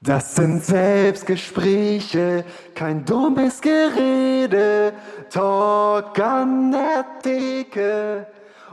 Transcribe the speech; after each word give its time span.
Das 0.00 0.36
sind 0.36 0.64
Selbstgespräche, 0.64 2.44
kein 2.76 3.04
dummes 3.04 3.60
Gerede, 3.60 4.92
Talk 5.28 6.16
an 6.20 6.70
der 6.70 7.04
Theke 7.20 8.28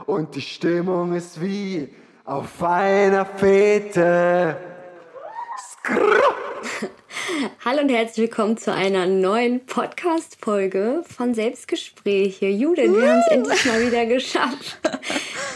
und 0.06 0.36
die 0.36 0.40
Stimmung 0.40 1.14
ist 1.14 1.40
wie 1.42 1.88
auf 2.24 2.62
einer 2.62 3.26
Fete. 3.26 4.56
Skrrr. 5.58 6.22
Hallo 7.64 7.80
und 7.80 7.88
herzlich 7.88 8.28
willkommen 8.28 8.56
zu 8.56 8.72
einer 8.72 9.06
neuen 9.06 9.66
Podcast-Folge 9.66 11.02
von 11.08 11.34
Selbstgespräche. 11.34 12.46
Judith, 12.46 12.92
wir 12.92 13.10
haben 13.10 13.22
es 13.26 13.32
endlich 13.32 13.64
mal 13.64 13.84
wieder 13.84 14.06
geschafft. 14.06 14.78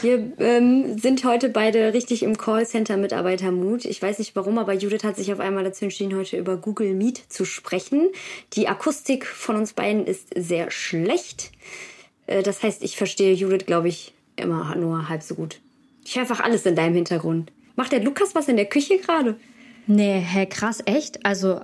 Wir 0.03 0.33
ähm, 0.39 0.99
sind 0.99 1.25
heute 1.25 1.51
beide 1.51 1.93
richtig 1.93 2.23
im 2.23 2.39
Callcenter-Mitarbeitermut. 2.39 3.85
Ich 3.85 4.01
weiß 4.01 4.19
nicht 4.19 4.35
warum, 4.35 4.57
aber 4.57 4.73
Judith 4.73 5.05
hat 5.05 5.17
sich 5.17 5.31
auf 5.31 5.41
einmal 5.41 5.63
dazu 5.63 5.85
entschieden, 5.85 6.17
heute 6.17 6.39
über 6.39 6.57
Google 6.57 6.95
Meet 6.95 7.21
zu 7.29 7.45
sprechen. 7.45 8.09
Die 8.55 8.67
Akustik 8.67 9.27
von 9.27 9.57
uns 9.57 9.75
beiden 9.75 10.07
ist 10.07 10.29
sehr 10.35 10.71
schlecht. 10.71 11.53
Äh, 12.27 12.43
das 12.43 12.63
heißt, 12.63 12.83
ich 12.83 12.97
verstehe 12.97 13.35
Judith, 13.35 13.67
glaube 13.67 13.89
ich, 13.89 14.15
immer 14.37 14.75
nur 14.75 15.11
halb 15.11 15.23
so 15.23 15.35
gut. 15.35 15.61
Ich 16.07 16.15
höre 16.15 16.23
einfach 16.23 16.41
alles 16.41 16.65
in 16.65 16.77
deinem 16.77 16.95
Hintergrund. 16.95 17.53
Macht 17.77 17.93
der 17.93 18.03
Lukas 18.03 18.35
was 18.35 18.49
in 18.49 18.57
der 18.57 18.67
Küche 18.67 18.99
gerade? 18.99 19.37
Nee, 19.87 20.21
hä, 20.21 20.47
krass, 20.47 20.83
echt? 20.87 21.27
Also, 21.27 21.61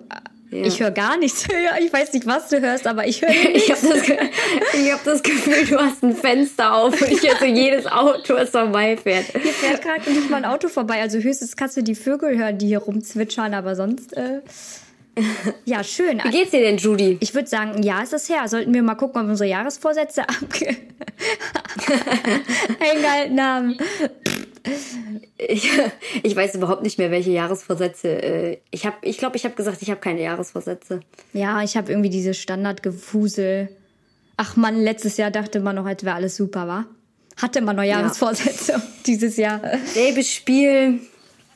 ja. 0.60 0.66
ich 0.66 0.80
höre 0.80 0.90
gar 0.90 1.16
nichts. 1.16 1.46
ich 1.80 1.92
weiß 1.92 2.12
nicht, 2.12 2.26
was 2.26 2.48
du 2.48 2.60
hörst, 2.60 2.86
aber 2.86 3.06
ich 3.06 3.22
höre 3.22 3.30
nichts. 3.30 3.64
ich 3.64 3.70
habe 3.70 3.88
das, 3.88 4.92
hab 4.92 5.04
das 5.04 5.22
Gefühl, 5.22 5.66
du 5.66 5.78
hast 5.78 6.02
ein 6.02 6.16
Fenster 6.16 6.74
auf 6.74 7.00
und 7.00 7.10
ich 7.10 7.22
höre 7.22 7.38
so 7.38 7.44
jedes 7.44 7.86
Auto, 7.86 8.34
das 8.34 8.50
vorbeifährt. 8.50 9.26
Hier 9.32 9.52
fährt 9.52 9.82
gerade 9.82 10.10
nicht 10.10 10.30
mal 10.30 10.38
ein 10.38 10.44
Auto 10.44 10.68
vorbei. 10.68 11.00
Also 11.00 11.18
höchstens 11.18 11.56
kannst 11.56 11.76
du 11.76 11.82
die 11.82 11.94
Vögel 11.94 12.36
hören, 12.36 12.58
die 12.58 12.68
hier 12.68 12.78
rumzwitschern, 12.78 13.54
aber 13.54 13.76
sonst... 13.76 14.16
Äh 14.16 14.40
ja, 15.64 15.82
schön. 15.82 16.20
Wie 16.22 16.30
geht's 16.30 16.50
dir 16.50 16.60
denn, 16.60 16.76
Judy? 16.76 17.16
Ich 17.20 17.34
würde 17.34 17.48
sagen, 17.48 17.82
ja, 17.82 18.02
ist 18.02 18.12
es 18.12 18.28
her. 18.28 18.46
Sollten 18.48 18.74
wir 18.74 18.82
mal 18.82 18.96
gucken, 18.96 19.22
ob 19.22 19.28
unsere 19.28 19.48
Jahresvorsätze 19.48 20.26
eingehalten 22.80 23.42
haben. 23.42 23.78
Ich, 25.38 25.70
ich 26.22 26.36
weiß 26.36 26.54
überhaupt 26.54 26.82
nicht 26.82 26.98
mehr, 26.98 27.10
welche 27.10 27.30
Jahresvorsätze. 27.30 28.08
Äh, 28.08 28.58
ich 28.70 28.82
glaube, 28.82 28.96
ich, 29.02 29.18
glaub, 29.18 29.34
ich 29.34 29.44
habe 29.44 29.54
gesagt, 29.54 29.82
ich 29.82 29.90
habe 29.90 30.00
keine 30.00 30.22
Jahresvorsätze. 30.22 31.00
Ja, 31.32 31.62
ich 31.62 31.76
habe 31.76 31.92
irgendwie 31.92 32.10
diese 32.10 32.34
Standardgefusel. 32.34 33.68
Ach 34.36 34.56
man, 34.56 34.76
letztes 34.76 35.16
Jahr 35.16 35.30
dachte 35.30 35.60
man 35.60 35.76
noch, 35.76 35.86
als 35.86 36.04
wäre 36.04 36.16
alles 36.16 36.36
super, 36.36 36.66
war? 36.66 36.86
Hatte 37.36 37.60
man 37.60 37.76
noch 37.76 37.82
Jahresvorsätze 37.82 38.72
ja. 38.72 38.82
dieses 39.06 39.36
Jahr. 39.36 39.60
Selbes 39.86 40.32
Spiel. 40.32 41.00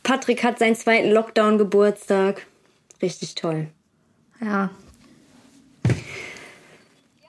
Patrick 0.02 0.44
hat 0.44 0.58
seinen 0.58 0.76
zweiten 0.76 1.10
Lockdown-Geburtstag. 1.10 2.46
Richtig 3.02 3.34
toll. 3.34 3.68
Ja. 4.42 4.70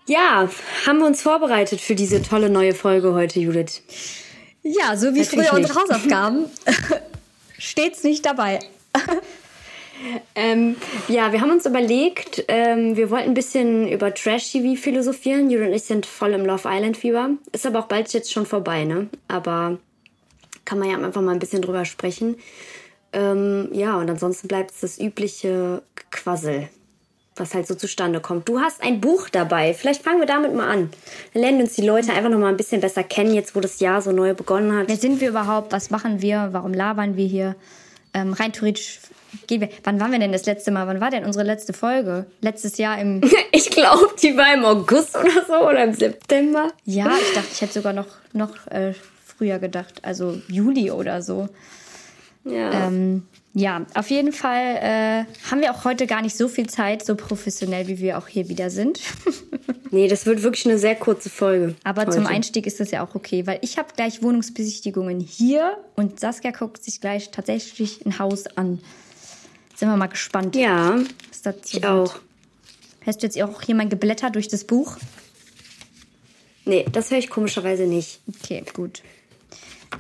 Ja, 0.07 0.49
haben 0.85 0.99
wir 0.99 1.05
uns 1.05 1.21
vorbereitet 1.21 1.79
für 1.79 1.95
diese 1.95 2.21
tolle 2.21 2.49
neue 2.49 2.73
Folge 2.73 3.13
heute, 3.13 3.39
Judith? 3.39 3.81
Ja, 4.63 4.95
so 4.95 5.13
wie 5.15 5.23
früher 5.23 5.53
unsere 5.53 5.75
Hausaufgaben. 5.79 6.45
Steht's 7.57 8.03
nicht 8.03 8.25
dabei. 8.25 8.59
ähm, 10.35 10.75
ja, 11.07 11.31
wir 11.31 11.41
haben 11.41 11.51
uns 11.51 11.65
überlegt, 11.65 12.43
ähm, 12.47 12.95
wir 12.95 13.09
wollten 13.09 13.29
ein 13.29 13.33
bisschen 13.33 13.87
über 13.87 14.13
Trash-TV 14.13 14.79
philosophieren. 14.79 15.49
Judith 15.49 15.67
und 15.67 15.73
ich 15.73 15.83
sind 15.83 16.05
voll 16.05 16.33
im 16.33 16.45
Love 16.45 16.67
Island-Fieber. 16.67 17.31
Ist 17.51 17.65
aber 17.65 17.79
auch 17.79 17.87
bald 17.87 18.11
jetzt 18.13 18.31
schon 18.31 18.45
vorbei, 18.45 18.83
ne? 18.83 19.09
Aber 19.27 19.77
kann 20.65 20.79
man 20.79 20.89
ja 20.89 20.97
einfach 20.97 21.21
mal 21.21 21.31
ein 21.31 21.39
bisschen 21.39 21.61
drüber 21.61 21.85
sprechen. 21.85 22.37
Ähm, 23.13 23.69
ja, 23.73 23.97
und 23.97 24.09
ansonsten 24.09 24.47
bleibt 24.47 24.71
es 24.71 24.81
das 24.81 24.99
übliche 24.99 25.81
Quassel 26.11 26.69
was 27.35 27.53
halt 27.53 27.67
so 27.67 27.75
zustande 27.75 28.19
kommt. 28.19 28.49
Du 28.49 28.59
hast 28.59 28.83
ein 28.83 28.99
Buch 28.99 29.29
dabei. 29.29 29.73
Vielleicht 29.73 30.03
fangen 30.03 30.19
wir 30.19 30.27
damit 30.27 30.53
mal 30.53 30.69
an. 30.69 30.89
Dann 31.33 31.41
lernen 31.41 31.61
uns 31.61 31.75
die 31.75 31.81
Leute 31.81 32.11
einfach 32.11 32.29
noch 32.29 32.39
mal 32.39 32.49
ein 32.49 32.57
bisschen 32.57 32.81
besser 32.81 33.03
kennen, 33.03 33.33
jetzt 33.33 33.55
wo 33.55 33.59
das 33.61 33.79
Jahr 33.79 34.01
so 34.01 34.11
neu 34.11 34.33
begonnen 34.33 34.75
hat. 34.77 34.89
Wer 34.89 34.97
sind 34.97 35.21
wir 35.21 35.29
überhaupt? 35.29 35.71
Was 35.71 35.89
machen 35.89 36.21
wir? 36.21 36.49
Warum 36.51 36.73
labern 36.73 37.15
wir 37.15 37.25
hier? 37.25 37.55
Ähm, 38.13 38.33
rein 38.33 38.51
theoretisch 38.51 38.99
gehen 39.47 39.61
wir. 39.61 39.69
Wann 39.83 39.99
waren 39.99 40.11
wir 40.11 40.19
denn 40.19 40.33
das 40.33 40.45
letzte 40.45 40.71
Mal? 40.71 40.87
Wann 40.87 40.99
war 40.99 41.09
denn 41.09 41.23
unsere 41.23 41.45
letzte 41.45 41.73
Folge? 41.73 42.25
Letztes 42.41 42.77
Jahr 42.77 42.99
im. 42.99 43.21
ich 43.51 43.69
glaube, 43.69 44.09
die 44.21 44.35
war 44.35 44.53
im 44.53 44.65
August 44.65 45.17
oder 45.17 45.45
so 45.47 45.67
oder 45.67 45.83
im 45.83 45.93
September. 45.93 46.71
Ja, 46.85 47.11
ich 47.17 47.33
dachte, 47.33 47.47
ich 47.53 47.61
hätte 47.61 47.73
sogar 47.73 47.93
noch, 47.93 48.07
noch 48.33 48.67
äh, 48.67 48.93
früher 49.25 49.59
gedacht. 49.59 50.01
Also 50.03 50.41
Juli 50.47 50.91
oder 50.91 51.21
so. 51.21 51.47
Ja. 52.43 52.87
Ähm, 52.87 53.23
ja, 53.53 53.85
auf 53.95 54.09
jeden 54.09 54.31
Fall 54.31 54.77
äh, 54.77 55.49
haben 55.49 55.61
wir 55.61 55.73
auch 55.73 55.83
heute 55.83 56.07
gar 56.07 56.21
nicht 56.21 56.37
so 56.37 56.47
viel 56.47 56.67
Zeit, 56.67 57.05
so 57.05 57.15
professionell 57.15 57.87
wie 57.87 57.99
wir 57.99 58.17
auch 58.17 58.27
hier 58.27 58.47
wieder 58.47 58.69
sind. 58.69 59.01
nee, 59.91 60.07
das 60.07 60.25
wird 60.25 60.41
wirklich 60.41 60.65
eine 60.65 60.77
sehr 60.77 60.95
kurze 60.95 61.29
Folge. 61.29 61.75
Aber 61.83 62.03
heute. 62.03 62.11
zum 62.11 62.27
Einstieg 62.27 62.65
ist 62.65 62.79
das 62.79 62.91
ja 62.91 63.05
auch 63.05 63.13
okay, 63.13 63.45
weil 63.45 63.59
ich 63.61 63.77
habe 63.77 63.89
gleich 63.95 64.23
Wohnungsbesichtigungen 64.23 65.19
hier 65.19 65.77
und 65.95 66.19
Saskia 66.19 66.51
guckt 66.51 66.83
sich 66.83 67.01
gleich 67.01 67.31
tatsächlich 67.31 68.05
ein 68.05 68.19
Haus 68.19 68.47
an. 68.55 68.79
Sind 69.75 69.89
wir 69.89 69.97
mal 69.97 70.07
gespannt. 70.07 70.55
Ja, 70.55 70.97
was 71.29 71.41
dazu 71.41 71.77
ich 71.77 71.83
wird. 71.83 71.85
auch. 71.85 72.15
Hörst 73.01 73.21
du 73.21 73.27
jetzt 73.27 73.41
auch 73.41 73.61
hier 73.61 73.75
mein 73.75 73.89
Geblätter 73.89 74.29
durch 74.29 74.47
das 74.47 74.63
Buch? 74.63 74.97
Nee, 76.65 76.85
das 76.91 77.11
höre 77.11 77.17
ich 77.17 77.29
komischerweise 77.29 77.87
nicht. 77.87 78.21
Okay, 78.41 78.63
gut. 78.73 79.01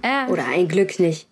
Äh, 0.03 0.31
Oder 0.31 0.45
ein 0.45 0.67
Glück 0.67 0.99
nicht. 0.99 1.27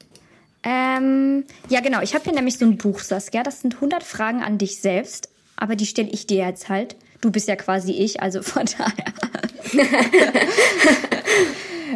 Ähm, 0.63 1.45
ja, 1.69 1.79
genau. 1.79 2.01
Ich 2.01 2.13
habe 2.13 2.23
hier 2.25 2.33
nämlich 2.33 2.57
so 2.57 2.65
ein 2.65 2.77
Buch, 2.77 2.99
Saskia. 2.99 3.43
Das 3.43 3.61
sind 3.61 3.75
100 3.75 4.03
Fragen 4.03 4.43
an 4.43 4.57
dich 4.57 4.81
selbst. 4.81 5.29
Aber 5.55 5.75
die 5.75 5.85
stelle 5.85 6.09
ich 6.09 6.27
dir 6.27 6.45
jetzt 6.45 6.69
halt. 6.69 6.95
Du 7.21 7.31
bist 7.31 7.47
ja 7.47 7.55
quasi 7.55 7.91
ich, 7.91 8.21
also 8.21 8.41
von 8.41 8.65
daher. 8.65 9.13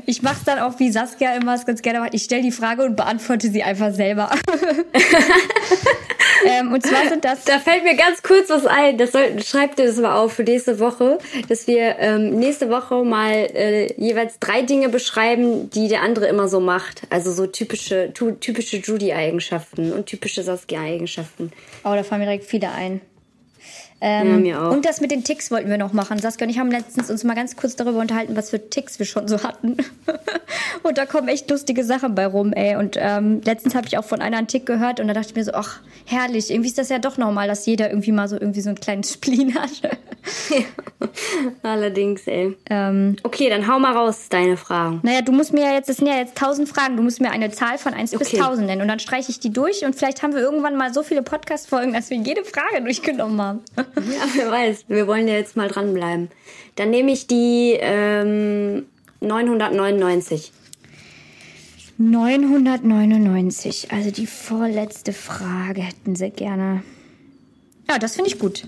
ich 0.06 0.22
mache 0.22 0.38
es 0.40 0.44
dann 0.44 0.59
auch, 0.59 0.80
wie 0.80 0.92
Saskia 0.92 1.36
immer 1.36 1.56
es 1.56 1.66
ganz 1.66 1.81
gerne 1.81 2.00
macht. 2.00 2.14
Ich 2.14 2.24
stelle 2.24 2.42
die 2.42 2.52
Frage 2.52 2.84
und 2.84 2.96
beantworte 2.96 3.50
sie 3.50 3.64
einfach 3.64 3.94
selber. 3.94 4.30
ähm, 6.46 6.74
und 6.74 6.86
zwar 6.86 7.08
sind 7.09 7.24
das. 7.24 7.44
Da 7.46 7.59
fällt 7.59 7.84
mir 7.84 7.96
ganz 7.96 8.24
kurz 8.24 8.50
was 8.50 8.66
ein. 8.66 8.98
Das 8.98 9.12
soll, 9.12 9.42
schreibt 9.44 9.80
dir 9.80 9.86
das 9.86 9.98
mal 9.98 10.16
auf 10.16 10.34
für 10.34 10.44
nächste 10.44 10.80
Woche, 10.80 11.18
dass 11.50 11.68
wir 11.68 11.98
ähm, 12.00 12.40
nächste 12.40 12.70
Woche 12.70 13.03
mal 13.03 13.32
äh, 13.32 13.94
jeweils 14.02 14.40
drei 14.40 14.62
Dinge 14.62 14.90
beschreiben, 14.90 15.70
die 15.70 15.88
der 15.88 16.02
andere 16.02 16.28
immer 16.28 16.48
so 16.48 16.59
macht. 16.59 17.03
Also 17.09 17.32
so 17.32 17.48
typische, 17.48 18.12
typische 18.14 18.78
Judy-Eigenschaften 18.78 19.94
und 19.94 20.06
typische 20.06 20.44
Saskia-Eigenschaften. 20.44 21.52
Oh, 21.84 21.94
da 21.94 22.03
fallen 22.03 22.22
mir 22.22 22.28
direkt 22.28 22.46
viele 22.46 22.72
ein. 22.72 23.02
Ähm, 24.02 24.28
ja, 24.28 24.38
mir 24.38 24.62
auch. 24.62 24.72
Und 24.72 24.86
das 24.86 25.02
mit 25.02 25.12
den 25.12 25.24
Ticks 25.24 25.52
wollten 25.52 25.70
wir 25.70 25.78
noch 25.78 25.94
machen. 25.94 26.20
Saskia 26.20 26.46
und 26.46 26.52
ich 26.52 26.59
haben 26.59 26.72
letztens 26.72 27.09
uns 27.09 27.24
mal 27.24 27.36
ganz 27.36 27.56
kurz 27.56 27.76
darüber 27.76 28.00
unterhalten, 28.00 28.36
was 28.36 28.50
für 28.50 28.70
Ticks 28.70 29.00
wir 29.00 29.06
schon 29.06 29.28
so 29.28 29.44
hatten. 29.44 29.78
und 30.84 30.98
da 30.98 31.06
kommen 31.06 31.28
echt 31.28 31.50
lustige 31.50 31.84
Sachen 31.84 32.16
bei 32.16 32.26
rum, 32.26 32.54
ey. 32.54 32.76
Und 32.76 32.98
ähm, 33.00 33.42
letztens 33.44 33.76
habe 33.76 33.88
ich 33.88 33.98
auch 33.98 34.04
von 34.04 34.22
einer 34.22 34.38
einen 34.38 34.48
Tick 34.48 34.66
gehört 34.66 35.00
und 35.00 35.08
da 35.08 35.14
dachte 35.14 35.30
ich 35.30 35.36
mir 35.36 35.44
so, 35.44 35.54
ach, 35.54 35.80
herrlich. 36.06 36.52
Irgendwie 36.52 36.70
ist 36.70 36.78
das 36.78 36.90
ja 36.90 37.00
doch 37.00 37.18
normal, 37.18 37.48
dass 37.48 37.66
jeder 37.66 37.90
irgendwie 37.90 38.12
mal 38.12 38.28
so 38.28 38.36
irgendwie 38.36 38.62
so 38.62 38.70
einen 38.70 38.80
kleinen 38.80 39.04
Spleen 39.04 39.56
hat. 39.56 39.82
ja, 39.82 39.90
allerdings, 41.64 42.28
ey. 42.28 42.56
Ähm, 42.70 43.16
okay, 43.24 43.50
dann 43.50 43.68
hau 43.68 43.80
mal 43.80 43.94
raus 43.94 44.28
deine 44.30 44.58
Fragen. 44.58 45.00
Naja, 45.04 45.22
du 45.22 45.32
musst 45.32 45.54
mir 45.54 45.62
ja 45.62 45.74
jetzt, 45.74 45.90
das 45.90 45.98
sind 45.98 46.08
ja 46.08 46.18
jetzt 46.18 46.38
tausend 46.38 46.68
Fragen, 46.70 46.98
du 46.98 47.04
musst 47.04 47.22
mir 47.22 47.32
eine 47.32 47.52
Zahl 47.52 47.78
von 47.78 47.94
1 47.94 48.14
okay. 48.14 48.24
bis 48.24 48.34
1000 48.40 48.68
nennen 48.68 48.82
und 48.82 48.88
dann 48.88 49.00
streiche 49.00 49.32
ich 49.32 49.40
die 49.40 49.52
durch 49.52 49.86
und 49.86 49.96
vielleicht 49.96 50.24
haben 50.24 50.34
wir 50.34 50.42
irgendwann 50.42 50.76
mal 50.76 50.94
so 50.94 51.04
viele 51.04 51.24
Podcast-Folgen, 51.24 51.94
dass 51.94 52.10
wir 52.10 52.18
jede 52.18 52.44
Frage 52.44 52.82
durchgenommen 52.84 53.42
haben. 53.42 53.60
Ja, 53.96 54.28
wer 54.36 54.52
weiß. 54.52 54.86
Wir 54.88 55.08
wollen 55.08 55.28
ja 55.28 55.36
jetzt 55.36 55.56
mal 55.56 55.68
dranbleiben. 55.68 56.30
Dann 56.76 56.90
nehme 56.90 57.12
ich 57.12 57.28
die 57.28 57.78
ähm, 57.80 58.86
999. 59.22 60.52
999, 61.98 63.92
also 63.92 64.12
die 64.12 64.28
vorletzte 64.28 65.14
Frage 65.14 65.81
hätten 65.81 66.16
sie 66.16 66.31
gerne. 66.31 66.84
Ja, 67.90 68.00
das 68.00 68.16
finde 68.16 68.29
ich 68.29 68.40
gut. 68.40 68.64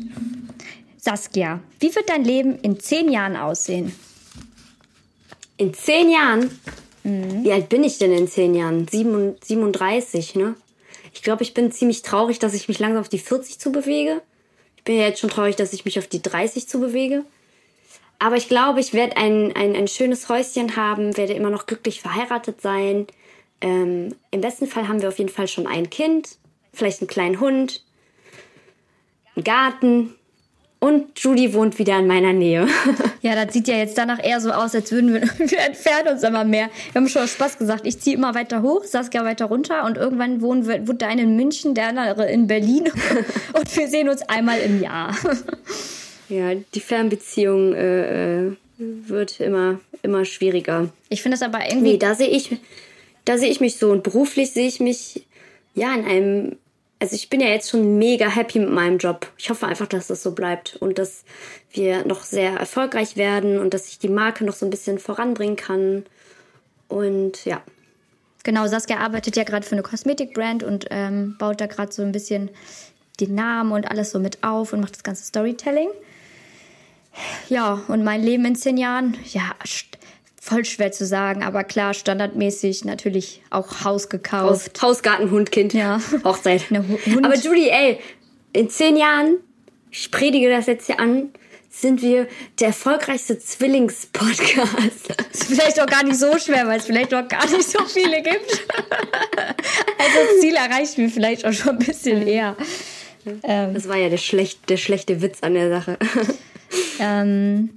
Saskia, 0.98 1.60
wie 1.80 1.96
wird 1.96 2.10
dein 2.10 2.24
Leben 2.24 2.60
in 2.60 2.80
zehn 2.80 3.10
Jahren 3.10 3.36
aussehen? 3.36 3.94
In 5.58 5.74
zehn 5.74 6.10
Jahren? 6.10 6.60
Mhm. 7.04 7.44
Wie 7.44 7.52
alt 7.52 7.70
bin 7.70 7.84
ich 7.84 7.98
denn 7.98 8.12
in 8.12 8.28
zehn 8.28 8.56
Jahren? 8.56 8.88
37, 8.88 10.36
ne? 10.36 10.56
Ich 11.14 11.22
glaube, 11.22 11.44
ich 11.44 11.54
bin 11.54 11.72
ziemlich 11.72 12.02
traurig, 12.02 12.40
dass 12.40 12.54
ich 12.54 12.68
mich 12.68 12.80
langsam 12.80 13.02
auf 13.02 13.10
die 13.10 13.20
40 13.20 13.60
zu 13.60 13.72
bewege 13.72 14.22
bin 14.86 14.98
ja 14.98 15.08
jetzt 15.08 15.20
schon 15.20 15.30
traurig, 15.30 15.56
dass 15.58 15.74
ich 15.74 15.84
mich 15.84 16.00
auf 16.00 16.08
die 16.08 16.22
30 16.22 16.70
zu 16.70 16.80
bewege. 16.80 17.26
Aber 18.20 18.38
ich 18.38 18.48
glaube, 18.48 18.80
ich 18.80 18.94
werde 18.94 19.18
ein, 19.18 19.54
ein, 19.56 19.76
ein 19.76 19.90
schönes 19.90 20.30
Häuschen 20.30 20.78
haben, 20.78 21.18
werde 21.18 21.34
immer 21.34 21.50
noch 21.50 21.66
glücklich 21.66 22.00
verheiratet 22.00 22.62
sein. 22.62 23.08
Ähm, 23.62 24.16
Im 24.32 24.42
besten 24.42 24.68
Fall 24.68 24.88
haben 24.88 25.02
wir 25.02 25.10
auf 25.10 25.18
jeden 25.18 25.32
Fall 25.32 25.48
schon 25.48 25.68
ein 25.68 25.90
Kind, 25.90 26.38
vielleicht 26.74 27.02
einen 27.02 27.08
kleinen 27.08 27.40
Hund, 27.40 27.84
einen 29.36 29.44
Garten 29.44 30.16
Und 30.80 31.20
Judy 31.20 31.54
wohnt 31.54 31.80
wieder 31.80 31.98
in 31.98 32.08
meiner 32.08 32.34
Nähe. 32.34 32.68
Ja, 33.22 33.34
das 33.34 33.56
sieht 33.56 33.68
ja 33.68 33.76
jetzt 33.76 33.98
danach 33.98 34.24
eher 34.24 34.40
so 34.40 34.52
aus, 34.52 34.76
als 34.76 34.92
würden 34.92 35.12
wir, 35.12 35.22
wir 35.50 35.60
entfernen 35.60 36.10
uns 36.10 36.22
immer 36.22 36.44
mehr. 36.44 36.70
Wir 36.92 37.02
haben 37.02 37.08
schon 37.08 37.28
Spaß 37.28 37.58
gesagt, 37.58 37.88
ich 37.88 38.00
ziehe 38.00 38.16
immer 38.16 38.36
weiter 38.36 38.62
hoch, 38.62 38.84
Saskia 38.84 39.26
weiter 39.26 39.46
runter 39.46 39.84
und 39.84 39.98
irgendwann 39.98 40.42
wohnen 40.42 40.68
wir, 40.68 40.88
wohnt 40.88 41.02
der 41.02 41.08
eine 41.08 41.24
in 41.24 41.36
München, 41.36 41.74
der 41.74 41.88
andere 41.88 42.30
in 42.30 42.46
Berlin 42.46 42.84
und 43.54 43.78
wir 43.78 43.88
sehen 43.88 44.10
uns 44.10 44.22
einmal 44.30 44.60
im 44.60 44.80
Jahr. 44.80 45.16
Ja, 46.30 46.54
die 46.54 46.80
Fernbeziehung 46.80 47.74
äh, 47.74 48.46
äh 48.46 48.52
wird 48.78 49.40
immer, 49.40 49.80
immer 50.04 50.26
schwieriger. 50.26 50.90
Ich 51.10 51.24
finde 51.24 51.36
es 51.36 51.42
aber 51.42 51.66
irgendwie. 51.66 51.94
Nee, 51.94 51.98
da 51.98 52.14
sehe 52.14 52.28
ich, 52.28 52.58
da 53.26 53.38
sehe 53.38 53.50
ich 53.50 53.60
mich 53.60 53.78
so 53.78 53.92
und 53.92 54.04
beruflich 54.04 54.52
sehe 54.52 54.68
ich 54.68 54.80
mich 54.80 55.26
ja 55.74 55.94
in 55.94 56.06
einem 56.06 56.58
also 57.00 57.16
ich 57.16 57.30
bin 57.30 57.42
ja 57.42 57.48
jetzt 57.48 57.70
schon 57.70 57.98
mega 57.98 58.28
happy 58.28 58.60
mit 58.60 58.72
meinem 58.72 58.98
Job. 58.98 59.30
Ich 59.38 59.50
hoffe 59.50 59.68
einfach, 59.68 59.88
dass 59.88 60.08
das 60.08 60.24
so 60.24 60.32
bleibt 60.32 60.78
und 60.78 60.98
dass 60.98 61.26
wir 61.72 62.06
noch 62.06 62.24
sehr 62.24 62.54
erfolgreich 62.54 63.18
werden 63.18 63.60
und 63.60 63.74
dass 63.74 63.90
ich 63.90 64.00
die 64.00 64.10
Marke 64.10 64.46
noch 64.46 64.56
so 64.56 64.66
ein 64.66 64.70
bisschen 64.70 64.98
voranbringen 64.98 65.58
kann. 65.58 66.06
Und 66.88 67.46
ja. 67.46 67.62
Genau, 68.44 68.66
Saskia 68.68 68.98
arbeitet 68.98 69.36
ja 69.36 69.44
gerade 69.44 69.66
für 69.66 69.74
eine 69.74 69.82
Kosmetikbrand 69.84 70.64
und 70.64 70.86
ähm, 70.90 71.36
baut 71.38 71.60
da 71.60 71.66
gerade 71.66 71.92
so 71.92 72.02
ein 72.02 72.12
bisschen 72.12 72.50
den 73.20 73.36
Namen 73.36 73.72
und 73.72 73.90
alles 73.90 74.12
so 74.12 74.20
mit 74.20 74.44
auf 74.44 74.72
und 74.72 74.82
macht 74.82 74.96
das 74.96 75.04
ganze 75.04 75.26
Storytelling. 75.26 75.90
Ja, 77.50 77.82
und 77.88 78.04
mein 78.04 78.24
Leben 78.24 78.46
in 78.46 78.56
zehn 78.56 78.78
Jahren, 78.78 79.18
ja, 79.32 79.56
voll 80.46 80.64
schwer 80.64 80.92
zu 80.92 81.08
sagen, 81.08 81.42
aber 81.42 81.64
klar, 81.64 81.96
standardmäßig 81.96 82.86
natürlich 82.86 83.42
auch 83.50 83.84
Haus 83.84 84.10
gekauft. 84.10 84.80
Haus, 84.80 84.90
Hausgarten, 84.90 85.32
Hund, 85.32 85.52
Kind. 85.52 85.74
Ja. 85.74 86.00
Hochzeit. 86.24 86.66
aber 86.72 87.36
Judy, 87.36 87.70
ey, 87.70 88.00
in 88.54 88.70
zehn 88.70 88.96
Jahren, 88.96 89.38
ich 89.90 90.12
predige 90.12 90.52
das 90.52 90.68
jetzt 90.68 90.86
hier 90.86 91.00
an, 91.00 91.32
sind 91.72 92.04
wir 92.04 92.28
der 92.60 92.68
erfolgreichste 92.68 93.40
Zwillingspodcast. 93.40 95.16
Ist 95.34 95.46
vielleicht 95.46 95.82
auch 95.82 95.88
gar 95.88 96.04
nicht 96.04 96.20
so 96.20 96.38
schwer, 96.38 96.68
weil 96.68 96.78
es 96.78 96.86
vielleicht 96.86 97.14
auch 97.16 97.28
gar 97.28 97.50
nicht 97.50 97.68
so 97.68 97.84
viele 97.86 98.22
gibt. 98.22 98.52
also 99.98 100.20
das 100.30 100.42
Ziel 100.42 100.56
erreichen 100.56 100.98
wir 100.98 101.10
vielleicht 101.10 101.44
auch 101.46 101.54
schon 101.54 101.80
ein 101.80 101.80
bisschen 101.80 102.26
eher. 102.26 102.56
Das 103.42 103.90
war 103.90 103.98
ja 103.98 104.10
der, 104.10 104.18
schlecht, 104.18 104.70
der 104.70 104.78
schlechte 104.78 105.24
Witz 105.24 105.40
an 105.42 105.56
der 105.56 105.70
Sache. 105.70 105.98
Ähm, 107.00 107.72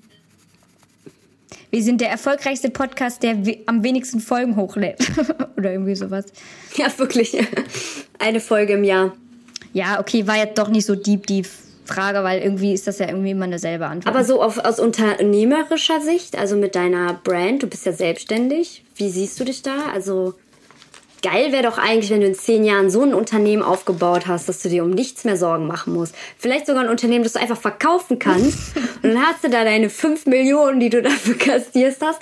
wir 1.70 1.82
sind 1.82 2.00
der 2.00 2.11
erfolgreichste 2.11 2.70
Podcast, 2.70 3.23
der 3.23 3.37
am 3.67 3.85
wenigsten 3.85 4.20
Folgen 4.20 4.56
hochlädt. 4.56 4.99
Oder 5.56 5.73
irgendwie 5.73 5.94
sowas. 5.94 6.26
Ja, 6.76 6.87
wirklich. 6.99 7.37
Eine 8.19 8.41
Folge 8.41 8.75
im 8.75 8.85
Jahr. 8.85 9.12
Ja, 9.73 10.00
okay, 10.00 10.26
war 10.26 10.37
jetzt 10.37 10.59
doch 10.59 10.69
nicht 10.69 10.87
so 10.87 10.94
deep, 10.94 11.26
die 11.26 11.44
Frage, 11.85 12.23
weil 12.23 12.43
irgendwie 12.43 12.73
ist 12.73 12.87
das 12.87 12.99
ja 12.99 13.09
irgendwie 13.09 13.31
immer 13.31 13.44
eine 13.44 13.59
selbe 13.59 13.87
Antwort. 13.87 14.15
Aber 14.15 14.25
so 14.25 14.43
auf, 14.43 14.59
aus 14.59 14.79
unternehmerischer 14.79 16.00
Sicht, 16.00 16.38
also 16.38 16.56
mit 16.56 16.75
deiner 16.75 17.15
Brand, 17.15 17.62
du 17.62 17.67
bist 17.67 17.87
ja 17.87 17.93
selbstständig. 17.93 18.85
Wie 18.97 19.09
siehst 19.09 19.38
du 19.41 19.44
dich 19.44 19.62
da? 19.62 19.91
Also 19.93 20.35
Geil 21.23 21.53
wäre 21.53 21.65
doch 21.65 21.79
eigentlich, 21.79 22.11
wenn 22.11 22.20
du 22.20 22.26
in 22.26 22.35
zehn 22.35 22.65
Jahren 22.65 22.91
so 22.91 23.03
ein 23.03 23.12
Unternehmen 23.12 23.62
aufgebaut 23.62 24.26
hast, 24.26 24.49
dass 24.49 24.62
du 24.62 24.69
dir 24.69 24.85
um 24.85 24.91
nichts 24.91 25.25
mehr 25.25 25.37
Sorgen 25.37 25.67
machen 25.67 25.93
musst. 25.93 26.15
Vielleicht 26.38 26.67
sogar 26.67 26.85
ein 26.85 26.88
Unternehmen, 26.88 27.25
das 27.25 27.32
du 27.32 27.41
einfach 27.41 27.59
verkaufen 27.59 28.19
kannst. 28.19 28.76
und 29.03 29.15
dann 29.15 29.26
hast 29.26 29.43
du 29.43 29.50
da 29.50 29.65
deine 29.65 29.91
fünf 29.91 30.26
Millionen, 30.26 30.79
die 30.79 30.91
du 30.91 31.03
dafür 31.03 31.37
kassierst 31.37 32.03
hast. 32.03 32.20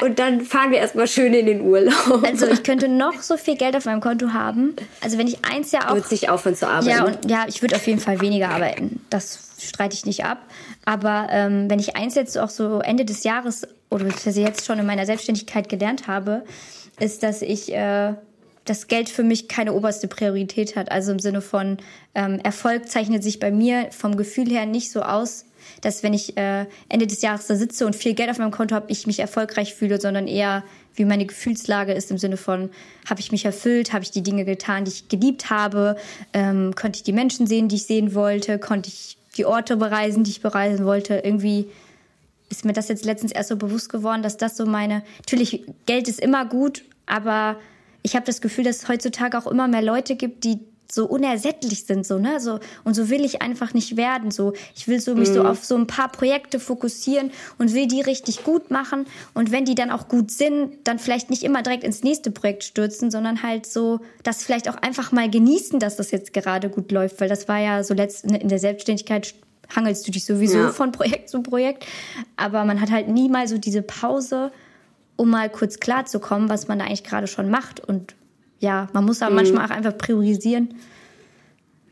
Und 0.00 0.18
dann 0.18 0.40
fahren 0.40 0.70
wir 0.70 0.78
erstmal 0.78 1.06
schön 1.06 1.34
in 1.34 1.46
den 1.46 1.60
Urlaub. 1.60 2.22
Also 2.24 2.46
ich 2.46 2.62
könnte 2.62 2.88
noch 2.88 3.20
so 3.20 3.36
viel 3.36 3.56
Geld 3.56 3.76
auf 3.76 3.84
meinem 3.84 4.00
Konto 4.00 4.32
haben. 4.32 4.74
Also 5.02 5.18
wenn 5.18 5.26
ich 5.26 5.44
eins 5.44 5.72
ja 5.72 5.80
auch... 5.80 5.88
Du 5.88 5.94
würdest 5.96 6.12
nicht 6.12 6.30
aufhören 6.30 6.56
zu 6.56 6.66
arbeiten. 6.66 6.88
Ja, 6.88 7.04
und, 7.04 7.30
ja 7.30 7.44
ich 7.48 7.60
würde 7.60 7.76
auf 7.76 7.86
jeden 7.86 8.00
Fall 8.00 8.20
weniger 8.20 8.48
arbeiten. 8.48 9.04
Das 9.10 9.50
streite 9.60 9.94
ich 9.94 10.06
nicht 10.06 10.24
ab. 10.24 10.38
Aber 10.84 11.28
ähm, 11.30 11.68
wenn 11.68 11.78
ich 11.78 11.96
eins 11.96 12.14
jetzt 12.14 12.38
auch 12.38 12.50
so 12.50 12.80
Ende 12.80 13.04
des 13.04 13.24
Jahres 13.24 13.66
oder 13.90 14.06
jetzt 14.06 14.64
schon 14.64 14.78
in 14.78 14.86
meiner 14.86 15.06
Selbstständigkeit 15.06 15.68
gelernt 15.68 16.06
habe, 16.06 16.44
ist, 17.02 17.22
dass 17.22 17.42
ich 17.42 17.72
äh, 17.74 18.14
das 18.64 18.86
Geld 18.86 19.08
für 19.08 19.24
mich 19.24 19.48
keine 19.48 19.72
oberste 19.72 20.08
Priorität 20.08 20.76
hat. 20.76 20.90
Also 20.90 21.12
im 21.12 21.18
Sinne 21.18 21.40
von 21.40 21.78
ähm, 22.14 22.38
Erfolg 22.42 22.88
zeichnet 22.88 23.22
sich 23.22 23.40
bei 23.40 23.50
mir 23.50 23.88
vom 23.90 24.16
Gefühl 24.16 24.48
her 24.48 24.66
nicht 24.66 24.90
so 24.92 25.02
aus, 25.02 25.46
dass 25.80 26.02
wenn 26.02 26.14
ich 26.14 26.36
äh, 26.36 26.66
Ende 26.88 27.06
des 27.06 27.22
Jahres 27.22 27.46
da 27.46 27.56
sitze 27.56 27.86
und 27.86 27.96
viel 27.96 28.14
Geld 28.14 28.30
auf 28.30 28.38
meinem 28.38 28.52
Konto 28.52 28.74
habe, 28.74 28.90
ich 28.90 29.06
mich 29.06 29.18
erfolgreich 29.18 29.74
fühle, 29.74 30.00
sondern 30.00 30.28
eher 30.28 30.62
wie 30.94 31.04
meine 31.04 31.26
Gefühlslage 31.26 31.92
ist 31.92 32.10
im 32.10 32.18
Sinne 32.18 32.36
von, 32.36 32.70
habe 33.08 33.20
ich 33.20 33.32
mich 33.32 33.44
erfüllt, 33.44 33.92
habe 33.92 34.04
ich 34.04 34.10
die 34.10 34.22
Dinge 34.22 34.44
getan, 34.44 34.84
die 34.84 34.90
ich 34.90 35.08
geliebt 35.08 35.50
habe, 35.50 35.96
ähm, 36.32 36.74
konnte 36.74 36.98
ich 36.98 37.02
die 37.02 37.12
Menschen 37.12 37.46
sehen, 37.46 37.68
die 37.68 37.76
ich 37.76 37.86
sehen 37.86 38.14
wollte, 38.14 38.58
konnte 38.58 38.88
ich 38.88 39.16
die 39.36 39.46
Orte 39.46 39.76
bereisen, 39.76 40.24
die 40.24 40.30
ich 40.30 40.42
bereisen 40.42 40.84
wollte. 40.84 41.14
Irgendwie 41.14 41.68
ist 42.50 42.64
mir 42.66 42.74
das 42.74 42.88
jetzt 42.88 43.04
letztens 43.04 43.32
erst 43.32 43.48
so 43.48 43.56
bewusst 43.56 43.88
geworden, 43.88 44.22
dass 44.22 44.36
das 44.36 44.56
so 44.56 44.66
meine, 44.66 45.02
natürlich, 45.18 45.64
Geld 45.86 46.06
ist 46.06 46.20
immer 46.20 46.44
gut, 46.44 46.84
aber 47.06 47.56
ich 48.02 48.14
habe 48.16 48.26
das 48.26 48.40
Gefühl, 48.40 48.64
dass 48.64 48.82
es 48.82 48.88
heutzutage 48.88 49.38
auch 49.38 49.46
immer 49.46 49.68
mehr 49.68 49.82
Leute 49.82 50.16
gibt, 50.16 50.44
die 50.44 50.60
so 50.92 51.06
unersättlich 51.06 51.84
sind 51.86 52.06
so 52.06 52.18
ne? 52.18 52.38
So 52.38 52.60
und 52.84 52.94
so 52.94 53.08
will 53.08 53.24
ich 53.24 53.40
einfach 53.40 53.72
nicht 53.72 53.96
werden 53.96 54.30
so. 54.30 54.52
Ich 54.74 54.88
will 54.88 55.00
so 55.00 55.14
mich 55.14 55.30
mhm. 55.30 55.34
so 55.34 55.44
auf 55.44 55.64
so 55.64 55.74
ein 55.74 55.86
paar 55.86 56.12
Projekte 56.12 56.60
fokussieren 56.60 57.30
und 57.56 57.72
will 57.72 57.86
die 57.86 58.02
richtig 58.02 58.44
gut 58.44 58.70
machen. 58.70 59.06
Und 59.32 59.50
wenn 59.52 59.64
die 59.64 59.74
dann 59.74 59.90
auch 59.90 60.08
gut 60.08 60.30
sind 60.30 60.76
dann 60.84 60.98
vielleicht 60.98 61.30
nicht 61.30 61.44
immer 61.44 61.62
direkt 61.62 61.84
ins 61.84 62.02
nächste 62.02 62.30
Projekt 62.30 62.64
stürzen 62.64 63.10
sondern 63.10 63.42
halt 63.42 63.64
so 63.64 64.00
das 64.22 64.44
vielleicht 64.44 64.68
auch 64.68 64.76
einfach 64.76 65.12
mal 65.12 65.30
genießen 65.30 65.78
dass 65.78 65.96
das 65.96 66.10
jetzt 66.10 66.34
gerade 66.34 66.68
gut 66.68 66.92
läuft. 66.92 67.20
Weil 67.22 67.28
das 67.28 67.48
war 67.48 67.58
ja 67.58 67.82
so 67.82 67.94
letzt 67.94 68.24
in 68.24 68.48
der 68.48 68.58
Selbstständigkeit 68.58 69.34
hangelst 69.74 70.06
du 70.06 70.12
dich 70.12 70.26
sowieso 70.26 70.58
ja. 70.58 70.72
von 70.72 70.92
Projekt 70.92 71.30
zu 71.30 71.42
Projekt. 71.42 71.86
Aber 72.36 72.66
man 72.66 72.82
hat 72.82 72.90
halt 72.90 73.08
nie 73.08 73.30
mal 73.30 73.48
so 73.48 73.56
diese 73.56 73.80
Pause 73.80 74.52
um 75.22 75.30
mal 75.30 75.48
kurz 75.48 75.78
klarzukommen, 75.78 76.48
was 76.48 76.66
man 76.66 76.80
da 76.80 76.86
eigentlich 76.86 77.04
gerade 77.04 77.28
schon 77.28 77.48
macht. 77.48 77.78
Und 77.78 78.16
ja, 78.58 78.88
man 78.92 79.04
muss 79.04 79.22
aber 79.22 79.30
mhm. 79.30 79.36
manchmal 79.36 79.66
auch 79.66 79.70
einfach 79.70 79.96
priorisieren. 79.96 80.74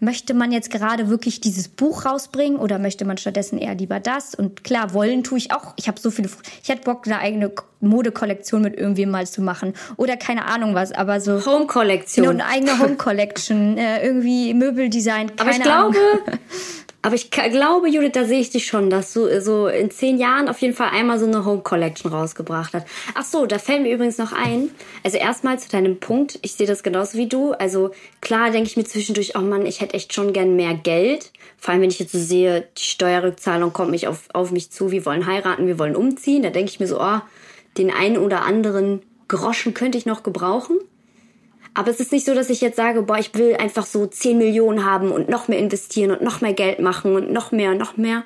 Möchte 0.03 0.33
man 0.33 0.51
jetzt 0.51 0.71
gerade 0.71 1.11
wirklich 1.11 1.41
dieses 1.41 1.69
Buch 1.69 2.07
rausbringen 2.07 2.59
oder 2.59 2.79
möchte 2.79 3.05
man 3.05 3.19
stattdessen 3.19 3.59
eher 3.59 3.75
lieber 3.75 4.01
das? 4.01 4.35
Und 4.35 4.65
klar, 4.65 4.95
wollen 4.95 5.23
tue 5.23 5.39
ich 5.39 5.53
auch. 5.53 5.75
Ich 5.77 5.89
habe 5.89 6.01
so 6.01 6.11
viele. 6.11 6.29
Ich 6.63 6.71
hätte 6.71 6.83
Bock, 6.85 7.07
eine 7.07 7.19
eigene 7.19 7.53
Modekollektion 7.81 8.63
mit 8.63 8.77
irgendwem 8.77 9.11
mal 9.11 9.27
zu 9.27 9.43
machen. 9.43 9.75
Oder 9.97 10.17
keine 10.17 10.47
Ahnung 10.47 10.75
was, 10.75 10.91
aber 10.91 11.21
so. 11.21 11.45
Home-Kollektion. 11.45 12.29
Eine 12.29 12.47
eigene 12.47 12.79
Home-Collection. 12.79 13.77
äh, 13.77 14.05
irgendwie 14.05 14.55
Möbeldesign. 14.55 15.37
Keine 15.37 15.41
aber 15.41 15.51
ich 15.51 15.71
Ahnung. 15.71 15.93
glaube, 15.93 16.39
Aber 17.03 17.15
ich 17.15 17.31
glaube, 17.31 17.89
Judith, 17.89 18.13
da 18.13 18.25
sehe 18.25 18.41
ich 18.41 18.51
dich 18.51 18.67
schon, 18.67 18.91
dass 18.91 19.15
du 19.15 19.41
so 19.41 19.69
in 19.69 19.91
zehn 19.91 20.19
Jahren 20.19 20.49
auf 20.49 20.61
jeden 20.61 20.75
Fall 20.75 20.91
einmal 20.91 21.19
so 21.19 21.27
eine 21.27 21.47
Home 21.47 21.63
Collection 21.63 22.13
rausgebracht 22.13 22.75
hast. 22.75 22.87
Ach 23.15 23.25
so, 23.25 23.47
da 23.47 23.59
fällt 23.59 23.83
mir 23.83 23.95
übrigens 23.95 24.19
noch 24.19 24.33
ein. 24.33 24.71
Also 25.03 25.17
erstmal 25.17 25.59
zu 25.59 25.71
deinem 25.71 25.99
Punkt. 25.99 26.39
Ich 26.43 26.53
sehe 26.53 26.67
das 26.67 26.83
genauso 26.83 27.17
wie 27.17 27.27
du. 27.27 27.53
Also 27.53 27.93
klar 28.21 28.51
denke 28.51 28.69
ich 28.69 28.77
mir 28.77 28.85
zwischendurch, 28.85 29.35
oh 29.35 29.41
Mann, 29.41 29.65
ich 29.65 29.81
hätte 29.81 29.95
echt 29.95 30.13
schon 30.13 30.35
gern 30.35 30.57
mehr 30.57 30.75
Geld. 30.75 31.33
Vor 31.57 31.73
allem, 31.73 31.83
wenn 31.83 31.91
ich 31.91 32.01
jetzt 32.01 32.13
so 32.13 32.19
sehe, 32.19 32.69
die 32.77 32.83
Steuerrückzahlung 32.83 33.73
kommt 33.73 33.93
mich 33.93 34.07
auf, 34.07 34.25
auf 34.35 34.51
mich 34.51 34.71
zu. 34.71 34.91
Wir 34.91 35.07
wollen 35.07 35.25
heiraten, 35.25 35.67
wir 35.67 35.79
wollen 35.79 35.97
umziehen. 35.97 36.43
Da 36.43 36.51
denke 36.51 36.71
ich 36.71 36.81
mir 36.81 36.87
so, 36.87 37.01
oh, 37.01 37.21
den 37.79 37.91
einen 37.91 38.19
oder 38.19 38.45
anderen 38.45 39.01
Groschen 39.27 39.73
könnte 39.73 39.97
ich 39.97 40.05
noch 40.05 40.23
gebrauchen. 40.23 40.77
Aber 41.75 41.91
es 41.91 42.01
ist 42.01 42.13
nicht 42.13 42.27
so, 42.27 42.35
dass 42.35 42.51
ich 42.51 42.61
jetzt 42.61 42.77
sage, 42.77 43.03
boah, 43.03 43.19
ich 43.19 43.35
will 43.35 43.57
einfach 43.57 43.87
so 43.87 44.07
10 44.07 44.39
Millionen 44.39 44.85
haben 44.85 45.11
und 45.11 45.29
noch 45.29 45.49
mehr 45.49 45.59
investieren 45.59 46.11
und 46.11 46.23
noch 46.23 46.41
mehr 46.41 46.53
Geld 46.53 46.81
machen 46.81 47.15
und 47.15 47.33
noch 47.33 47.53
mehr, 47.53 47.75
noch 47.75 47.97
mehr. 47.97 48.25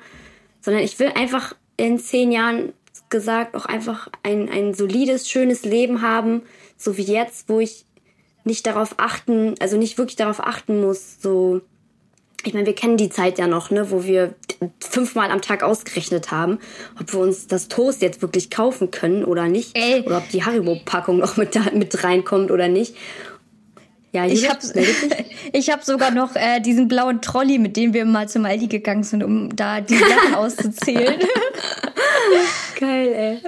Sondern 0.61 0.83
ich 0.83 0.97
will 0.99 1.11
einfach 1.15 1.55
in 1.77 1.99
10 1.99 2.31
Jahren 2.31 2.73
gesagt 3.09 3.55
auch 3.55 3.65
einfach 3.65 4.09
ein, 4.23 4.49
ein 4.49 4.73
solides, 4.73 5.29
schönes 5.29 5.63
Leben 5.63 6.01
haben, 6.01 6.41
so 6.77 6.97
wie 6.97 7.03
jetzt, 7.03 7.49
wo 7.49 7.59
ich 7.59 7.85
nicht 8.43 8.65
darauf 8.65 8.95
achten, 8.97 9.55
also 9.59 9.77
nicht 9.77 9.97
wirklich 9.97 10.15
darauf 10.15 10.39
achten 10.39 10.81
muss, 10.81 11.21
so 11.21 11.61
ich 12.45 12.53
meine, 12.53 12.67
wir 12.67 12.75
kennen 12.75 12.97
die 12.97 13.09
Zeit 13.09 13.39
ja 13.39 13.47
noch, 13.47 13.71
ne, 13.71 13.89
wo 13.89 14.03
wir 14.03 14.35
fünfmal 14.79 15.31
am 15.31 15.41
Tag 15.41 15.63
ausgerechnet 15.63 16.31
haben, 16.31 16.59
ob 16.99 17.11
wir 17.13 17.19
uns 17.19 17.47
das 17.47 17.67
Toast 17.69 18.01
jetzt 18.01 18.21
wirklich 18.21 18.51
kaufen 18.51 18.91
können 18.91 19.25
oder 19.25 19.47
nicht. 19.47 19.75
Ey. 19.75 20.01
Oder 20.01 20.19
ob 20.19 20.29
die 20.29 20.43
Haribo-Packung 20.43 21.17
noch 21.17 21.37
mit, 21.37 21.55
da, 21.55 21.61
mit 21.73 22.03
reinkommt 22.03 22.51
oder 22.51 22.67
nicht. 22.67 22.95
Ja, 24.15 24.25
ich 24.25 24.49
habe 24.49 24.59
ich 25.51 25.69
hab 25.69 25.83
sogar 25.83 26.09
noch 26.09 26.37
äh, 26.37 26.61
diesen 26.61 26.87
blauen 26.87 27.21
Trolley, 27.21 27.57
mit 27.57 27.75
dem 27.75 27.93
wir 27.93 28.05
mal 28.05 28.29
zum 28.29 28.45
Aldi 28.45 28.67
gegangen 28.67 29.03
sind, 29.03 29.25
um 29.25 29.53
da 29.53 29.81
die 29.81 29.97
Sachen 29.97 30.35
auszuzählen. 30.35 31.19
geil, 32.79 33.41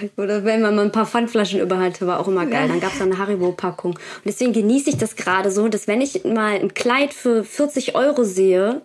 ey. 0.00 0.08
Oder 0.16 0.42
wenn 0.46 0.62
man 0.62 0.76
mal 0.76 0.86
ein 0.86 0.92
paar 0.92 1.04
Pfandflaschen 1.04 1.60
über 1.60 1.78
hatte, 1.78 2.06
war 2.06 2.20
auch 2.20 2.28
immer 2.28 2.46
geil. 2.46 2.68
Dann 2.68 2.80
gab 2.80 2.94
es 2.94 3.02
eine 3.02 3.18
Haribo-Packung. 3.18 3.92
Und 3.92 4.24
deswegen 4.24 4.54
genieße 4.54 4.88
ich 4.88 4.96
das 4.96 5.14
gerade 5.14 5.50
so, 5.50 5.68
dass 5.68 5.88
wenn 5.88 6.00
ich 6.00 6.24
mal 6.24 6.54
ein 6.54 6.72
Kleid 6.72 7.12
für 7.12 7.44
40 7.44 7.94
Euro 7.94 8.24
sehe 8.24 8.80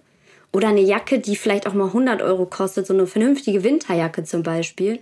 oder 0.51 0.67
eine 0.67 0.81
Jacke, 0.81 1.19
die 1.19 1.37
vielleicht 1.37 1.67
auch 1.67 1.73
mal 1.73 1.87
100 1.87 2.21
Euro 2.21 2.47
kostet, 2.47 2.85
so 2.85 2.93
eine 2.93 3.07
vernünftige 3.07 3.63
Winterjacke 3.63 4.25
zum 4.25 4.43
Beispiel, 4.43 4.99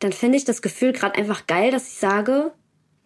dann 0.00 0.12
finde 0.12 0.36
ich 0.36 0.44
das 0.44 0.60
Gefühl 0.60 0.92
gerade 0.92 1.14
einfach 1.14 1.46
geil, 1.46 1.70
dass 1.70 1.88
ich 1.88 1.94
sage, 1.94 2.52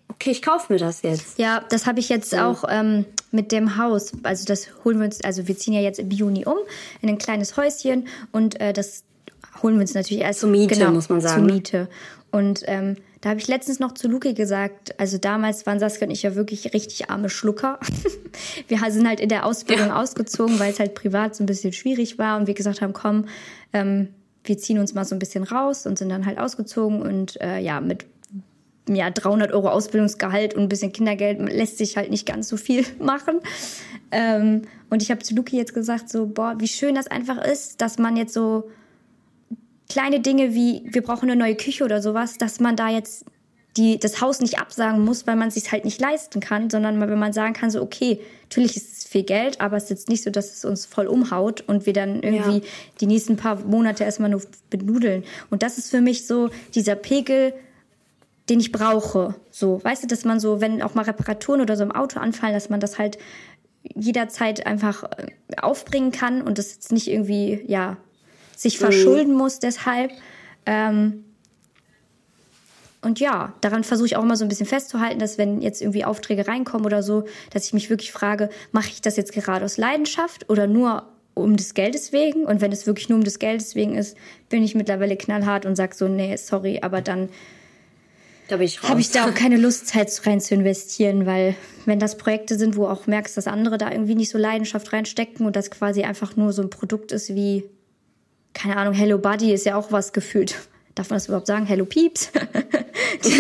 okay, 0.08 0.30
ich 0.30 0.42
kaufe 0.42 0.72
mir 0.72 0.78
das 0.78 1.02
jetzt. 1.02 1.38
Ja, 1.38 1.62
das 1.68 1.86
habe 1.86 2.00
ich 2.00 2.08
jetzt 2.08 2.32
ja. 2.32 2.48
auch 2.48 2.64
ähm, 2.68 3.04
mit 3.30 3.52
dem 3.52 3.76
Haus. 3.76 4.12
Also 4.22 4.44
das 4.44 4.68
holen 4.84 4.98
wir 4.98 5.06
uns, 5.06 5.22
also 5.22 5.46
wir 5.48 5.56
ziehen 5.56 5.74
ja 5.74 5.80
jetzt 5.80 5.98
im 5.98 6.10
Juni 6.10 6.44
um 6.46 6.56
in 7.02 7.08
ein 7.08 7.18
kleines 7.18 7.56
Häuschen 7.56 8.08
und 8.32 8.60
äh, 8.60 8.72
das 8.72 9.04
holen 9.62 9.74
wir 9.76 9.82
uns 9.82 9.94
natürlich 9.94 10.22
erst. 10.22 10.40
Zur 10.40 10.50
Miete, 10.50 10.74
genau, 10.74 10.92
muss 10.92 11.08
man 11.08 11.20
sagen. 11.20 11.46
Zur 11.46 11.54
Miete. 11.54 11.88
Und 12.30 12.62
ähm, 12.66 12.96
da 13.20 13.30
habe 13.30 13.40
ich 13.40 13.48
letztens 13.48 13.78
noch 13.78 13.92
zu 13.92 14.08
Luki 14.08 14.34
gesagt, 14.34 14.98
also 14.98 15.18
damals 15.18 15.66
waren 15.66 15.78
Saskia 15.78 16.06
und 16.06 16.12
ich 16.12 16.24
ja 16.24 16.34
wirklich 16.34 16.74
richtig 16.74 17.10
arme 17.10 17.30
Schlucker. 17.30 17.78
wir 18.68 18.78
sind 18.90 19.08
halt 19.08 19.20
in 19.20 19.28
der 19.28 19.46
Ausbildung 19.46 19.88
ja. 19.88 20.02
ausgezogen, 20.02 20.58
weil 20.58 20.72
es 20.72 20.80
halt 20.80 20.94
privat 20.94 21.34
so 21.34 21.42
ein 21.42 21.46
bisschen 21.46 21.72
schwierig 21.72 22.18
war 22.18 22.36
und 22.38 22.46
wir 22.46 22.54
gesagt 22.54 22.82
haben, 22.82 22.92
komm, 22.92 23.26
ähm, 23.72 24.08
wir 24.42 24.58
ziehen 24.58 24.78
uns 24.78 24.94
mal 24.94 25.04
so 25.04 25.14
ein 25.14 25.18
bisschen 25.18 25.44
raus 25.44 25.86
und 25.86 25.98
sind 25.98 26.10
dann 26.10 26.26
halt 26.26 26.38
ausgezogen 26.38 27.00
und 27.00 27.40
äh, 27.40 27.60
ja, 27.60 27.80
mit 27.80 28.04
ja, 28.88 29.10
300 29.10 29.52
Euro 29.52 29.68
Ausbildungsgehalt 29.68 30.54
und 30.54 30.62
ein 30.62 30.68
bisschen 30.68 30.92
Kindergeld 30.92 31.40
lässt 31.40 31.78
sich 31.78 31.96
halt 31.96 32.10
nicht 32.10 32.26
ganz 32.26 32.48
so 32.48 32.56
viel 32.56 32.84
machen. 32.98 33.40
Ähm, 34.10 34.62
und 34.90 35.02
ich 35.02 35.10
habe 35.10 35.22
zu 35.22 35.34
Luki 35.34 35.56
jetzt 35.56 35.74
gesagt, 35.74 36.08
so, 36.08 36.26
boah, 36.26 36.54
wie 36.58 36.68
schön 36.68 36.94
das 36.94 37.06
einfach 37.06 37.42
ist, 37.42 37.80
dass 37.80 37.98
man 37.98 38.16
jetzt 38.16 38.34
so 38.34 38.70
kleine 39.88 40.20
Dinge 40.20 40.54
wie, 40.54 40.82
wir 40.86 41.02
brauchen 41.02 41.30
eine 41.30 41.36
neue 41.38 41.56
Küche 41.56 41.84
oder 41.84 42.02
sowas, 42.02 42.38
dass 42.38 42.60
man 42.60 42.76
da 42.76 42.88
jetzt 42.88 43.24
die, 43.76 43.98
das 43.98 44.20
Haus 44.20 44.40
nicht 44.40 44.58
absagen 44.58 45.04
muss, 45.04 45.26
weil 45.26 45.36
man 45.36 45.48
es 45.48 45.54
sich 45.54 45.72
halt 45.72 45.84
nicht 45.84 46.00
leisten 46.00 46.40
kann, 46.40 46.70
sondern 46.70 47.00
wenn 47.00 47.18
man 47.18 47.32
sagen 47.32 47.54
kann, 47.54 47.70
so, 47.70 47.82
okay, 47.82 48.20
natürlich 48.42 48.76
ist 48.76 48.98
es 48.98 49.04
viel 49.04 49.24
Geld, 49.24 49.60
aber 49.60 49.76
es 49.76 49.84
ist 49.84 49.90
jetzt 49.90 50.08
nicht 50.08 50.22
so, 50.22 50.30
dass 50.30 50.52
es 50.52 50.64
uns 50.64 50.86
voll 50.86 51.06
umhaut 51.06 51.62
und 51.66 51.86
wir 51.86 51.92
dann 51.92 52.22
irgendwie 52.22 52.58
ja. 52.58 52.64
die 53.00 53.06
nächsten 53.06 53.36
paar 53.36 53.56
Monate 53.64 54.04
erstmal 54.04 54.30
nur 54.30 54.42
benudeln. 54.70 55.24
Und 55.50 55.62
das 55.62 55.78
ist 55.78 55.90
für 55.90 56.00
mich 56.00 56.26
so 56.26 56.50
dieser 56.74 56.94
Pegel, 56.94 57.52
den 58.48 58.60
ich 58.60 58.72
brauche. 58.72 59.34
So, 59.50 59.82
weißt 59.82 60.02
du, 60.02 60.06
dass 60.06 60.24
man 60.24 60.40
so, 60.40 60.60
wenn 60.60 60.82
auch 60.82 60.94
mal 60.94 61.02
Reparaturen 61.02 61.60
oder 61.60 61.76
so 61.76 61.82
im 61.82 61.92
Auto 61.92 62.20
anfallen, 62.20 62.54
dass 62.54 62.68
man 62.68 62.80
das 62.80 62.98
halt 62.98 63.18
jederzeit 63.82 64.66
einfach 64.66 65.04
äh, 65.04 65.28
aufbringen 65.60 66.12
kann 66.12 66.42
und 66.42 66.58
das 66.58 66.74
jetzt 66.74 66.92
nicht 66.92 67.08
irgendwie, 67.08 67.62
ja, 67.66 67.96
sich 68.56 68.80
mhm. 68.80 68.84
verschulden 68.84 69.34
muss 69.34 69.58
deshalb. 69.58 70.10
Ähm, 70.66 71.24
und 73.02 73.20
ja, 73.20 73.52
daran 73.60 73.84
versuche 73.84 74.06
ich 74.06 74.16
auch 74.16 74.22
immer 74.22 74.36
so 74.36 74.44
ein 74.46 74.48
bisschen 74.48 74.66
festzuhalten, 74.66 75.18
dass 75.18 75.36
wenn 75.36 75.60
jetzt 75.60 75.82
irgendwie 75.82 76.06
Aufträge 76.06 76.48
reinkommen 76.48 76.86
oder 76.86 77.02
so, 77.02 77.24
dass 77.50 77.66
ich 77.66 77.74
mich 77.74 77.90
wirklich 77.90 78.12
frage, 78.12 78.48
mache 78.72 78.88
ich 78.88 79.02
das 79.02 79.16
jetzt 79.16 79.32
gerade 79.32 79.64
aus 79.64 79.76
Leidenschaft 79.76 80.48
oder 80.48 80.66
nur 80.66 81.06
um 81.34 81.56
des 81.56 81.74
Geldes 81.74 82.12
wegen? 82.12 82.46
Und 82.46 82.62
wenn 82.62 82.72
es 82.72 82.86
wirklich 82.86 83.10
nur 83.10 83.18
um 83.18 83.24
des 83.24 83.38
Geldes 83.38 83.74
wegen 83.74 83.94
ist, 83.94 84.16
bin 84.48 84.62
ich 84.62 84.74
mittlerweile 84.74 85.16
knallhart 85.16 85.66
und 85.66 85.76
sage 85.76 85.94
so, 85.94 86.08
nee, 86.08 86.36
sorry, 86.36 86.80
aber 86.80 87.02
dann 87.02 87.28
da 88.48 88.54
habe 88.54 89.00
ich 89.00 89.10
da 89.10 89.26
auch 89.26 89.34
keine 89.34 89.56
Lust, 89.56 89.88
Zeit 89.88 90.10
rein 90.26 90.40
zu 90.40 90.54
investieren, 90.54 91.26
weil 91.26 91.54
wenn 91.86 91.98
das 91.98 92.18
Projekte 92.18 92.58
sind, 92.58 92.76
wo 92.76 92.86
auch 92.86 93.06
merkst, 93.06 93.36
dass 93.36 93.46
andere 93.46 93.78
da 93.78 93.90
irgendwie 93.90 94.14
nicht 94.14 94.30
so 94.30 94.38
Leidenschaft 94.38 94.92
reinstecken 94.92 95.46
und 95.46 95.56
das 95.56 95.70
quasi 95.70 96.02
einfach 96.02 96.36
nur 96.36 96.52
so 96.52 96.62
ein 96.62 96.70
Produkt 96.70 97.12
ist 97.12 97.34
wie 97.34 97.64
keine 98.54 98.76
Ahnung, 98.76 98.94
Hello 98.94 99.18
Buddy 99.18 99.52
ist 99.52 99.66
ja 99.66 99.76
auch 99.76 99.92
was 99.92 100.12
gefühlt. 100.12 100.54
Darf 100.94 101.10
man 101.10 101.16
das 101.16 101.26
überhaupt 101.26 101.48
sagen? 101.48 101.66
Hello 101.66 101.84
Peeps? 101.84 102.30
die, 103.24 103.30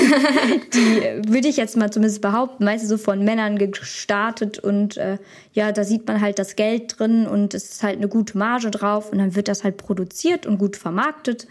die 0.72 1.28
würde 1.32 1.46
ich 1.46 1.56
jetzt 1.56 1.76
mal 1.76 1.90
zumindest 1.92 2.20
behaupten, 2.20 2.64
meistens 2.64 2.90
so 2.90 2.98
von 2.98 3.24
Männern 3.24 3.56
gestartet 3.56 4.58
und 4.58 4.96
äh, 4.96 5.18
ja, 5.52 5.70
da 5.70 5.84
sieht 5.84 6.08
man 6.08 6.20
halt 6.20 6.40
das 6.40 6.56
Geld 6.56 6.98
drin 6.98 7.28
und 7.28 7.54
es 7.54 7.70
ist 7.70 7.82
halt 7.84 7.98
eine 7.98 8.08
gute 8.08 8.36
Marge 8.36 8.72
drauf 8.72 9.12
und 9.12 9.18
dann 9.18 9.36
wird 9.36 9.46
das 9.46 9.62
halt 9.62 9.76
produziert 9.76 10.46
und 10.46 10.58
gut 10.58 10.76
vermarktet 10.76 11.46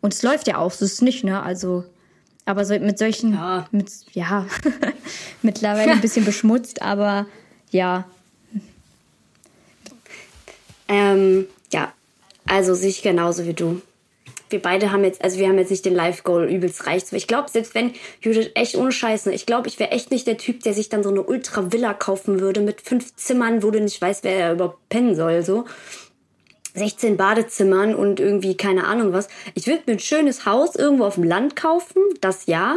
und 0.00 0.14
es 0.14 0.22
läuft 0.22 0.46
ja 0.46 0.58
auch, 0.58 0.70
so 0.70 0.84
ist 0.84 0.92
es 0.92 1.02
nicht, 1.02 1.24
ne? 1.24 1.42
Also, 1.42 1.84
aber 2.46 2.64
so 2.64 2.78
mit 2.78 2.98
solchen, 2.98 3.34
ja, 3.34 3.66
mit, 3.70 3.90
ja 4.12 4.46
mittlerweile 5.42 5.92
ein 5.92 6.00
bisschen 6.00 6.24
beschmutzt, 6.24 6.82
aber 6.82 7.26
ja. 7.70 8.04
Ähm, 10.88 11.46
ja, 11.72 11.92
also 12.46 12.74
sehe 12.74 12.90
ich 12.90 13.02
genauso 13.02 13.46
wie 13.46 13.54
du. 13.54 13.80
Wir 14.50 14.60
beide 14.60 14.92
haben 14.92 15.02
jetzt, 15.02 15.24
also 15.24 15.38
wir 15.38 15.48
haben 15.48 15.58
jetzt 15.58 15.70
nicht 15.70 15.84
den 15.84 15.94
Life-Goal 15.94 16.44
übelst 16.44 16.86
reich. 16.86 17.04
Ich 17.10 17.26
glaube, 17.26 17.50
selbst 17.50 17.74
wenn, 17.74 17.92
Judith, 18.20 18.50
echt 18.54 18.76
ohne 18.76 18.92
Scheiß, 18.92 19.26
ne, 19.26 19.34
ich 19.34 19.46
glaube, 19.46 19.68
ich 19.68 19.78
wäre 19.78 19.90
echt 19.90 20.10
nicht 20.10 20.26
der 20.26 20.36
Typ, 20.36 20.62
der 20.62 20.74
sich 20.74 20.90
dann 20.90 21.02
so 21.02 21.08
eine 21.08 21.22
Ultra-Villa 21.22 21.94
kaufen 21.94 22.40
würde 22.40 22.60
mit 22.60 22.82
fünf 22.82 23.16
Zimmern, 23.16 23.62
wo 23.62 23.70
du 23.70 23.80
nicht 23.80 24.00
weißt, 24.00 24.22
wer 24.22 24.36
er 24.36 24.52
überhaupt 24.52 24.88
pennen 24.90 25.16
soll, 25.16 25.42
so. 25.42 25.64
16 26.74 27.16
Badezimmern 27.16 27.94
und 27.94 28.20
irgendwie 28.20 28.56
keine 28.56 28.84
Ahnung 28.84 29.12
was. 29.12 29.28
Ich 29.54 29.66
würde 29.66 29.82
mir 29.86 29.92
ein 29.94 30.00
schönes 30.00 30.44
Haus 30.44 30.74
irgendwo 30.76 31.04
auf 31.04 31.14
dem 31.14 31.24
Land 31.24 31.56
kaufen, 31.56 32.02
das 32.20 32.46
ja. 32.46 32.76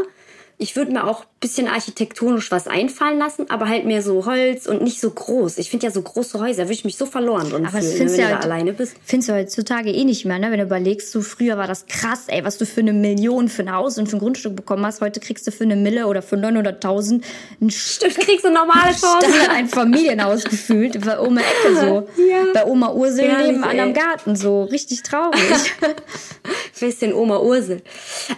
Ich 0.57 0.75
würde 0.75 0.91
mir 0.91 1.05
auch 1.05 1.25
bisschen 1.39 1.67
architektonisch 1.67 2.49
was 2.49 2.67
einfallen 2.67 3.19
lassen, 3.19 3.47
aber 3.49 3.69
halt 3.69 3.85
mehr 3.85 4.01
so 4.01 4.25
Holz 4.25 4.65
und 4.65 4.81
nicht 4.81 4.99
so 4.99 5.11
groß. 5.11 5.59
Ich 5.59 5.69
finde 5.69 5.85
ja 5.85 5.91
so 5.91 6.01
große 6.01 6.39
Häuser, 6.39 6.63
würde 6.63 6.73
ich 6.73 6.83
mich 6.83 6.97
so 6.97 7.05
verloren 7.05 7.51
drin 7.51 7.67
aber 7.67 7.79
fühlen, 7.79 8.11
wenn 8.11 8.19
ja 8.19 8.27
du 8.29 8.33
da 8.33 8.39
alleine 8.39 8.73
bist. 8.73 8.95
Findest 9.05 9.29
du 9.29 9.33
heutzutage 9.35 9.91
eh 9.91 10.03
nicht 10.03 10.25
mehr, 10.25 10.39
ne? 10.39 10.49
Wenn 10.49 10.57
du 10.57 10.65
überlegst, 10.65 11.11
so 11.11 11.21
früher 11.21 11.57
war 11.57 11.67
das 11.67 11.85
krass, 11.85 12.23
ey, 12.27 12.43
was 12.43 12.57
du 12.57 12.65
für 12.65 12.81
eine 12.81 12.93
Million 12.93 13.49
für 13.49 13.61
ein 13.61 13.71
Haus 13.71 13.99
und 13.99 14.09
für 14.09 14.17
ein 14.17 14.19
Grundstück 14.19 14.55
bekommen 14.55 14.83
hast. 14.83 14.99
Heute 15.01 15.19
kriegst 15.19 15.45
du 15.45 15.51
für 15.51 15.63
eine 15.63 15.75
Mille 15.75 16.07
oder 16.07 16.23
für 16.23 16.37
900.000 16.37 17.21
ein 17.61 17.69
Stimmt, 17.69 18.15
kriegst 18.15 18.43
du 18.43 18.47
ein 18.47 18.55
normales 18.55 19.03
Haus. 19.03 19.23
ein 19.51 19.67
Familienhaus 19.67 20.43
gefühlt, 20.43 20.99
bei 21.05 21.19
Oma 21.19 21.41
Ecke 21.41 21.75
so. 21.75 22.23
Ja. 22.23 22.45
Bei 22.55 22.65
Oma 22.65 22.93
Ursel 22.93 23.25
ja, 23.25 23.43
nebenan 23.43 23.79
am 23.79 23.93
Garten 23.93 24.35
so. 24.35 24.63
Richtig 24.63 25.03
traurig. 25.03 25.39
Bisschen 26.79 27.13
Oma 27.13 27.39
Ursel. 27.39 27.81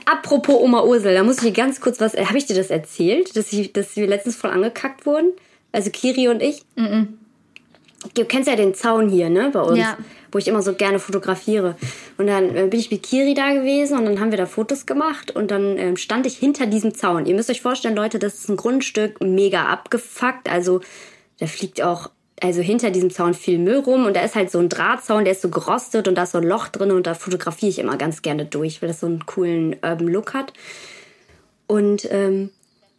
Apropos 0.06 0.56
Oma 0.62 0.84
Ursel, 0.84 1.14
da 1.14 1.24
muss 1.24 1.38
ich 1.38 1.44
dir 1.44 1.52
ganz 1.52 1.80
kurz 1.80 2.00
was, 2.02 2.09
habe 2.16 2.38
ich 2.38 2.46
dir 2.46 2.56
das 2.56 2.70
erzählt, 2.70 3.36
dass 3.36 3.52
ich 3.54 3.74
dass 3.74 3.96
wir 3.96 4.08
letztens 4.08 4.36
voll 4.36 4.52
angekackt 4.52 5.06
wurden. 5.06 5.32
Also 5.72 5.90
Kiri 5.92 6.28
und 6.28 6.42
ich. 6.42 6.64
Mm 6.76 6.86
-mm. 6.86 7.08
Du 8.14 8.24
kennst 8.24 8.48
ja 8.48 8.56
den 8.56 8.74
Zaun 8.74 9.10
hier, 9.10 9.30
ne, 9.30 9.50
bei 9.52 9.62
uns. 9.62 9.80
Ja. 9.80 9.98
Wo 10.32 10.38
ich 10.38 10.48
immer 10.48 10.62
so 10.62 10.74
gerne 10.74 11.00
fotografiere. 11.00 11.76
Und 12.18 12.28
dann 12.28 12.56
äh, 12.56 12.68
bin 12.68 12.80
ich 12.80 12.92
mit 12.92 13.02
Kiri 13.04 13.34
da 13.34 13.52
gewesen 13.52 13.98
und 13.98 14.06
dann 14.06 14.20
haben 14.20 14.30
wir 14.30 14.38
da 14.38 14.46
Fotos 14.46 14.86
gemacht 14.86 15.36
und 15.36 15.50
dann 15.50 15.78
äh, 15.78 15.98
stand 15.98 16.28
ich 16.28 16.38
hinter 16.38 16.68
diesem 16.68 16.94
Zaun. 16.94 17.26
Ihr 17.26 17.34
müsst 17.34 17.50
euch 17.50 17.62
vorstellen, 17.62 17.96
Leute, 17.96 18.20
das 18.20 18.36
ist 18.36 18.50
ein 18.50 18.56
Grundstück 18.56 19.22
mega 19.22 19.66
abgefuckt. 19.66 20.48
Also 20.48 20.82
da 21.40 21.48
fliegt 21.48 21.82
auch 21.82 22.12
also 22.42 22.62
hinter 22.62 22.92
diesem 22.92 23.10
Zaun 23.10 23.34
viel 23.34 23.58
Müll 23.58 23.80
rum 23.80 24.06
und 24.06 24.16
da 24.16 24.22
ist 24.22 24.36
halt 24.36 24.52
so 24.52 24.60
ein 24.60 24.70
Drahtzaun, 24.70 25.26
der 25.26 25.34
ist 25.34 25.42
so 25.42 25.50
gerostet 25.50 26.08
und 26.08 26.16
da 26.16 26.24
ist 26.24 26.32
so 26.32 26.38
ein 26.38 26.46
Loch 26.46 26.68
drin 26.70 26.92
und 26.92 27.06
da 27.06 27.14
fotografiere 27.14 27.70
ich 27.70 27.80
immer 27.80 27.98
ganz 27.98 28.22
gerne 28.22 28.46
durch, 28.46 28.82
weil 28.82 28.90
das 28.90 29.02
so 29.02 29.08
einen 29.08 29.26
coolen 29.26 29.76
Urban 29.84 30.08
Look 30.08 30.34
hat. 30.34 30.54
Und 31.70 32.08
ähm, 32.12 32.50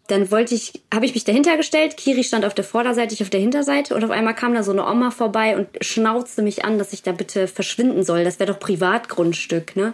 dann 0.06 0.30
wollte 0.30 0.54
ich, 0.54 0.80
habe 0.94 1.04
ich 1.04 1.12
mich 1.12 1.24
dahinter 1.24 1.56
gestellt. 1.56 1.96
Kiri 1.96 2.22
stand 2.22 2.44
auf 2.44 2.54
der 2.54 2.62
Vorderseite, 2.62 3.14
ich 3.14 3.22
auf 3.22 3.30
der 3.30 3.40
Hinterseite. 3.40 3.96
Und 3.96 4.04
auf 4.04 4.12
einmal 4.12 4.36
kam 4.36 4.54
da 4.54 4.62
so 4.62 4.70
eine 4.70 4.86
Oma 4.86 5.10
vorbei 5.10 5.56
und 5.56 5.66
schnauzte 5.80 6.40
mich 6.40 6.64
an, 6.64 6.78
dass 6.78 6.92
ich 6.92 7.02
da 7.02 7.10
bitte 7.10 7.48
verschwinden 7.48 8.04
soll. 8.04 8.22
Das 8.22 8.38
wäre 8.38 8.52
doch 8.52 8.60
Privatgrundstück, 8.60 9.74
ne? 9.74 9.92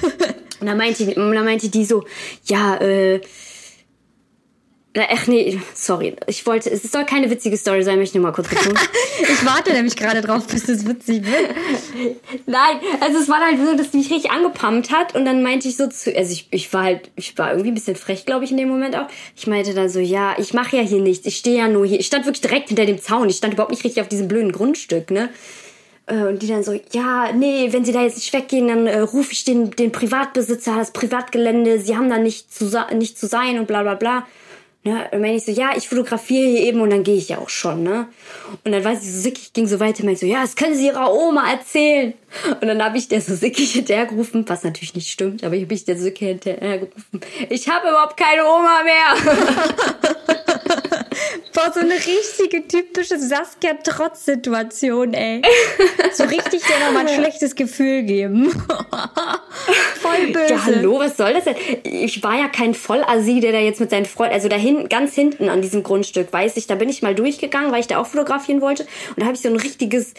und 0.60 0.66
dann 0.66 0.78
meinte, 0.78 1.04
dann 1.06 1.44
meinte 1.44 1.68
die 1.68 1.84
so, 1.84 2.04
ja, 2.44 2.76
äh, 2.76 3.20
Ach 4.98 5.26
nee, 5.28 5.60
sorry. 5.72 6.16
Ich 6.26 6.44
wollte, 6.46 6.68
es 6.68 6.82
soll 6.82 7.04
keine 7.04 7.30
witzige 7.30 7.56
Story 7.56 7.84
sein, 7.84 7.98
möchte 7.98 8.16
ich 8.16 8.22
nur 8.22 8.28
mal 8.28 8.34
kurz 8.34 8.48
betonen. 8.48 8.76
ich 9.22 9.46
warte 9.46 9.72
nämlich 9.72 9.94
gerade 9.94 10.20
drauf, 10.20 10.48
bis 10.48 10.68
es 10.68 10.84
witzig 10.84 11.24
wird. 11.24 11.50
Nein, 12.46 12.80
also 13.00 13.18
es 13.18 13.28
war 13.28 13.38
halt 13.38 13.58
so, 13.64 13.76
dass 13.76 13.92
die 13.92 13.98
mich 13.98 14.10
richtig 14.10 14.32
angepumpt 14.32 14.90
hat 14.90 15.14
und 15.14 15.24
dann 15.24 15.44
meinte 15.44 15.68
ich 15.68 15.76
so 15.76 15.86
zu, 15.86 16.14
also 16.16 16.32
ich, 16.32 16.48
ich 16.50 16.72
war 16.72 16.82
halt, 16.82 17.10
ich 17.14 17.38
war 17.38 17.50
irgendwie 17.50 17.70
ein 17.70 17.74
bisschen 17.74 17.94
frech, 17.94 18.26
glaube 18.26 18.44
ich, 18.44 18.50
in 18.50 18.56
dem 18.56 18.68
Moment 18.68 18.96
auch. 18.96 19.06
Ich 19.36 19.46
meinte 19.46 19.74
dann 19.74 19.88
so, 19.88 20.00
ja, 20.00 20.34
ich 20.38 20.54
mache 20.54 20.76
ja 20.76 20.82
hier 20.82 21.00
nichts, 21.00 21.24
ich 21.24 21.36
stehe 21.36 21.58
ja 21.58 21.68
nur 21.68 21.86
hier. 21.86 22.00
Ich 22.00 22.06
stand 22.06 22.26
wirklich 22.26 22.40
direkt 22.40 22.68
hinter 22.68 22.84
dem 22.84 23.00
Zaun, 23.00 23.28
ich 23.28 23.36
stand 23.36 23.54
überhaupt 23.54 23.70
nicht 23.70 23.84
richtig 23.84 24.02
auf 24.02 24.08
diesem 24.08 24.26
blöden 24.26 24.50
Grundstück, 24.50 25.12
ne? 25.12 25.28
Äh, 26.06 26.24
und 26.24 26.42
die 26.42 26.48
dann 26.48 26.64
so, 26.64 26.78
ja, 26.90 27.30
nee, 27.32 27.68
wenn 27.70 27.84
sie 27.84 27.92
da 27.92 28.02
jetzt 28.02 28.16
nicht 28.16 28.32
weggehen, 28.32 28.66
dann 28.66 28.88
äh, 28.88 28.98
rufe 28.98 29.30
ich 29.30 29.44
den, 29.44 29.70
den 29.70 29.92
Privatbesitzer, 29.92 30.74
das 30.74 30.90
Privatgelände, 30.90 31.78
sie 31.78 31.96
haben 31.96 32.10
da 32.10 32.18
nicht 32.18 32.52
zu, 32.52 32.68
nicht 32.92 33.16
zu 33.16 33.28
sein 33.28 33.60
und 33.60 33.68
bla 33.68 33.82
bla 33.82 33.94
bla. 33.94 34.26
Ne? 34.82 35.08
Und 35.12 35.22
wenn 35.22 35.34
ich 35.34 35.44
so, 35.44 35.52
ja, 35.52 35.72
ich 35.76 35.88
fotografiere 35.88 36.48
hier 36.48 36.60
eben 36.62 36.80
und 36.80 36.88
dann 36.88 37.02
gehe 37.02 37.16
ich 37.16 37.28
ja 37.28 37.36
auch 37.36 37.50
schon, 37.50 37.82
ne? 37.82 38.08
Und 38.64 38.72
dann 38.72 38.82
war 38.82 38.96
sie 38.96 39.10
so 39.10 39.20
sickig, 39.20 39.52
ging 39.52 39.66
so 39.66 39.78
weiter, 39.78 40.04
meinte 40.04 40.20
so, 40.20 40.26
ja, 40.26 40.40
das 40.40 40.56
können 40.56 40.74
Sie 40.74 40.86
Ihrer 40.86 41.12
Oma 41.12 41.50
erzählen. 41.50 42.14
Und 42.62 42.66
dann 42.66 42.82
habe 42.82 42.96
ich 42.96 43.06
der 43.08 43.20
so 43.20 43.34
sickig 43.34 43.72
hinterhergerufen, 43.72 44.48
was 44.48 44.64
natürlich 44.64 44.94
nicht 44.94 45.10
stimmt, 45.10 45.44
aber 45.44 45.54
ich 45.54 45.64
habe 45.64 45.74
ich 45.74 45.84
der 45.84 45.98
so 45.98 46.04
sickig 46.04 46.28
hinterhergerufen, 46.28 47.20
ich 47.50 47.68
habe 47.68 47.88
überhaupt 47.88 48.16
keine 48.16 48.42
Oma 48.46 48.82
mehr. 48.82 50.36
Eine 51.90 51.98
richtige 51.98 52.68
typische 52.68 53.18
Saskia-Trotz-Situation, 53.18 55.12
ey. 55.12 55.42
So 56.12 56.22
richtig 56.24 56.62
dir 56.62 56.86
nochmal 56.86 57.08
ein 57.08 57.14
schlechtes 57.14 57.56
Gefühl 57.56 58.02
geben. 58.04 58.50
Voll 60.00 60.26
böse. 60.32 60.50
Ja, 60.50 60.64
hallo, 60.66 61.00
was 61.00 61.16
soll 61.16 61.32
das 61.32 61.44
denn? 61.44 61.56
Ich 61.82 62.22
war 62.22 62.38
ja 62.38 62.48
kein 62.48 62.74
Vollassi, 62.74 63.40
der 63.40 63.52
da 63.52 63.58
jetzt 63.58 63.80
mit 63.80 63.90
seinen 63.90 64.06
Freunden, 64.06 64.34
also 64.34 64.48
da 64.48 64.56
hinten, 64.56 64.88
ganz 64.88 65.14
hinten 65.14 65.48
an 65.48 65.62
diesem 65.62 65.82
Grundstück, 65.82 66.32
weiß 66.32 66.56
ich, 66.58 66.68
da 66.68 66.76
bin 66.76 66.88
ich 66.88 67.02
mal 67.02 67.14
durchgegangen, 67.14 67.72
weil 67.72 67.80
ich 67.80 67.88
da 67.88 67.98
auch 67.98 68.06
fotografieren 68.06 68.60
wollte. 68.60 68.84
Und 69.10 69.20
da 69.20 69.24
habe 69.24 69.34
ich 69.34 69.40
so 69.40 69.48
ein 69.48 69.56
richtiges 69.56 70.14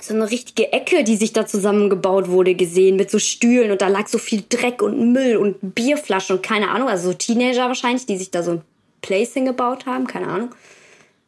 so 0.00 0.12
eine 0.12 0.28
richtige 0.28 0.72
Ecke, 0.72 1.04
die 1.04 1.16
sich 1.16 1.32
da 1.32 1.46
zusammengebaut 1.46 2.28
wurde, 2.28 2.56
gesehen 2.56 2.96
mit 2.96 3.12
so 3.12 3.20
Stühlen 3.20 3.70
und 3.70 3.80
da 3.80 3.86
lag 3.86 4.08
so 4.08 4.18
viel 4.18 4.42
Dreck 4.48 4.82
und 4.82 5.12
Müll 5.12 5.36
und 5.36 5.74
Bierflaschen 5.74 6.36
und 6.36 6.42
keine 6.42 6.70
Ahnung, 6.70 6.88
also 6.88 7.12
so 7.12 7.14
Teenager 7.16 7.68
wahrscheinlich, 7.68 8.04
die 8.04 8.16
sich 8.16 8.32
da 8.32 8.42
so 8.42 8.50
ein 8.52 8.62
Place 9.04 9.34
hingebaut 9.34 9.84
haben, 9.84 10.06
keine 10.06 10.28
Ahnung. 10.28 10.54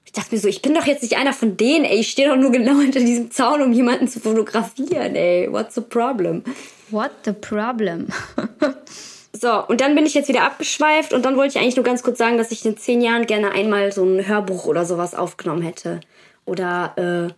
Ich 0.07 0.13
dachte 0.13 0.35
mir 0.35 0.41
so, 0.41 0.49
ich 0.49 0.63
bin 0.63 0.73
doch 0.73 0.87
jetzt 0.87 1.03
nicht 1.03 1.19
einer 1.19 1.35
von 1.35 1.59
denen, 1.59 1.85
ey, 1.85 1.99
ich 1.99 2.11
stehe 2.11 2.29
doch 2.29 2.37
nur 2.37 2.51
genau 2.51 2.81
hinter 2.81 3.01
diesem 3.01 3.31
Zaun, 3.31 3.61
um 3.61 3.73
jemanden 3.73 4.09
zu 4.09 4.19
fotografieren, 4.19 5.15
ey. 5.15 5.53
What's 5.53 5.75
the 5.75 5.83
problem? 5.83 6.43
What 6.91 7.11
the 7.25 7.33
problem? 7.33 8.09
so, 9.33 9.67
und 9.67 9.83
dann 9.83 9.95
bin 9.95 10.07
ich 10.07 10.15
jetzt 10.15 10.29
wieder 10.29 10.45
abgeschweift 10.45 11.13
und 11.13 11.25
dann 11.25 11.37
wollte 11.37 11.59
ich 11.59 11.63
eigentlich 11.63 11.77
nur 11.77 11.85
ganz 11.85 12.03
kurz 12.03 12.17
sagen, 12.17 12.39
dass 12.39 12.51
ich 12.51 12.65
in 12.65 12.79
zehn 12.79 13.03
Jahren 13.03 13.27
gerne 13.27 13.51
einmal 13.53 13.93
so 13.93 14.05
ein 14.05 14.27
Hörbuch 14.27 14.65
oder 14.65 14.87
sowas 14.87 15.15
aufgenommen 15.15 15.63
hätte. 15.63 16.01
Oder, 16.47 17.35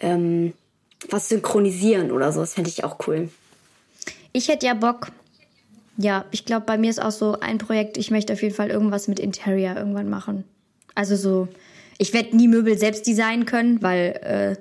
äh, 0.00 0.06
ähm, 0.06 0.54
was 1.10 1.28
synchronisieren 1.28 2.10
oder 2.10 2.32
so. 2.32 2.40
Das 2.40 2.54
fände 2.54 2.70
ich 2.70 2.84
auch 2.84 3.06
cool. 3.06 3.28
Ich 4.32 4.48
hätte 4.48 4.64
ja 4.64 4.74
Bock. 4.74 5.08
Ja, 5.96 6.24
ich 6.30 6.44
glaube, 6.44 6.66
bei 6.66 6.76
mir 6.76 6.90
ist 6.90 7.00
auch 7.00 7.10
so 7.10 7.38
ein 7.40 7.58
Projekt, 7.58 7.96
ich 7.96 8.10
möchte 8.10 8.32
auf 8.32 8.42
jeden 8.42 8.54
Fall 8.54 8.70
irgendwas 8.70 9.08
mit 9.08 9.20
Interior 9.20 9.76
irgendwann 9.76 10.10
machen. 10.10 10.44
Also 10.94 11.16
so, 11.16 11.48
ich 11.98 12.12
werde 12.12 12.36
nie 12.36 12.48
Möbel 12.48 12.78
selbst 12.78 13.06
designen 13.06 13.46
können, 13.46 13.82
weil 13.82 14.20
äh, 14.22 14.56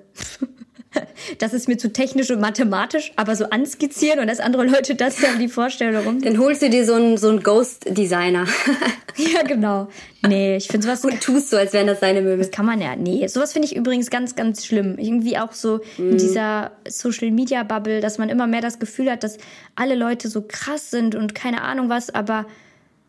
das 1.39 1.53
ist 1.53 1.67
mir 1.67 1.77
zu 1.77 1.91
technisch 1.91 2.31
und 2.31 2.39
mathematisch, 2.39 3.11
aber 3.15 3.35
so 3.35 3.45
anskizzieren 3.45 4.19
und 4.19 4.27
dass 4.27 4.39
andere 4.39 4.65
Leute 4.65 4.95
das 4.95 5.21
haben 5.21 5.39
die 5.39 5.47
Vorstellung. 5.47 6.21
Dann 6.21 6.37
holst 6.39 6.61
du 6.61 6.69
dir 6.69 6.85
so 6.85 6.93
einen, 6.93 7.17
so 7.17 7.29
einen 7.29 7.43
Ghost-Designer. 7.43 8.47
ja, 9.17 9.43
genau. 9.43 9.89
Nee, 10.27 10.57
ich 10.57 10.67
finde 10.67 10.87
sowas. 10.87 11.03
Und 11.03 11.21
tust 11.21 11.49
so, 11.49 11.57
als 11.57 11.73
wären 11.73 11.87
das 11.87 11.99
deine 11.99 12.21
Möbel. 12.21 12.37
Das 12.37 12.51
kann 12.51 12.65
man 12.65 12.81
ja. 12.81 12.95
Nee, 12.95 13.27
sowas 13.27 13.53
finde 13.53 13.67
ich 13.67 13.75
übrigens 13.75 14.09
ganz, 14.09 14.35
ganz 14.35 14.65
schlimm. 14.65 14.97
Irgendwie 14.97 15.37
auch 15.37 15.51
so 15.51 15.81
mm. 15.97 16.11
in 16.11 16.17
dieser 16.17 16.71
Social-Media-Bubble, 16.87 17.99
dass 17.99 18.17
man 18.17 18.29
immer 18.29 18.47
mehr 18.47 18.61
das 18.61 18.79
Gefühl 18.79 19.11
hat, 19.11 19.23
dass 19.23 19.37
alle 19.75 19.95
Leute 19.95 20.29
so 20.29 20.43
krass 20.47 20.91
sind 20.91 21.15
und 21.15 21.35
keine 21.35 21.61
Ahnung 21.61 21.89
was, 21.89 22.13
aber 22.13 22.45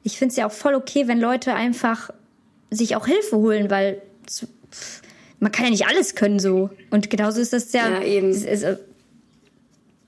ich 0.03 0.19
finde 0.19 0.33
es 0.33 0.37
ja 0.37 0.47
auch 0.47 0.53
voll 0.53 0.75
okay, 0.75 1.09
wenn 1.09 1.19
Leute 1.19 1.55
einfach 1.55 2.11
sich 2.71 2.97
auch 2.97 3.07
Hilfe 3.07 3.37
holen, 3.37 3.71
weil 3.71 4.03
man 5.45 5.53
kann 5.53 5.67
ja 5.67 5.71
nicht 5.71 5.87
alles 5.87 6.15
können 6.15 6.39
so. 6.39 6.71
Und 6.91 7.11
genauso 7.11 7.39
ist 7.39 7.53
das 7.53 7.71
ja. 7.75 8.01
Ja, 8.01 8.03
eben. 8.03 8.31
Ist, 8.31 8.47
ist, 8.47 8.63
äh, 8.63 8.79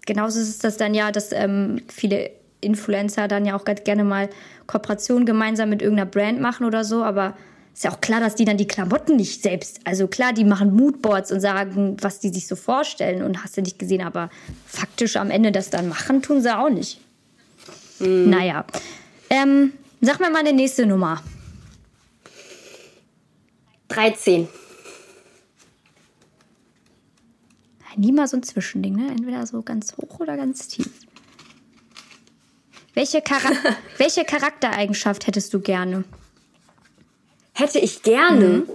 genauso 0.06 0.40
ist 0.40 0.64
das 0.64 0.78
dann 0.78 0.94
ja, 0.94 1.12
dass 1.12 1.30
ähm, 1.30 1.82
viele 1.88 2.30
Influencer 2.62 3.28
dann 3.28 3.44
ja 3.44 3.54
auch 3.54 3.66
ganz 3.66 3.84
gerne 3.84 4.02
mal 4.02 4.30
Kooperationen 4.66 5.26
gemeinsam 5.26 5.68
mit 5.68 5.82
irgendeiner 5.82 6.10
Brand 6.10 6.40
machen 6.40 6.64
oder 6.64 6.84
so, 6.84 7.04
aber 7.04 7.36
ist 7.74 7.84
ja 7.84 7.90
auch 7.90 8.00
klar, 8.00 8.18
dass 8.20 8.34
die 8.34 8.46
dann 8.46 8.56
die 8.56 8.66
Klamotten 8.66 9.16
nicht 9.16 9.42
selbst, 9.42 9.80
also 9.84 10.08
klar, 10.08 10.32
die 10.32 10.44
machen 10.44 10.74
Moodboards 10.74 11.30
und 11.30 11.40
sagen, 11.40 11.98
was 12.00 12.18
die 12.18 12.30
sich 12.30 12.46
so 12.46 12.56
vorstellen 12.56 13.22
und 13.22 13.44
hast 13.44 13.58
du 13.58 13.60
nicht 13.60 13.78
gesehen, 13.78 14.00
aber 14.00 14.30
faktisch 14.66 15.16
am 15.16 15.30
Ende 15.30 15.52
das 15.52 15.68
dann 15.68 15.86
machen, 15.86 16.22
tun 16.22 16.40
sie 16.40 16.56
auch 16.56 16.70
nicht. 16.70 16.98
Mhm. 17.98 18.30
Naja. 18.30 18.64
Ähm, 19.28 19.74
sag 20.00 20.18
mir 20.18 20.30
mal 20.30 20.38
eine 20.38 20.54
nächste 20.54 20.86
Nummer. 20.86 21.22
13. 23.88 24.48
nie 27.96 28.12
mal 28.12 28.28
so 28.28 28.36
ein 28.36 28.42
Zwischending, 28.42 28.96
ne? 28.96 29.08
Entweder 29.10 29.46
so 29.46 29.62
ganz 29.62 29.96
hoch 29.96 30.20
oder 30.20 30.36
ganz 30.36 30.68
tief. 30.68 30.88
Welche, 32.94 33.22
Chara 33.22 33.50
welche 33.98 34.24
Charaktereigenschaft 34.24 35.26
hättest 35.26 35.52
du 35.52 35.60
gerne? 35.60 36.04
Hätte 37.52 37.78
ich 37.78 38.02
gerne? 38.02 38.48
Mhm. 38.48 38.70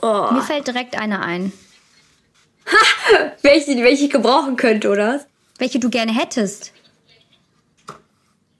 Oh. 0.00 0.28
Mir 0.32 0.42
fällt 0.42 0.66
direkt 0.66 0.98
eine 0.98 1.22
ein. 1.22 1.52
Ha! 2.66 3.32
welche, 3.42 3.76
welche 3.82 4.04
ich 4.04 4.10
gebrauchen 4.10 4.56
könnte, 4.56 4.90
oder? 4.90 5.20
Welche 5.58 5.78
du 5.78 5.90
gerne 5.90 6.14
hättest. 6.14 6.72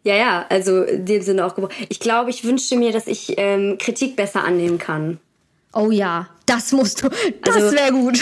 Ja, 0.04 0.16
ja, 0.16 0.47
also 0.49 0.82
in 0.82 1.06
dem 1.06 1.23
Sinne 1.23 1.47
auch 1.47 1.54
gebraucht. 1.54 1.75
Ich 1.88 2.00
glaube, 2.00 2.30
ich 2.30 2.44
wünschte 2.44 2.76
mir, 2.76 2.92
dass 2.92 3.06
ich 3.06 3.35
ähm, 3.37 3.78
Kritik 3.78 4.16
besser 4.16 4.44
annehmen 4.44 4.78
kann. 4.78 5.21
Oh 5.73 5.90
ja, 5.90 6.28
das 6.52 6.73
musst 6.73 7.02
du. 7.02 7.09
Das 7.42 7.56
also, 7.56 7.76
wäre 7.76 7.92
gut. 7.92 8.21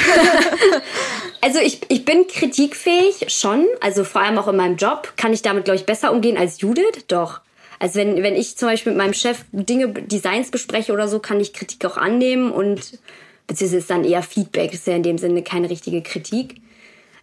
also 1.40 1.58
ich, 1.58 1.80
ich 1.88 2.04
bin 2.04 2.26
kritikfähig 2.26 3.26
schon. 3.28 3.66
Also 3.80 4.04
vor 4.04 4.20
allem 4.20 4.38
auch 4.38 4.48
in 4.48 4.56
meinem 4.56 4.76
Job 4.76 5.12
kann 5.16 5.32
ich 5.32 5.42
damit, 5.42 5.64
glaube 5.64 5.76
ich, 5.76 5.86
besser 5.86 6.12
umgehen 6.12 6.36
als 6.36 6.60
Judith. 6.60 7.04
Doch. 7.08 7.40
Also 7.78 7.98
wenn, 7.98 8.22
wenn 8.22 8.36
ich 8.36 8.56
zum 8.56 8.68
Beispiel 8.68 8.92
mit 8.92 8.98
meinem 8.98 9.14
Chef 9.14 9.38
Dinge, 9.52 9.88
Designs 9.88 10.50
bespreche 10.50 10.92
oder 10.92 11.08
so, 11.08 11.18
kann 11.18 11.40
ich 11.40 11.52
Kritik 11.52 11.84
auch 11.86 11.96
annehmen 11.96 12.52
und 12.52 12.98
beziehungsweise 13.46 13.78
ist 13.78 13.90
dann 13.90 14.04
eher 14.04 14.22
Feedback, 14.22 14.72
ist 14.72 14.86
ja 14.86 14.94
in 14.94 15.02
dem 15.02 15.18
Sinne 15.18 15.42
keine 15.42 15.70
richtige 15.70 16.02
Kritik. 16.02 16.60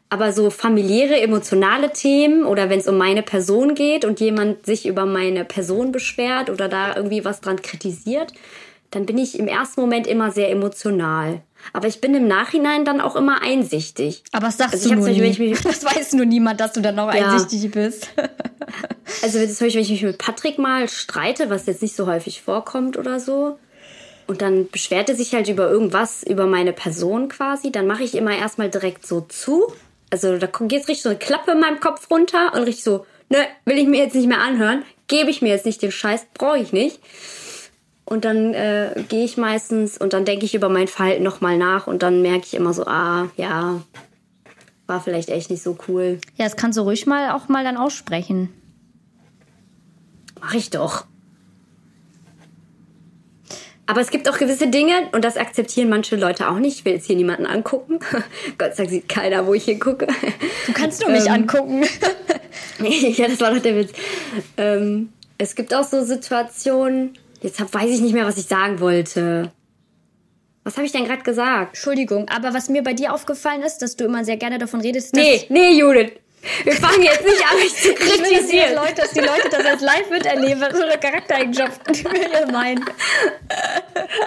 Aber 0.10 0.32
so 0.32 0.50
familiäre, 0.50 1.20
emotionale 1.20 1.92
Themen 1.92 2.46
oder 2.46 2.70
wenn 2.70 2.80
es 2.80 2.88
um 2.88 2.98
meine 2.98 3.24
Person 3.24 3.76
geht 3.76 4.04
und 4.04 4.20
jemand 4.20 4.66
sich 4.66 4.88
über 4.88 5.06
meine 5.06 5.46
Person 5.46 5.92
beschwert 5.92 6.50
oder 6.50 6.70
da 6.70 6.96
irgendwie 6.96 7.24
was 7.24 7.42
dran 7.42 7.62
kritisiert, 7.62 8.34
dann 8.92 9.06
bin 9.06 9.18
ich 9.18 9.38
im 9.38 9.48
ersten 9.48 9.82
Moment 9.82 10.08
immer 10.08 10.32
sehr 10.32 10.50
emotional. 10.50 11.42
Aber 11.74 11.88
ich 11.88 12.00
bin 12.00 12.16
im 12.16 12.28
Nachhinein 12.28 12.86
dann 12.86 13.02
auch 13.02 13.16
immer 13.16 13.42
einsichtig. 13.42 14.24
Aber 14.32 14.48
was 14.48 14.58
sagst 14.58 14.76
also 14.76 14.90
du 14.90 14.96
nur 14.96 15.10
nicht, 15.10 15.40
nie. 15.40 15.56
Das 15.64 15.84
weiß 15.84 16.14
nur 16.14 16.26
niemand, 16.26 16.60
dass 16.60 16.74
du 16.74 16.82
dann 16.82 16.98
auch 17.00 17.14
ja. 17.14 17.32
einsichtig 17.32 17.72
bist. 17.72 18.10
also 19.22 19.40
Beispiel, 19.40 19.74
wenn 19.74 19.82
ich 19.82 19.90
mich 19.90 20.04
mit 20.04 20.18
Patrick 20.18 20.58
mal 20.58 20.88
streite, 20.88 21.50
was 21.50 21.66
jetzt 21.66 21.82
nicht 21.82 21.96
so 21.96 22.08
häufig 22.08 22.42
vorkommt 22.42 22.98
oder 22.98 23.20
so, 23.20 23.58
und 24.28 24.42
dann 24.42 24.70
beschwert 24.70 25.10
er 25.10 25.16
sich 25.16 25.34
halt 25.34 25.48
über 25.48 25.70
irgendwas, 25.70 26.22
über 26.24 26.46
meine 26.46 26.74
Person 26.74 27.30
quasi, 27.30 27.72
dann 27.72 27.88
mache 27.88 28.04
ich 28.04 28.14
immer 28.14 28.38
erstmal 28.38 28.70
direkt 28.70 29.08
so 29.08 29.22
zu. 29.22 29.74
Also 30.10 30.38
da 30.38 30.48
geht 30.48 30.88
richtig 30.88 31.02
so 31.02 31.10
eine 31.10 31.18
Klappe 31.18 31.52
in 31.52 31.62
meinem 31.62 31.80
Kopf 31.80 32.10
runter 32.12 32.54
und 32.54 32.64
richtig 32.64 32.84
so, 32.84 33.06
ne, 33.30 33.38
will 33.66 33.78
ich 33.78 33.88
mir 33.88 34.04
jetzt 34.04 34.16
nicht 34.16 34.28
mehr 34.28 34.42
anhören, 34.42 34.84
gebe 35.08 35.30
ich 35.30 35.42
mir 35.42 35.50
jetzt 35.50 35.66
nicht 35.66 35.82
den 35.82 35.92
Scheiß, 35.92 36.28
brauche 36.34 36.60
ich 36.60 36.74
nicht. 36.74 37.00
Und 38.08 38.24
dann 38.24 38.54
äh, 38.54 39.04
gehe 39.10 39.26
ich 39.26 39.36
meistens 39.36 39.98
und 39.98 40.14
dann 40.14 40.24
denke 40.24 40.46
ich 40.46 40.56
über 40.56 40.70
mein 40.70 40.88
Verhalten 40.88 41.24
nochmal 41.24 41.58
nach 41.58 41.88
und 41.88 42.04
dann 42.04 42.22
merke 42.22 42.46
ich 42.46 42.54
immer 42.54 42.72
so, 42.72 42.86
ah, 42.86 43.28
ja, 43.36 43.82
war 44.86 45.02
vielleicht 45.02 45.28
echt 45.28 45.50
nicht 45.50 45.62
so 45.62 45.78
cool. 45.90 46.20
Ja, 46.38 46.46
das 46.46 46.56
kannst 46.56 46.78
du 46.78 46.84
ruhig 46.84 47.06
mal 47.06 47.32
auch 47.32 47.50
mal 47.50 47.66
dann 47.66 47.76
aussprechen. 47.76 48.48
Mach 50.40 50.54
ich 50.54 50.70
doch. 50.70 51.06
Aber 53.88 54.00
es 54.00 54.10
gibt 54.10 54.30
auch 54.30 54.38
gewisse 54.38 54.68
Dinge 54.70 55.10
und 55.12 55.26
das 55.26 55.36
akzeptieren 55.36 55.90
manche 55.90 56.16
Leute 56.16 56.50
auch 56.50 56.60
nicht. 56.60 56.80
Ich 56.80 56.86
will 56.86 56.94
jetzt 56.94 57.08
hier 57.08 57.18
niemanden 57.18 57.46
angucken. 57.46 58.00
Gott 58.58 58.72
sei 58.78 58.84
Dank 58.84 58.90
sieht 58.90 59.10
keiner, 59.10 59.46
wo 59.48 59.54
ich 59.54 59.66
hier 59.66 59.80
gucke. 59.80 60.08
Du 60.66 60.72
kannst 60.72 61.02
nur 61.02 61.12
mich 61.12 61.26
ähm, 61.26 61.34
angucken. 61.34 61.84
ja, 62.80 63.28
das 63.28 63.42
war 63.42 63.54
doch 63.54 63.62
der 63.62 63.76
Witz. 63.76 63.92
Ähm, 64.56 65.10
es 65.38 65.56
gibt 65.56 65.74
auch 65.74 65.84
so 65.84 66.06
Situationen, 66.06 67.18
Jetzt 67.42 67.60
hab, 67.60 67.74
weiß 67.74 67.90
ich 67.90 68.02
nicht 68.02 68.14
mehr, 68.14 68.26
was 68.26 68.38
ich 68.38 68.46
sagen 68.46 68.80
wollte. 68.80 69.52
Was 70.64 70.76
habe 70.76 70.86
ich 70.86 70.92
denn 70.92 71.06
gerade 71.06 71.24
gesagt? 71.24 71.76
Entschuldigung, 71.76 72.28
aber 72.30 72.54
was 72.54 72.68
mir 72.68 72.84
bei 72.84 72.94
dir 72.94 73.14
aufgefallen 73.14 73.62
ist, 73.62 73.78
dass 73.78 73.96
du 73.96 74.06
immer 74.06 74.26
sehr 74.26 74.38
gerne 74.38 74.58
davon 74.58 74.82
redest, 74.82 75.16
dass... 75.16 75.24
Nee, 75.24 75.46
nee, 75.50 75.80
Judith. 75.80 76.12
Wir 76.64 76.74
fangen 76.74 77.04
jetzt 77.04 77.24
nicht 77.24 77.44
an, 77.50 77.58
mich 77.58 77.76
zu 77.76 77.94
kritisieren. 77.94 78.76
Leute, 78.76 78.96
dass 78.96 79.12
die 79.12 79.20
Leute 79.20 79.50
das 79.50 79.66
als 79.66 79.82
live 79.82 80.10
miterleben, 80.10 80.62
was 80.62 80.78
so 80.78 80.84
eine 80.84 80.98
Charaktereigenschaft 80.98 81.82
die 81.90 82.04
wir 82.04 82.52
meinen. 82.52 82.84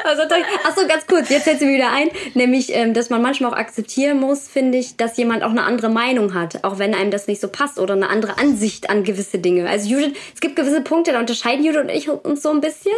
Also, 0.04 0.22
achso, 0.22 0.87
ganz 0.87 1.06
kurz, 1.06 1.28
jetzt 1.28 1.44
sie 1.44 1.64
mir 1.64 1.74
wieder 1.74 1.92
ein, 1.92 2.11
nämlich, 2.35 2.74
ähm, 2.74 2.94
dass 2.94 3.11
man 3.11 3.22
manchmal 3.22 3.52
auch 3.52 3.56
akzeptieren 3.56 4.20
muss, 4.20 4.48
finde 4.48 4.78
ich, 4.78 4.96
dass 4.96 5.16
jemand 5.16 5.42
auch 5.42 5.50
eine 5.50 5.62
andere 5.62 5.88
Meinung 5.88 6.35
hat, 6.35 6.64
auch 6.64 6.78
wenn 6.78 6.94
einem 6.94 7.11
das 7.11 7.26
nicht 7.26 7.40
so 7.40 7.48
passt 7.48 7.78
oder 7.78 7.94
eine 7.94 8.09
andere 8.09 8.38
Ansicht 8.38 8.90
an 8.90 9.04
gewisse 9.04 9.38
Dinge. 9.38 9.68
Also 9.68 9.88
Judith, 9.88 10.16
es 10.35 10.40
gibt 10.40 10.56
gewisse 10.56 10.80
Punkte, 10.80 11.12
da 11.12 11.20
unterscheiden 11.20 11.64
Judith 11.64 11.80
und 11.83 11.88
ich 11.88 12.09
uns 12.09 12.42
so 12.42 12.50
ein 12.50 12.61
bisschen. 12.61 12.92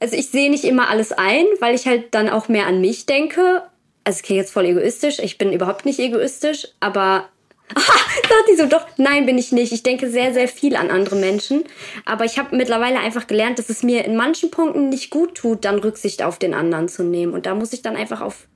Also 0.00 0.16
ich 0.16 0.30
sehe 0.30 0.50
nicht 0.50 0.64
immer 0.64 0.88
alles 0.88 1.12
ein, 1.12 1.46
weil 1.60 1.74
ich 1.74 1.86
halt 1.86 2.14
dann 2.14 2.28
auch 2.28 2.48
mehr 2.48 2.66
an 2.66 2.80
mich 2.80 3.06
denke. 3.06 3.62
Also 4.04 4.18
es 4.18 4.22
klingt 4.22 4.38
jetzt 4.38 4.52
voll 4.52 4.66
egoistisch, 4.66 5.18
ich 5.18 5.38
bin 5.38 5.52
überhaupt 5.52 5.86
nicht 5.86 5.98
egoistisch, 5.98 6.68
aber 6.80 7.28
Ah, 7.74 7.80
sagt 8.28 8.48
die 8.50 8.56
so, 8.56 8.66
doch, 8.66 8.86
nein, 8.98 9.26
bin 9.26 9.38
ich 9.38 9.50
nicht. 9.52 9.72
Ich 9.72 9.82
denke 9.82 10.10
sehr, 10.10 10.34
sehr 10.34 10.48
viel 10.48 10.76
an 10.76 10.90
andere 10.90 11.16
Menschen. 11.16 11.64
Aber 12.04 12.24
ich 12.24 12.38
habe 12.38 12.56
mittlerweile 12.56 12.98
einfach 12.98 13.26
gelernt, 13.26 13.58
dass 13.58 13.70
es 13.70 13.82
mir 13.82 14.04
in 14.04 14.16
manchen 14.16 14.50
Punkten 14.50 14.90
nicht 14.90 15.10
gut 15.10 15.34
tut, 15.34 15.64
dann 15.64 15.78
Rücksicht 15.78 16.22
auf 16.22 16.38
den 16.38 16.52
anderen 16.52 16.88
zu 16.88 17.02
nehmen. 17.02 17.32
Und 17.32 17.46
da 17.46 17.54
muss 17.54 17.72
ich 17.72 17.82
dann 17.82 17.96
einfach 17.96 18.20
auf, 18.20 18.46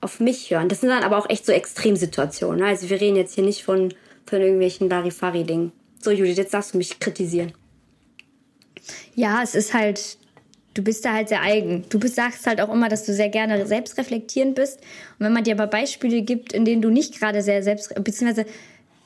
auf 0.00 0.20
mich 0.20 0.50
hören. 0.50 0.68
Das 0.68 0.80
sind 0.80 0.90
dann 0.90 1.02
aber 1.02 1.16
auch 1.16 1.30
echt 1.30 1.46
so 1.46 1.52
Extremsituationen. 1.52 2.60
Ne? 2.60 2.66
Also 2.66 2.90
wir 2.90 3.00
reden 3.00 3.16
jetzt 3.16 3.34
hier 3.34 3.44
nicht 3.44 3.64
von, 3.64 3.94
von 4.26 4.40
irgendwelchen 4.40 4.88
Larifari-Dingen. 4.88 5.72
So, 6.00 6.10
Judith, 6.10 6.36
jetzt 6.36 6.52
darfst 6.52 6.74
du 6.74 6.78
mich 6.78 7.00
kritisieren. 7.00 7.52
Ja, 9.14 9.42
es 9.42 9.54
ist 9.54 9.72
halt 9.72 10.18
du 10.74 10.82
bist 10.82 11.04
da 11.04 11.12
halt 11.12 11.28
sehr 11.28 11.42
eigen. 11.42 11.84
Du 11.88 11.98
sagst 12.06 12.46
halt 12.46 12.60
auch 12.60 12.72
immer, 12.72 12.88
dass 12.88 13.04
du 13.04 13.12
sehr 13.12 13.28
gerne 13.28 13.66
selbstreflektierend 13.66 14.54
bist. 14.54 14.78
Und 15.18 15.26
wenn 15.26 15.32
man 15.32 15.44
dir 15.44 15.54
aber 15.54 15.66
Beispiele 15.66 16.22
gibt, 16.22 16.52
in 16.52 16.64
denen 16.64 16.82
du 16.82 16.90
nicht 16.90 17.18
gerade 17.18 17.42
sehr 17.42 17.62
selbst, 17.62 17.94
beziehungsweise 18.02 18.46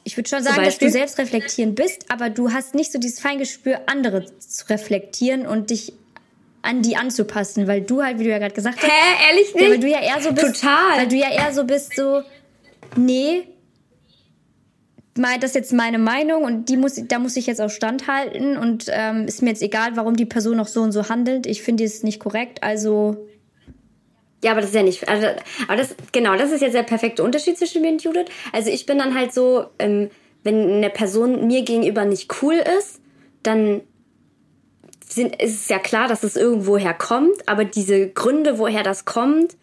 ich 0.04 0.16
würde 0.16 0.28
schon 0.28 0.42
sagen, 0.42 0.62
dass 0.62 0.78
du 0.78 0.88
selbstreflektierend 0.88 1.74
bist, 1.74 2.06
aber 2.08 2.30
du 2.30 2.52
hast 2.52 2.76
nicht 2.76 2.92
so 2.92 2.98
dieses 3.00 3.18
Feingespür, 3.18 3.80
andere 3.86 4.24
zu 4.38 4.68
reflektieren 4.70 5.46
und 5.46 5.70
dich 5.70 5.92
an 6.62 6.82
die 6.82 6.96
anzupassen, 6.96 7.66
weil 7.66 7.80
du 7.80 8.02
halt, 8.02 8.18
wie 8.18 8.24
du 8.24 8.30
ja 8.30 8.38
gerade 8.38 8.54
gesagt 8.54 8.78
hast. 8.78 8.88
Hä, 8.88 9.28
ehrlich 9.30 9.54
nicht? 9.54 9.64
Ja, 9.64 9.70
weil 9.70 9.78
du 9.80 9.88
ja 9.88 10.00
eher 10.00 10.20
so 10.20 10.32
bist. 10.32 10.60
Total. 10.60 10.98
Weil 10.98 11.08
du 11.08 11.16
ja 11.16 11.30
eher 11.30 11.52
so 11.52 11.64
bist, 11.64 11.96
so, 11.96 12.22
nee, 12.96 13.44
das 15.16 15.50
ist 15.50 15.54
jetzt 15.54 15.72
meine 15.72 15.98
Meinung 15.98 16.44
und 16.44 16.68
die 16.68 16.76
muss, 16.76 17.00
da 17.08 17.18
muss 17.18 17.36
ich 17.36 17.46
jetzt 17.46 17.60
auch 17.60 17.70
standhalten 17.70 18.56
und 18.56 18.86
ähm, 18.88 19.26
ist 19.26 19.42
mir 19.42 19.50
jetzt 19.50 19.62
egal, 19.62 19.96
warum 19.96 20.16
die 20.16 20.26
Person 20.26 20.56
noch 20.56 20.68
so 20.68 20.82
und 20.82 20.92
so 20.92 21.08
handelt. 21.08 21.46
Ich 21.46 21.62
finde 21.62 21.84
es 21.84 22.02
nicht 22.02 22.20
korrekt, 22.20 22.62
also. 22.62 23.26
Ja, 24.44 24.52
aber 24.52 24.60
das 24.60 24.70
ist 24.70 24.76
ja 24.76 24.82
nicht. 24.82 25.08
Also, 25.08 25.26
aber 25.66 25.76
das, 25.76 25.94
genau, 26.12 26.36
das 26.36 26.52
ist 26.52 26.60
jetzt 26.60 26.74
der 26.74 26.82
perfekte 26.82 27.22
Unterschied 27.22 27.58
zwischen 27.58 27.82
mir 27.82 27.92
und 27.92 28.04
Judith. 28.04 28.26
Also 28.52 28.70
ich 28.70 28.86
bin 28.86 28.98
dann 28.98 29.14
halt 29.14 29.32
so, 29.32 29.66
ähm, 29.78 30.10
wenn 30.44 30.70
eine 30.74 30.90
Person 30.90 31.46
mir 31.46 31.62
gegenüber 31.62 32.04
nicht 32.04 32.42
cool 32.42 32.54
ist, 32.78 33.00
dann 33.42 33.80
sind, 35.08 35.40
ist 35.42 35.62
es 35.62 35.68
ja 35.68 35.78
klar, 35.78 36.08
dass 36.08 36.22
es 36.22 36.36
irgendwoher 36.36 36.94
kommt, 36.94 37.48
aber 37.48 37.64
diese 37.64 38.08
Gründe, 38.08 38.58
woher 38.58 38.82
das 38.82 39.04
kommt, 39.04 39.56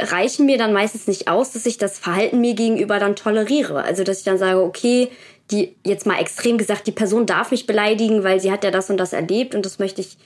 reichen 0.00 0.46
mir 0.46 0.58
dann 0.58 0.72
meistens 0.72 1.06
nicht 1.06 1.28
aus, 1.28 1.52
dass 1.52 1.66
ich 1.66 1.78
das 1.78 1.98
Verhalten 1.98 2.40
mir 2.40 2.54
gegenüber 2.54 2.98
dann 2.98 3.16
toleriere. 3.16 3.82
Also, 3.82 4.04
dass 4.04 4.18
ich 4.18 4.24
dann 4.24 4.38
sage, 4.38 4.62
okay, 4.62 5.08
die, 5.50 5.76
jetzt 5.84 6.06
mal 6.06 6.20
extrem 6.20 6.58
gesagt, 6.58 6.86
die 6.86 6.92
Person 6.92 7.26
darf 7.26 7.50
mich 7.50 7.66
beleidigen, 7.66 8.22
weil 8.22 8.40
sie 8.40 8.52
hat 8.52 8.64
ja 8.64 8.70
das 8.70 8.90
und 8.90 8.98
das 8.98 9.12
erlebt 9.12 9.54
und 9.54 9.64
das 9.64 9.78
möchte 9.78 10.00
ich 10.00 10.18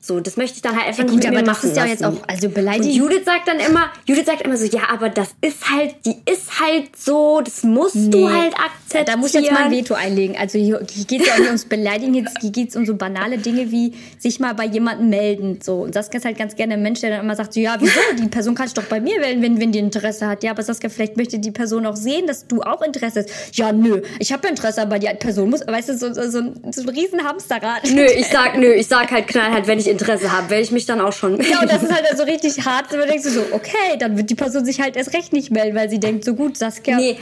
so, 0.00 0.20
das 0.20 0.36
möchte 0.36 0.56
ich 0.56 0.62
dann 0.62 0.76
halt 0.76 0.86
einfach 0.86 1.04
ja, 1.04 1.10
gut, 1.10 1.26
aber 1.26 1.42
das 1.42 1.64
ist 1.64 1.76
ja 1.76 1.82
lassen. 1.82 1.90
jetzt 1.90 2.04
auch, 2.04 2.28
also 2.28 2.48
beleidigt. 2.48 2.94
Judith 2.94 3.24
sagt 3.24 3.48
dann 3.48 3.58
immer, 3.58 3.90
Judith 4.06 4.26
sagt 4.26 4.42
immer 4.42 4.56
so, 4.56 4.64
ja, 4.64 4.82
aber 4.92 5.08
das 5.08 5.30
ist 5.40 5.68
halt, 5.68 5.96
die 6.06 6.14
ist 6.30 6.60
halt 6.60 6.96
so, 6.96 7.40
das 7.40 7.64
musst 7.64 7.96
nee. 7.96 8.10
du 8.10 8.30
halt 8.30 8.54
akzeptieren. 8.54 9.06
Da 9.06 9.16
muss 9.16 9.34
ich 9.34 9.42
jetzt 9.42 9.52
mal 9.52 9.64
ein 9.64 9.72
Veto 9.72 9.94
einlegen. 9.94 10.36
Also 10.38 10.56
hier, 10.56 10.80
hier 10.88 11.04
geht 11.04 11.22
es 11.22 11.26
ja 11.26 11.34
auch 11.34 11.38
nicht 11.38 11.48
ums 11.48 11.64
Beleidigen, 11.64 12.14
hier 12.14 12.50
geht 12.52 12.68
es 12.68 12.76
um 12.76 12.86
so 12.86 12.94
banale 12.94 13.38
Dinge 13.38 13.72
wie 13.72 13.92
sich 14.20 14.38
mal 14.38 14.54
bei 14.54 14.66
jemandem 14.66 15.10
melden. 15.10 15.58
So. 15.60 15.80
Und 15.82 15.94
Saskia 15.94 16.18
ist 16.18 16.24
halt 16.24 16.38
ganz 16.38 16.54
gerne 16.54 16.74
ein 16.74 16.82
Mensch, 16.82 17.00
der 17.00 17.10
dann 17.10 17.24
immer 17.24 17.34
sagt, 17.34 17.54
so, 17.54 17.60
ja, 17.60 17.76
wieso, 17.80 17.98
die 18.22 18.28
Person 18.28 18.54
kann 18.54 18.68
ich 18.68 18.74
doch 18.74 18.84
bei 18.84 19.00
mir 19.00 19.20
wählen, 19.20 19.42
wenn, 19.42 19.60
wenn 19.60 19.72
die 19.72 19.80
Interesse 19.80 20.28
hat. 20.28 20.44
Ja, 20.44 20.52
aber 20.52 20.62
Saskia, 20.62 20.90
vielleicht 20.90 21.16
möchte 21.16 21.40
die 21.40 21.50
Person 21.50 21.86
auch 21.86 21.96
sehen, 21.96 22.28
dass 22.28 22.46
du 22.46 22.62
auch 22.62 22.82
Interesse 22.82 23.24
hast. 23.24 23.56
Ja, 23.56 23.72
nö, 23.72 24.02
ich 24.20 24.32
habe 24.32 24.46
Interesse, 24.46 24.80
aber 24.80 25.00
die 25.00 25.08
Person 25.18 25.50
muss, 25.50 25.66
weißt 25.66 25.88
du, 25.88 25.98
so, 25.98 26.14
so, 26.14 26.30
so, 26.30 26.38
ein, 26.38 26.72
so 26.72 26.82
ein 26.82 26.88
riesen 26.88 27.24
Hamsterrad. 27.24 27.90
Nö, 27.92 28.04
ich 28.04 28.28
sag, 28.28 28.56
nö, 28.56 28.72
ich 28.72 28.86
sag 28.86 29.10
halt 29.10 29.26
knallhart, 29.26 29.66
wenn 29.66 29.80
ich 29.80 29.87
Interesse 29.88 30.32
habe, 30.32 30.50
werde 30.50 30.62
ich 30.62 30.70
mich 30.70 30.86
dann 30.86 31.00
auch 31.00 31.12
schon 31.12 31.40
Ja, 31.40 31.60
und 31.60 31.70
das 31.70 31.82
ist 31.82 31.92
halt 31.92 32.06
so 32.16 32.24
richtig 32.24 32.64
hart. 32.64 32.92
Dann 32.92 33.06
denkst 33.08 33.24
du 33.24 33.30
so, 33.30 33.44
okay, 33.52 33.96
dann 33.98 34.16
wird 34.16 34.30
die 34.30 34.34
Person 34.34 34.64
sich 34.64 34.80
halt 34.80 34.96
erst 34.96 35.14
recht 35.14 35.32
nicht 35.32 35.50
melden, 35.50 35.76
weil 35.76 35.88
sie 35.88 36.00
denkt, 36.00 36.24
so 36.24 36.34
gut, 36.34 36.56
Saskia 36.56 36.96
nee. 36.96 37.18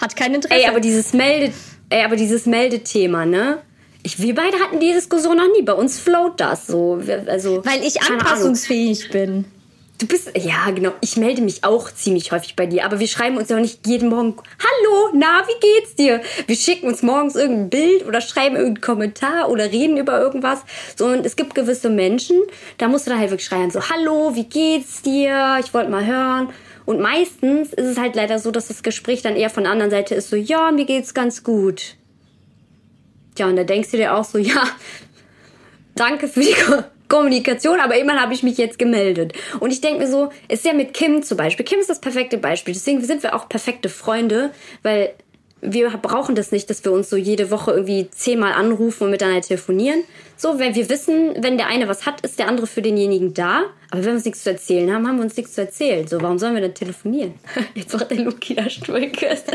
hat 0.00 0.16
kein 0.16 0.34
Interesse. 0.34 0.62
Ey, 0.62 0.68
aber 0.68 0.80
dieses 0.80 1.12
Melde, 1.12 1.52
ey, 1.88 2.04
aber 2.04 2.16
dieses 2.16 2.46
Meldethema, 2.46 3.26
ne? 3.26 3.58
Ich, 4.02 4.20
wir 4.20 4.34
beide 4.34 4.58
hatten 4.58 4.80
die 4.80 4.92
Diskussion 4.92 5.36
noch 5.36 5.48
nie. 5.56 5.62
Bei 5.62 5.74
uns 5.74 5.98
float 5.98 6.40
das 6.40 6.66
so. 6.66 7.00
Also, 7.26 7.62
weil 7.64 7.84
ich 7.84 8.00
anpassungsfähig 8.00 9.10
bin. 9.10 9.44
Du 10.00 10.06
bist, 10.06 10.30
ja, 10.34 10.70
genau. 10.70 10.92
Ich 11.02 11.18
melde 11.18 11.42
mich 11.42 11.62
auch 11.62 11.90
ziemlich 11.90 12.32
häufig 12.32 12.56
bei 12.56 12.64
dir, 12.64 12.86
aber 12.86 13.00
wir 13.00 13.06
schreiben 13.06 13.36
uns 13.36 13.50
ja 13.50 13.56
auch 13.56 13.60
nicht 13.60 13.86
jeden 13.86 14.08
Morgen, 14.08 14.34
hallo, 14.58 15.10
na, 15.12 15.42
wie 15.46 15.60
geht's 15.60 15.94
dir? 15.94 16.22
Wir 16.46 16.56
schicken 16.56 16.88
uns 16.88 17.02
morgens 17.02 17.36
irgendein 17.36 17.68
Bild 17.68 18.06
oder 18.06 18.22
schreiben 18.22 18.56
irgendeinen 18.56 18.80
Kommentar 18.80 19.50
oder 19.50 19.70
reden 19.70 19.98
über 19.98 20.18
irgendwas. 20.18 20.60
So, 20.96 21.04
und 21.04 21.26
es 21.26 21.36
gibt 21.36 21.54
gewisse 21.54 21.90
Menschen, 21.90 22.38
da 22.78 22.88
musst 22.88 23.06
du 23.06 23.10
da 23.10 23.18
halt 23.18 23.30
wirklich 23.30 23.46
schreien, 23.46 23.70
so, 23.70 23.90
hallo, 23.90 24.34
wie 24.34 24.44
geht's 24.44 25.02
dir? 25.02 25.58
Ich 25.62 25.74
wollte 25.74 25.90
mal 25.90 26.06
hören. 26.06 26.48
Und 26.86 26.98
meistens 27.00 27.74
ist 27.74 27.86
es 27.86 27.98
halt 27.98 28.16
leider 28.16 28.38
so, 28.38 28.50
dass 28.50 28.68
das 28.68 28.82
Gespräch 28.82 29.20
dann 29.20 29.36
eher 29.36 29.50
von 29.50 29.64
der 29.64 29.72
anderen 29.72 29.90
Seite 29.90 30.14
ist, 30.14 30.30
so, 30.30 30.36
ja, 30.36 30.72
mir 30.72 30.86
geht's 30.86 31.12
ganz 31.12 31.44
gut. 31.44 31.96
Ja, 33.36 33.48
und 33.48 33.56
da 33.56 33.64
denkst 33.64 33.90
du 33.90 33.98
dir 33.98 34.14
auch 34.14 34.24
so, 34.24 34.38
ja, 34.38 34.62
danke 35.94 36.26
für 36.26 36.40
die 36.40 36.54
Kommunikation, 37.10 37.80
aber 37.80 37.98
immerhin 37.98 38.22
habe 38.22 38.32
ich 38.32 38.42
mich 38.42 38.56
jetzt 38.56 38.78
gemeldet. 38.78 39.34
Und 39.58 39.70
ich 39.70 39.82
denke 39.82 40.00
mir 40.00 40.10
so, 40.10 40.30
ist 40.48 40.64
ja 40.64 40.72
mit 40.72 40.94
Kim 40.94 41.22
zum 41.22 41.36
Beispiel. 41.36 41.66
Kim 41.66 41.80
ist 41.80 41.90
das 41.90 42.00
perfekte 42.00 42.38
Beispiel. 42.38 42.72
Deswegen 42.72 43.04
sind 43.04 43.22
wir 43.22 43.34
auch 43.34 43.50
perfekte 43.50 43.90
Freunde, 43.90 44.52
weil 44.82 45.12
wir 45.62 45.90
brauchen 45.90 46.34
das 46.34 46.52
nicht, 46.52 46.70
dass 46.70 46.84
wir 46.84 46.92
uns 46.92 47.10
so 47.10 47.16
jede 47.16 47.50
Woche 47.50 47.72
irgendwie 47.72 48.08
zehnmal 48.10 48.54
anrufen 48.54 49.04
und 49.04 49.10
miteinander 49.10 49.42
telefonieren. 49.42 50.04
So, 50.36 50.58
wenn 50.58 50.74
wir 50.74 50.88
wissen, 50.88 51.34
wenn 51.42 51.58
der 51.58 51.66
eine 51.66 51.86
was 51.86 52.06
hat, 52.06 52.22
ist 52.22 52.38
der 52.38 52.48
andere 52.48 52.66
für 52.66 52.80
denjenigen 52.80 53.34
da. 53.34 53.64
Aber 53.90 54.00
wenn 54.00 54.06
wir 54.06 54.14
uns 54.14 54.24
nichts 54.24 54.42
zu 54.42 54.50
erzählen 54.50 54.90
haben, 54.90 55.06
haben 55.06 55.16
wir 55.16 55.24
uns 55.24 55.36
nichts 55.36 55.54
zu 55.54 55.60
erzählen. 55.60 56.06
So, 56.06 56.22
warum 56.22 56.38
sollen 56.38 56.54
wir 56.54 56.62
denn 56.62 56.74
telefonieren? 56.74 57.34
Jetzt 57.74 57.92
macht 57.92 58.10
der 58.10 58.20
Luki 58.20 58.54
da 58.54 58.70
Stuhlküsse. 58.70 59.44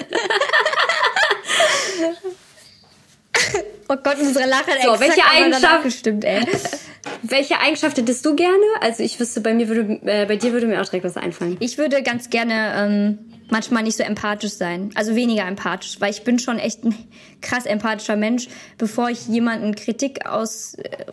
Oh 3.88 3.96
Gott, 4.04 4.18
unsere 4.20 4.48
Lache 4.50 4.72
hat 4.72 4.82
so, 4.82 5.00
welche 5.00 5.24
Eigenschaft 5.24 5.84
gestimmt, 5.84 6.26
ey. 6.26 6.44
welche 7.22 7.60
Eigenschaft 7.60 7.98
hättest 7.98 8.26
du 8.26 8.36
gerne? 8.36 8.64
Also 8.82 9.04
ich 9.04 9.20
wüsste, 9.20 9.42
bei 9.42 9.54
mir 9.54 9.68
würde, 9.68 10.00
äh, 10.06 10.26
bei 10.26 10.38
dir 10.38 10.54
würde 10.54 10.66
mir 10.66 10.82
auch 10.82 10.86
direkt 10.86 11.06
was 11.06 11.18
einfallen. 11.18 11.58
Ich 11.60 11.78
würde 11.78 12.02
ganz 12.02 12.30
gerne 12.30 12.74
ähm, 12.78 13.20
manchmal 13.50 13.84
nicht 13.84 13.98
so 13.98 14.04
empathisch 14.04 14.54
sein, 14.54 14.90
also 14.96 15.16
weniger 15.16 15.46
empathisch, 15.46 15.98
weil 16.00 16.12
ich 16.12 16.24
bin 16.24 16.40
schon 16.40 16.58
echt 16.58 16.84
ein 16.84 16.96
krass 17.42 17.66
empathischer 17.66 18.16
Mensch, 18.16 18.48
bevor 18.78 19.10
ich 19.10 19.28
jemanden 19.28 19.76
Kritik 19.76 20.26
aus 20.26 20.76
äh, 20.76 21.06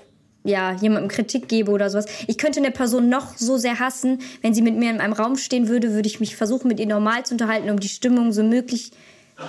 ja, 0.44 0.72
jemandem 0.72 1.08
Kritik 1.08 1.48
gebe 1.48 1.70
oder 1.70 1.88
sowas. 1.88 2.06
Ich 2.26 2.36
könnte 2.36 2.58
eine 2.58 2.72
Person 2.72 3.08
noch 3.08 3.36
so 3.36 3.58
sehr 3.58 3.78
hassen, 3.78 4.20
wenn 4.40 4.54
sie 4.54 4.62
mit 4.62 4.76
mir 4.76 4.90
in 4.90 5.00
einem 5.00 5.12
Raum 5.12 5.36
stehen 5.36 5.68
würde, 5.68 5.92
würde 5.92 6.08
ich 6.08 6.20
mich 6.20 6.34
versuchen, 6.36 6.68
mit 6.68 6.80
ihr 6.80 6.86
normal 6.86 7.24
zu 7.24 7.34
unterhalten, 7.34 7.70
um 7.70 7.78
die 7.78 7.88
Stimmung 7.88 8.32
so 8.32 8.42
möglich. 8.42 8.90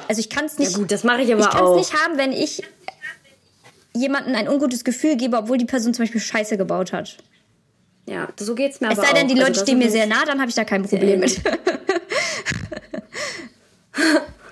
Also 0.08 0.20
ich 0.20 0.30
kann 0.30 0.46
es 0.46 0.58
nicht. 0.58 0.72
Ja 0.72 0.78
gut, 0.78 0.92
das 0.92 1.04
mache 1.04 1.22
ich 1.22 1.34
aber 1.34 1.42
ich 1.42 1.48
auch. 1.48 1.54
Ich 1.54 1.60
kann 1.60 1.72
es 1.72 1.76
nicht 1.78 2.04
haben, 2.04 2.18
wenn 2.18 2.32
ich 2.32 2.64
jemandem 3.96 4.36
ein 4.36 4.48
ungutes 4.48 4.84
Gefühl 4.84 5.16
gebe, 5.18 5.38
obwohl 5.38 5.58
die 5.58 5.66
Person 5.66 5.94
zum 5.94 6.04
Beispiel 6.04 6.22
Scheiße 6.22 6.58
gebaut 6.58 6.94
hat. 6.94 7.18
Ja, 8.06 8.28
so 8.38 8.56
geht's 8.56 8.82
mir 8.82 8.88
es 8.92 8.98
aber 8.98 9.04
Es 9.04 9.10
sei 9.10 9.20
denn, 9.20 9.28
die 9.28 9.36
Leute 9.36 9.50
also, 9.50 9.62
stehen 9.62 9.78
mir 9.78 9.90
sehr 9.90 10.08
nah, 10.08 10.26
dann 10.26 10.40
habe 10.40 10.50
ich 10.50 10.56
da 10.56 10.66
kein 10.66 10.84
Problem 10.84 11.22
mit. 11.22 11.40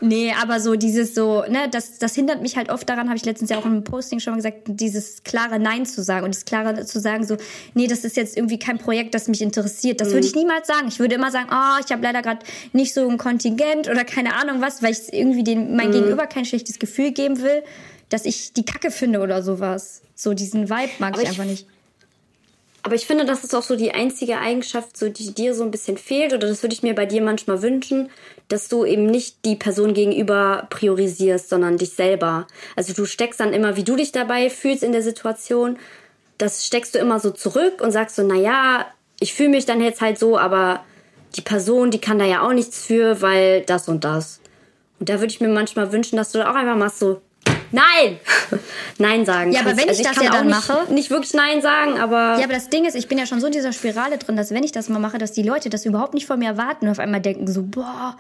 nee, 0.01 0.33
aber 0.41 0.59
so 0.59 0.75
dieses 0.75 1.15
so, 1.15 1.43
ne, 1.47 1.69
das, 1.71 1.97
das 1.99 2.15
hindert 2.15 2.41
mich 2.41 2.57
halt 2.57 2.69
oft 2.69 2.87
daran, 2.89 3.07
habe 3.07 3.17
ich 3.17 3.25
letztens 3.25 3.49
ja 3.49 3.57
auch 3.57 3.65
im 3.65 3.83
Posting 3.83 4.19
schon 4.19 4.33
mal 4.33 4.37
gesagt, 4.37 4.63
dieses 4.65 5.23
klare 5.23 5.59
Nein 5.59 5.85
zu 5.85 6.03
sagen 6.03 6.25
und 6.25 6.35
das 6.35 6.45
klare 6.45 6.85
zu 6.85 6.99
sagen 6.99 7.25
so, 7.25 7.37
nee, 7.73 7.87
das 7.87 8.03
ist 8.03 8.17
jetzt 8.17 8.35
irgendwie 8.35 8.59
kein 8.59 8.77
Projekt, 8.77 9.13
das 9.15 9.27
mich 9.27 9.41
interessiert. 9.41 10.01
Das 10.01 10.09
mhm. 10.09 10.13
würde 10.13 10.27
ich 10.27 10.35
niemals 10.35 10.67
sagen. 10.67 10.87
Ich 10.87 10.99
würde 10.99 11.15
immer 11.15 11.31
sagen, 11.31 11.47
oh, 11.51 11.81
ich 11.85 11.91
habe 11.91 12.03
leider 12.03 12.21
gerade 12.21 12.45
nicht 12.73 12.93
so 12.93 13.07
ein 13.07 13.17
Kontingent 13.17 13.89
oder 13.89 14.03
keine 14.03 14.35
Ahnung 14.35 14.61
was, 14.61 14.83
weil 14.83 14.91
ich 14.91 15.13
irgendwie 15.13 15.43
den, 15.43 15.75
mein 15.75 15.89
mhm. 15.89 15.93
Gegenüber 15.93 16.27
kein 16.27 16.45
schlechtes 16.45 16.79
Gefühl 16.79 17.11
geben 17.11 17.41
will 17.41 17.63
dass 18.11 18.25
ich 18.25 18.53
die 18.53 18.65
Kacke 18.65 18.91
finde 18.91 19.19
oder 19.19 19.41
sowas. 19.41 20.01
So 20.15 20.33
diesen 20.33 20.69
Vibe 20.69 20.91
mag 20.99 21.15
ich, 21.15 21.23
ich 21.23 21.29
einfach 21.29 21.45
nicht. 21.45 21.65
Aber 22.83 22.95
ich 22.95 23.05
finde, 23.05 23.25
das 23.25 23.43
ist 23.43 23.55
auch 23.55 23.63
so 23.63 23.75
die 23.75 23.91
einzige 23.91 24.39
Eigenschaft, 24.39 24.97
so, 24.97 25.07
die 25.07 25.33
dir 25.33 25.53
so 25.53 25.63
ein 25.63 25.71
bisschen 25.71 25.97
fehlt, 25.97 26.33
oder 26.33 26.47
das 26.47 26.63
würde 26.63 26.73
ich 26.73 26.83
mir 26.83 26.95
bei 26.95 27.05
dir 27.05 27.21
manchmal 27.21 27.61
wünschen, 27.61 28.09
dass 28.51 28.67
du 28.67 28.85
eben 28.85 29.05
nicht 29.05 29.45
die 29.45 29.55
Person 29.55 29.93
gegenüber 29.93 30.67
priorisierst, 30.69 31.49
sondern 31.49 31.77
dich 31.77 31.93
selber. 31.93 32.47
Also 32.75 32.93
du 32.93 33.05
steckst 33.05 33.39
dann 33.39 33.53
immer, 33.53 33.75
wie 33.77 33.83
du 33.83 33.95
dich 33.95 34.11
dabei 34.11 34.49
fühlst 34.49 34.83
in 34.83 34.91
der 34.91 35.01
Situation, 35.01 35.77
das 36.37 36.65
steckst 36.65 36.95
du 36.95 36.99
immer 36.99 37.19
so 37.19 37.31
zurück 37.31 37.81
und 37.81 37.91
sagst 37.91 38.15
so, 38.15 38.23
naja, 38.23 38.85
ich 39.19 39.33
fühle 39.33 39.49
mich 39.49 39.65
dann 39.65 39.81
jetzt 39.81 40.01
halt 40.01 40.17
so, 40.17 40.37
aber 40.37 40.83
die 41.35 41.41
Person, 41.41 41.91
die 41.91 42.01
kann 42.01 42.19
da 42.19 42.25
ja 42.25 42.41
auch 42.41 42.53
nichts 42.53 42.85
für, 42.85 43.21
weil 43.21 43.61
das 43.61 43.87
und 43.87 44.03
das. 44.03 44.41
Und 44.99 45.09
da 45.09 45.19
würde 45.19 45.31
ich 45.31 45.39
mir 45.39 45.47
manchmal 45.47 45.91
wünschen, 45.91 46.17
dass 46.17 46.31
du 46.31 46.47
auch 46.47 46.55
einfach 46.55 46.75
machst 46.75 46.99
so, 46.99 47.21
Nein! 47.71 48.19
Nein 48.97 49.25
sagen. 49.25 49.51
Ja, 49.53 49.61
aber 49.61 49.77
wenn 49.77 49.87
also 49.87 50.01
ich 50.01 50.07
das 50.07 50.21
ja 50.21 50.29
dann 50.29 50.47
nicht, 50.47 50.55
mache. 50.55 50.93
Nicht 50.93 51.09
wirklich 51.09 51.33
Nein 51.33 51.61
sagen, 51.61 51.99
aber. 51.99 52.37
Ja, 52.37 52.43
aber 52.43 52.53
das 52.53 52.69
Ding 52.69 52.85
ist, 52.85 52.95
ich 52.95 53.07
bin 53.07 53.17
ja 53.17 53.25
schon 53.25 53.39
so 53.39 53.47
in 53.47 53.53
dieser 53.53 53.71
Spirale 53.71 54.17
drin, 54.17 54.35
dass 54.35 54.51
wenn 54.51 54.63
ich 54.63 54.71
das 54.73 54.89
mal 54.89 54.99
mache, 54.99 55.17
dass 55.17 55.31
die 55.31 55.43
Leute 55.43 55.69
das 55.69 55.85
überhaupt 55.85 56.13
nicht 56.13 56.25
von 56.27 56.37
mir 56.37 56.49
erwarten 56.49 56.85
und 56.85 56.91
auf 56.91 56.99
einmal 56.99 57.21
denken 57.21 57.47
so, 57.47 57.63
boah, 57.63 58.17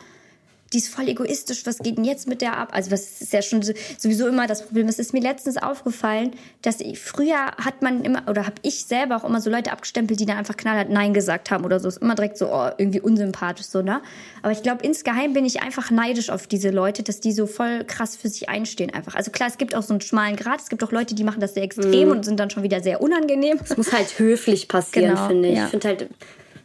die 0.73 0.77
ist 0.77 0.87
voll 0.87 1.09
egoistisch, 1.09 1.65
was 1.65 1.79
geht 1.79 1.97
denn 1.97 2.05
jetzt 2.05 2.27
mit 2.27 2.41
der 2.41 2.57
ab? 2.57 2.69
Also 2.71 2.91
was 2.91 3.21
ist 3.21 3.33
ja 3.33 3.41
schon 3.41 3.61
sowieso 3.61 4.27
immer 4.27 4.47
das 4.47 4.63
Problem. 4.65 4.87
Es 4.87 4.99
ist 4.99 5.13
mir 5.13 5.21
letztens 5.21 5.57
aufgefallen, 5.57 6.31
dass 6.61 6.79
ich, 6.79 6.99
früher 6.99 7.47
hat 7.57 7.81
man 7.81 8.03
immer, 8.03 8.23
oder 8.29 8.45
habe 8.45 8.55
ich 8.61 8.85
selber 8.85 9.17
auch 9.17 9.23
immer 9.23 9.41
so 9.41 9.49
Leute 9.49 9.71
abgestempelt, 9.71 10.19
die 10.19 10.25
dann 10.25 10.37
einfach 10.37 10.55
knallhart 10.55 10.89
Nein 10.89 11.13
gesagt 11.13 11.51
haben 11.51 11.65
oder 11.65 11.79
so. 11.79 11.89
Ist 11.89 11.97
immer 11.97 12.15
direkt 12.15 12.37
so, 12.37 12.53
oh, 12.53 12.69
irgendwie 12.77 13.01
unsympathisch 13.01 13.65
so, 13.65 13.81
ne? 13.81 14.01
Aber 14.41 14.53
ich 14.53 14.63
glaube, 14.63 14.83
insgeheim 14.83 15.33
bin 15.33 15.45
ich 15.45 15.61
einfach 15.61 15.91
neidisch 15.91 16.29
auf 16.29 16.47
diese 16.47 16.69
Leute, 16.69 17.03
dass 17.03 17.19
die 17.19 17.33
so 17.33 17.47
voll 17.47 17.83
krass 17.83 18.15
für 18.15 18.29
sich 18.29 18.49
einstehen 18.49 18.93
einfach. 18.93 19.15
Also 19.15 19.31
klar, 19.31 19.49
es 19.49 19.57
gibt 19.57 19.75
auch 19.75 19.83
so 19.83 19.93
einen 19.93 20.01
schmalen 20.01 20.35
Grad. 20.35 20.61
Es 20.61 20.69
gibt 20.69 20.83
auch 20.83 20.91
Leute, 20.91 21.15
die 21.15 21.23
machen 21.23 21.41
das 21.41 21.53
sehr 21.53 21.63
extrem 21.63 22.07
mm. 22.07 22.11
und 22.11 22.25
sind 22.25 22.39
dann 22.39 22.49
schon 22.49 22.63
wieder 22.63 22.81
sehr 22.81 23.01
unangenehm. 23.01 23.59
Es 23.63 23.75
muss 23.75 23.91
halt 23.91 24.17
höflich 24.17 24.67
passieren, 24.67 25.15
genau, 25.15 25.27
finde 25.27 25.49
ich. 25.49 25.57
Ja. 25.57 25.65
Ich 25.65 25.71
finde 25.71 25.87
halt, 25.87 26.09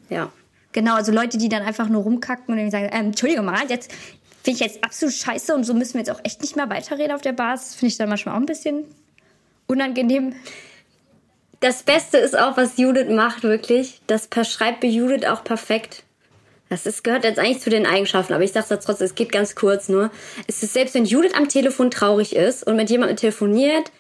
ja. 0.09 0.33
Genau, 0.77 0.95
also 0.95 1.11
Leute, 1.11 1.39
die 1.39 1.49
dann 1.49 1.63
einfach 1.63 1.89
nur 1.89 2.03
rumkacken 2.03 2.53
und 2.53 2.59
dann 2.59 2.71
sagen, 2.71 2.91
ähm, 2.93 3.07
Entschuldigung 3.07 3.47
mal, 3.47 3.63
jetzt 3.71 3.91
finde 4.45 4.57
ich 4.57 4.61
jetzt 4.61 4.85
absolut 4.85 5.15
scheiße 5.15 5.55
und 5.55 5.65
so 5.65 5.73
müssen 5.73 5.95
wir 5.95 6.01
jetzt 6.01 6.11
auch 6.11 6.21
echt 6.23 6.43
nicht 6.43 6.55
mehr 6.55 6.69
weiterreden 6.69 7.13
auf 7.13 7.23
der 7.23 7.33
Basis. 7.33 7.77
Finde 7.77 7.93
ich 7.93 7.97
dann 7.97 8.11
manchmal 8.11 8.35
auch 8.35 8.41
ein 8.41 8.45
bisschen 8.45 8.85
unangenehm. 9.69 10.35
Das 11.61 11.83
Beste 11.83 12.19
ist 12.19 12.39
auch, 12.39 12.59
was 12.59 12.77
Judith 12.77 13.09
macht, 13.09 13.43
wirklich. 13.43 14.03
Das 14.07 14.27
beschreibt 14.27 14.81
bei 14.81 14.89
Judith 14.89 15.25
auch 15.25 15.45
perfekt. 15.45 16.03
Das 16.69 16.85
ist, 16.85 17.03
gehört 17.03 17.25
jetzt 17.25 17.39
eigentlich 17.39 17.61
zu 17.61 17.71
den 17.71 17.87
Eigenschaften, 17.87 18.35
aber 18.35 18.45
ich 18.45 18.53
sage 18.53 18.67
das 18.69 18.85
trotzdem, 18.85 19.07
es 19.07 19.15
geht 19.15 19.33
ganz 19.33 19.55
kurz 19.55 19.89
nur. 19.89 20.11
Es 20.47 20.63
ist 20.63 20.75
selbst, 20.75 20.95
wenn 20.95 21.07
Judith 21.07 21.33
am 21.33 21.49
Telefon 21.49 21.91
traurig 21.91 22.37
ist 22.37 22.67
und 22.67 22.77
mit 22.77 22.91
jemandem 22.91 23.17
telefoniert, 23.17 23.91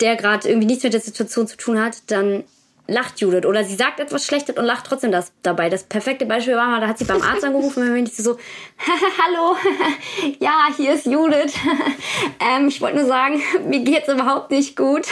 der 0.00 0.16
gerade 0.16 0.48
irgendwie 0.48 0.68
nichts 0.68 0.84
mit 0.84 0.94
der 0.94 1.02
Situation 1.02 1.46
zu 1.46 1.58
tun 1.58 1.78
hat, 1.78 1.98
dann 2.06 2.44
lacht 2.88 3.20
Judith 3.20 3.44
oder 3.44 3.64
sie 3.64 3.74
sagt 3.74 4.00
etwas 4.00 4.24
Schlechtes 4.24 4.56
und 4.56 4.64
lacht 4.64 4.86
trotzdem 4.86 5.12
das 5.12 5.30
dabei. 5.42 5.68
Das 5.68 5.84
perfekte 5.84 6.24
Beispiel 6.24 6.56
war 6.56 6.68
mal, 6.68 6.80
da 6.80 6.88
hat 6.88 6.98
sie 6.98 7.04
beim 7.04 7.20
Arzt 7.20 7.44
angerufen 7.44 7.92
und 7.92 8.12
sie 8.12 8.22
so, 8.22 8.38
hallo, 9.22 9.56
ja, 10.40 10.68
hier 10.74 10.94
ist 10.94 11.04
Judith. 11.04 11.52
ähm, 12.40 12.68
ich 12.68 12.80
wollte 12.80 12.96
nur 12.96 13.06
sagen, 13.06 13.42
mir 13.68 13.80
geht's 13.80 14.08
überhaupt 14.08 14.50
nicht 14.50 14.74
gut. 14.74 15.06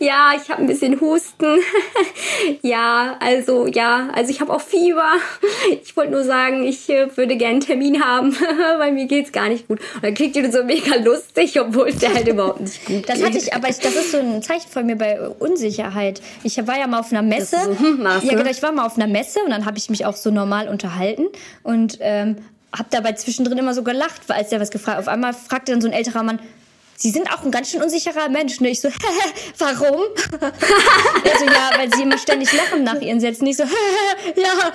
ja, 0.00 0.32
ich 0.36 0.50
habe 0.50 0.62
ein 0.62 0.66
bisschen 0.66 1.00
Husten. 1.00 1.60
ja, 2.62 3.16
also 3.20 3.68
ja, 3.68 4.08
also 4.12 4.32
ich 4.32 4.40
habe 4.40 4.52
auch 4.52 4.60
Fieber. 4.60 5.12
ich 5.82 5.96
wollte 5.96 6.10
nur 6.10 6.24
sagen, 6.24 6.64
ich 6.64 6.90
äh, 6.90 7.16
würde 7.16 7.36
gerne 7.36 7.52
einen 7.52 7.60
Termin 7.60 8.04
haben, 8.04 8.32
weil 8.78 8.90
mir 8.90 9.06
geht's 9.06 9.30
gar 9.30 9.48
nicht 9.48 9.68
gut. 9.68 9.80
Und 9.94 10.04
dann 10.04 10.14
kriegt 10.14 10.34
Judith 10.34 10.52
so 10.52 10.64
mega 10.64 10.96
lustig, 10.96 11.60
obwohl 11.60 11.90
es 11.90 11.98
der 11.98 12.12
halt 12.12 12.26
überhaupt 12.26 12.62
nicht 12.62 12.84
gut 12.84 13.08
Das 13.08 13.22
hatte 13.22 13.38
ich, 13.38 13.54
aber 13.54 13.68
ich, 13.68 13.78
das 13.78 13.94
ist 13.94 14.10
so 14.10 14.18
ein 14.18 14.42
Zeichen 14.42 14.68
von 14.68 14.84
mir 14.86 14.96
bei 14.96 15.20
Unsicherheit. 15.20 16.20
Ich 16.42 16.56
war 16.66 16.79
ja 16.80 16.86
mal 16.86 17.00
auf 17.00 17.12
einer 17.12 17.22
Messe. 17.22 17.56
So, 17.64 17.78
hm, 17.78 18.02
ja, 18.22 18.34
genau, 18.34 18.50
ich 18.50 18.62
war 18.62 18.72
mal 18.72 18.86
auf 18.86 18.96
einer 18.96 19.06
Messe 19.06 19.40
und 19.44 19.50
dann 19.50 19.66
habe 19.66 19.78
ich 19.78 19.90
mich 19.90 20.04
auch 20.06 20.16
so 20.16 20.30
normal 20.30 20.68
unterhalten 20.68 21.26
und 21.62 21.98
ähm, 22.00 22.36
habe 22.76 22.88
dabei 22.90 23.12
zwischendrin 23.12 23.58
immer 23.58 23.74
so 23.74 23.82
gelacht, 23.82 24.22
als 24.28 24.50
der 24.50 24.60
was 24.60 24.70
gefragt. 24.70 24.98
Auf 24.98 25.08
einmal 25.08 25.32
fragte 25.32 25.72
dann 25.72 25.80
so 25.80 25.88
ein 25.88 25.92
älterer 25.92 26.22
Mann, 26.22 26.40
Sie 27.02 27.08
sind 27.08 27.32
auch 27.32 27.42
ein 27.42 27.50
ganz 27.50 27.70
schön 27.70 27.80
unsicherer 27.82 28.28
Mensch. 28.28 28.60
Ne? 28.60 28.68
Ich 28.68 28.82
so, 28.82 28.90
warum? 29.58 30.02
also 30.40 31.44
ja, 31.46 31.70
weil 31.78 31.90
sie 31.94 32.02
immer 32.02 32.18
ständig 32.18 32.52
lachen 32.52 32.84
nach 32.84 33.00
ihren 33.00 33.18
Sätzen. 33.18 33.46
Ich 33.46 33.56
so, 33.56 33.62
ja, 34.36 34.70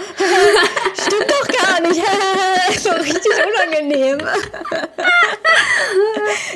stimmt 0.96 1.30
doch 1.30 1.48
gar 1.48 1.82
nicht. 1.82 2.02
so 2.82 2.90
richtig 2.90 3.32
unangenehm. 3.46 4.18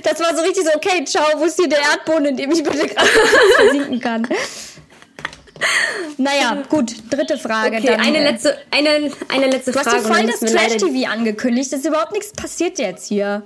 das 0.01 0.19
war 0.19 0.35
so 0.35 0.41
richtig 0.41 0.65
so, 0.65 0.71
okay, 0.75 1.05
ciao, 1.05 1.23
wo 1.35 1.45
ist 1.45 1.59
hier 1.59 1.69
der 1.69 1.81
Erdboden, 1.81 2.25
in 2.25 2.37
dem 2.37 2.51
ich 2.51 2.63
bitte 2.63 2.87
gerade 2.87 3.09
versinken 3.57 3.99
kann? 3.99 4.27
Naja, 6.17 6.63
gut, 6.69 6.95
dritte 7.09 7.37
Frage. 7.37 7.77
Okay, 7.77 7.87
dann, 7.87 7.99
eine 8.01 8.23
letzte, 8.23 8.57
eine, 8.71 9.11
eine 9.29 9.47
letzte 9.47 9.71
du 9.71 9.79
Frage. 9.79 9.89
Du 9.89 10.03
hast 10.03 10.09
ja 10.09 10.15
voll 10.15 10.25
das 10.27 10.39
Trash-TV 10.39 11.09
angekündigt. 11.09 11.71
Es 11.71 11.79
ist 11.79 11.85
überhaupt 11.85 12.11
nichts 12.11 12.33
passiert 12.33 12.79
jetzt 12.79 13.07
hier. 13.07 13.43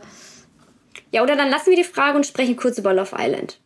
Ja, 1.11 1.21
oder 1.21 1.35
dann 1.35 1.49
lassen 1.49 1.69
wir 1.69 1.75
die 1.75 1.83
Frage 1.83 2.17
und 2.17 2.25
sprechen 2.25 2.55
kurz 2.55 2.77
über 2.77 2.93
Love 2.93 3.15
Island. 3.17 3.59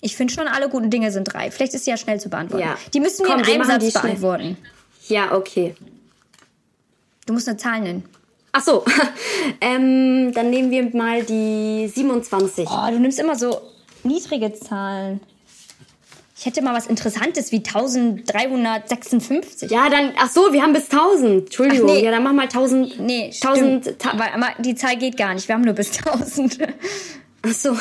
Ich 0.00 0.16
finde 0.16 0.34
schon, 0.34 0.48
alle 0.48 0.68
guten 0.68 0.90
Dinge 0.90 1.12
sind 1.12 1.32
drei. 1.32 1.52
Vielleicht 1.52 1.74
ist 1.74 1.84
sie 1.84 1.90
ja 1.90 1.96
schnell 1.96 2.18
zu 2.18 2.28
beantworten. 2.28 2.64
Ja. 2.64 2.76
Die 2.92 2.98
müssen 2.98 3.24
wir 3.24 3.32
Komm, 3.32 3.44
in 3.44 3.46
einem 3.46 3.64
Satz 3.64 3.92
beantworten. 3.92 4.56
Ja, 5.08 5.32
okay. 5.32 5.76
Du 7.26 7.32
musst 7.34 7.48
eine 7.48 7.56
Zahl 7.56 7.80
nennen. 7.80 8.04
Ach 8.50 8.62
so, 8.62 8.84
ähm, 9.60 10.32
dann 10.34 10.50
nehmen 10.50 10.70
wir 10.70 10.94
mal 10.94 11.22
die 11.22 11.88
27. 11.88 12.68
Oh, 12.68 12.90
du 12.90 12.98
nimmst 12.98 13.18
immer 13.18 13.36
so 13.36 13.60
niedrige 14.02 14.52
Zahlen. 14.52 15.20
Ich 16.42 16.46
hätte 16.46 16.60
mal 16.60 16.74
was 16.74 16.88
Interessantes 16.88 17.52
wie 17.52 17.58
1356. 17.58 19.70
Ja, 19.70 19.88
dann, 19.88 20.12
ach 20.18 20.28
so, 20.28 20.52
wir 20.52 20.60
haben 20.60 20.72
bis 20.72 20.90
1000. 20.90 21.44
Entschuldigung. 21.44 21.86
Nee. 21.86 22.02
Ja, 22.02 22.10
dann 22.10 22.24
mach 22.24 22.32
mal 22.32 22.46
1000. 22.46 22.98
Nee, 22.98 23.26
1000. 23.26 24.00
Ta 24.00 24.18
weil, 24.18 24.28
die 24.58 24.74
Zahl 24.74 24.96
geht 24.96 25.16
gar 25.16 25.34
nicht. 25.34 25.46
Wir 25.46 25.54
haben 25.54 25.62
nur 25.62 25.74
bis 25.74 26.04
1000. 26.04 26.58
Ach 27.42 27.52
so. 27.52 27.78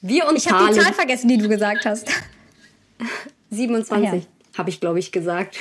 Wir 0.00 0.26
und 0.26 0.36
Ich 0.36 0.50
habe 0.50 0.72
die 0.72 0.80
Zahl 0.80 0.94
vergessen, 0.94 1.28
die 1.28 1.36
du 1.36 1.50
gesagt 1.50 1.84
hast. 1.84 2.08
27 3.50 4.10
ja. 4.10 4.20
habe 4.56 4.70
ich, 4.70 4.80
glaube 4.80 5.00
ich, 5.00 5.12
gesagt. 5.12 5.58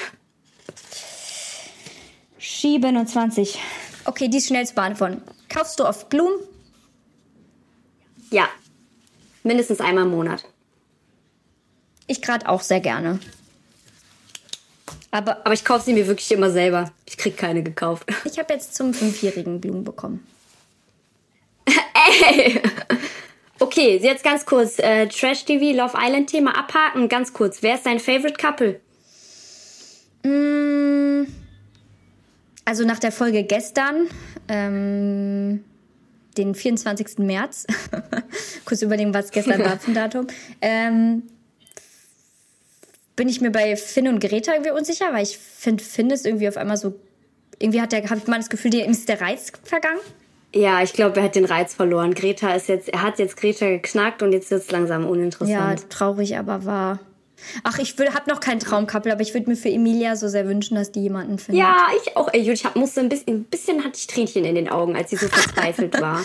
27. 2.40 3.60
Okay, 4.06 4.30
die 4.30 4.38
ist 4.38 4.48
schnell 4.48 4.66
zu 4.66 4.74
beantworten. 4.74 5.22
Kaufst 5.50 5.82
du 5.82 5.86
oft 5.86 6.08
Blumen? 6.08 6.40
Ja. 8.32 8.48
Mindestens 9.48 9.80
einmal 9.80 10.04
im 10.04 10.12
Monat. 10.12 10.44
Ich 12.06 12.22
gerade 12.22 12.50
auch 12.50 12.62
sehr 12.62 12.82
gerne. 12.82 13.20
Aber, 15.10 15.46
aber 15.46 15.54
ich 15.54 15.64
kaufe 15.64 15.86
sie 15.86 15.94
mir 15.94 16.06
wirklich 16.06 16.30
immer 16.34 16.52
selber. 16.52 16.92
Ich 17.06 17.18
krieg 17.18 17.38
keine 17.38 17.64
gekauft. 17.64 18.06
Ich 18.26 18.38
habe 18.38 18.54
jetzt 18.54 18.76
zum 18.76 18.94
Fünfjährigen 18.94 19.62
Blumen 19.62 19.86
bekommen. 19.86 20.28
Ey! 22.30 22.62
Okay, 23.58 23.98
jetzt 24.02 24.24
ganz 24.26 24.46
kurz. 24.46 24.80
Äh, 24.80 25.08
Trash 25.08 25.46
TV, 25.46 25.76
Love 25.78 25.98
Island 25.98 26.30
Thema 26.30 26.58
abhaken. 26.58 27.08
Ganz 27.08 27.32
kurz. 27.32 27.64
Wer 27.64 27.76
ist 27.76 27.86
dein 27.86 28.02
Favorite 28.02 28.36
Couple? 28.38 28.82
Mm, 30.24 31.26
also 32.66 32.84
nach 32.84 33.00
der 33.00 33.14
Folge 33.14 33.46
gestern 33.46 34.10
ähm, 34.50 35.64
den 36.38 36.56
24. 36.56 37.19
März. 37.19 37.65
Kurz 38.65 38.82
überlegen, 38.82 39.13
was 39.13 39.32
gestern 39.32 39.63
war 39.63 39.80
zum 39.80 39.93
Datum. 39.93 40.28
Ähm, 40.62 41.23
bin 43.15 43.28
ich 43.28 43.41
mir 43.41 43.52
bei 43.52 43.76
Finn 43.76 44.08
und 44.08 44.19
Greta 44.19 44.54
irgendwie 44.54 44.71
unsicher, 44.71 45.12
weil 45.12 45.23
ich 45.23 45.38
finde, 45.38 45.84
Finn 45.84 46.10
ist 46.10 46.26
irgendwie 46.26 46.47
auf 46.47 46.58
einmal 46.58 46.78
so. 46.78 47.00
Irgendwie 47.60 47.82
hat 47.82 47.91
der, 47.91 48.08
habe 48.10 48.19
ich 48.19 48.28
mal 48.28 48.38
das 48.38 48.50
Gefühl, 48.50 48.73
ihm 48.76 48.91
ist 48.91 49.10
der 49.10 49.19
Reiz 49.19 49.52
vergangen. 49.63 50.00
Ja, 50.54 50.82
ich 50.82 50.93
glaube, 50.93 51.17
er 51.17 51.23
hat 51.23 51.36
den 51.36 51.45
Reiz 51.45 51.73
verloren. 51.73 52.13
Greta 52.13 52.54
ist 52.54 52.67
jetzt, 52.67 52.89
er 52.89 53.02
hat 53.02 53.19
jetzt 53.19 53.36
Greta 53.36 53.67
geknackt 53.67 54.21
und 54.21 54.32
jetzt 54.32 54.52
wird 54.52 54.62
es 54.62 54.71
langsam 54.71 55.06
uninteressant. 55.06 55.50
Ja, 55.50 55.88
traurig, 55.89 56.38
aber 56.38 56.65
wahr. 56.65 57.00
Ach, 57.63 57.78
ich 57.80 57.95
habe 57.97 58.30
noch 58.30 58.39
keinen 58.39 58.60
Traumkappel, 58.60 59.12
aber 59.12 59.21
ich 59.21 59.34
würde 59.34 59.50
mir 59.50 59.56
für 59.56 59.69
Emilia 59.69 60.15
so 60.15 60.28
sehr 60.28 60.47
wünschen, 60.47 60.76
dass 60.76 60.91
die 60.91 61.02
jemanden 61.02 61.38
findet. 61.38 61.63
Ja, 61.63 61.88
ich 62.04 62.15
auch. 62.17 62.30
Ey, 62.34 62.50
ich 62.52 62.65
hab, 62.65 62.76
musste 62.76 63.02
ein 63.02 63.10
bisschen, 63.10 63.36
ein 63.36 63.43
bisschen 63.43 63.84
hatte 63.84 63.97
ich 63.97 64.08
Tränchen 64.08 64.45
in 64.45 64.56
den 64.56 64.69
Augen, 64.69 64.95
als 64.95 65.10
sie 65.10 65.17
so 65.17 65.28
verzweifelt 65.32 66.00
war. 66.02 66.23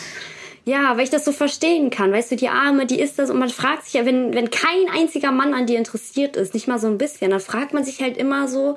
Ja, 0.64 0.96
weil 0.96 1.05
ich 1.05 1.11
das 1.11 1.25
so 1.25 1.33
verstehen 1.33 1.90
kann. 1.90 2.12
Weißt 2.12 2.31
du, 2.31 2.37
die 2.37 2.48
Arme, 2.48 2.87
die 2.87 3.01
ist 3.01 3.18
das 3.18 3.31
und 3.31 3.38
man 3.38 3.51
fragt 3.51 3.85
sich 3.85 3.94
ja, 3.94 4.07
wenn, 4.07 4.33
wenn 4.33 4.51
kein 4.51 4.88
einziger 4.94 5.33
Mann 5.33 5.55
an 5.55 5.66
dir 5.66 5.79
interessiert 5.79 6.37
ist, 6.37 6.55
nicht 6.55 6.68
mal 6.68 6.79
so 6.79 6.87
ein 6.87 6.98
bisschen, 6.98 7.31
dann 7.31 7.40
fragt 7.40 7.75
man 7.75 7.85
sich 7.85 8.01
halt 8.01 8.16
immer 8.16 8.46
so, 8.46 8.77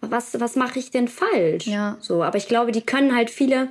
was, 0.00 0.38
was 0.38 0.54
mache 0.54 0.78
ich 0.78 0.90
denn 0.90 1.08
falsch? 1.08 1.66
Ja. 1.66 1.96
So, 2.00 2.22
aber 2.22 2.38
ich 2.38 2.46
glaube, 2.46 2.70
die 2.70 2.82
können 2.82 3.16
halt 3.16 3.30
viele 3.30 3.68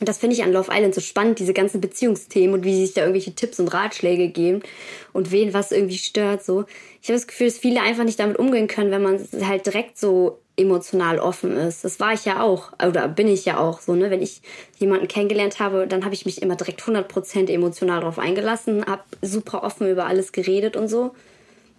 und 0.00 0.08
das 0.08 0.18
finde 0.18 0.36
ich 0.36 0.44
an 0.44 0.52
Love 0.52 0.70
Island 0.72 0.94
so 0.94 1.00
spannend, 1.00 1.38
diese 1.38 1.52
ganzen 1.52 1.80
Beziehungsthemen 1.80 2.54
und 2.54 2.64
wie 2.64 2.74
sie 2.74 2.86
sich 2.86 2.94
da 2.94 3.02
irgendwelche 3.02 3.34
Tipps 3.34 3.58
und 3.58 3.68
Ratschläge 3.68 4.28
geben 4.28 4.62
und 5.12 5.32
wen 5.32 5.54
was 5.54 5.72
irgendwie 5.72 5.98
stört. 5.98 6.44
So, 6.44 6.64
ich 7.02 7.08
habe 7.08 7.18
das 7.18 7.26
Gefühl, 7.26 7.48
dass 7.48 7.58
viele 7.58 7.80
einfach 7.80 8.04
nicht 8.04 8.20
damit 8.20 8.38
umgehen 8.38 8.68
können, 8.68 8.90
wenn 8.90 9.02
man 9.02 9.26
halt 9.42 9.66
direkt 9.66 9.98
so 9.98 10.38
emotional 10.56 11.18
offen 11.18 11.56
ist. 11.56 11.84
Das 11.84 12.00
war 12.00 12.12
ich 12.12 12.24
ja 12.24 12.42
auch, 12.42 12.72
oder 12.84 13.08
bin 13.08 13.28
ich 13.28 13.44
ja 13.44 13.58
auch 13.58 13.80
so, 13.80 13.94
ne? 13.94 14.10
Wenn 14.10 14.22
ich 14.22 14.42
jemanden 14.78 15.06
kennengelernt 15.06 15.60
habe, 15.60 15.86
dann 15.86 16.04
habe 16.04 16.14
ich 16.14 16.26
mich 16.26 16.42
immer 16.42 16.56
direkt 16.56 16.82
100% 16.82 17.48
emotional 17.48 18.00
drauf 18.00 18.18
eingelassen, 18.18 18.84
habe 18.86 19.04
super 19.22 19.62
offen 19.62 19.88
über 19.88 20.06
alles 20.06 20.32
geredet 20.32 20.76
und 20.76 20.88
so. 20.88 21.14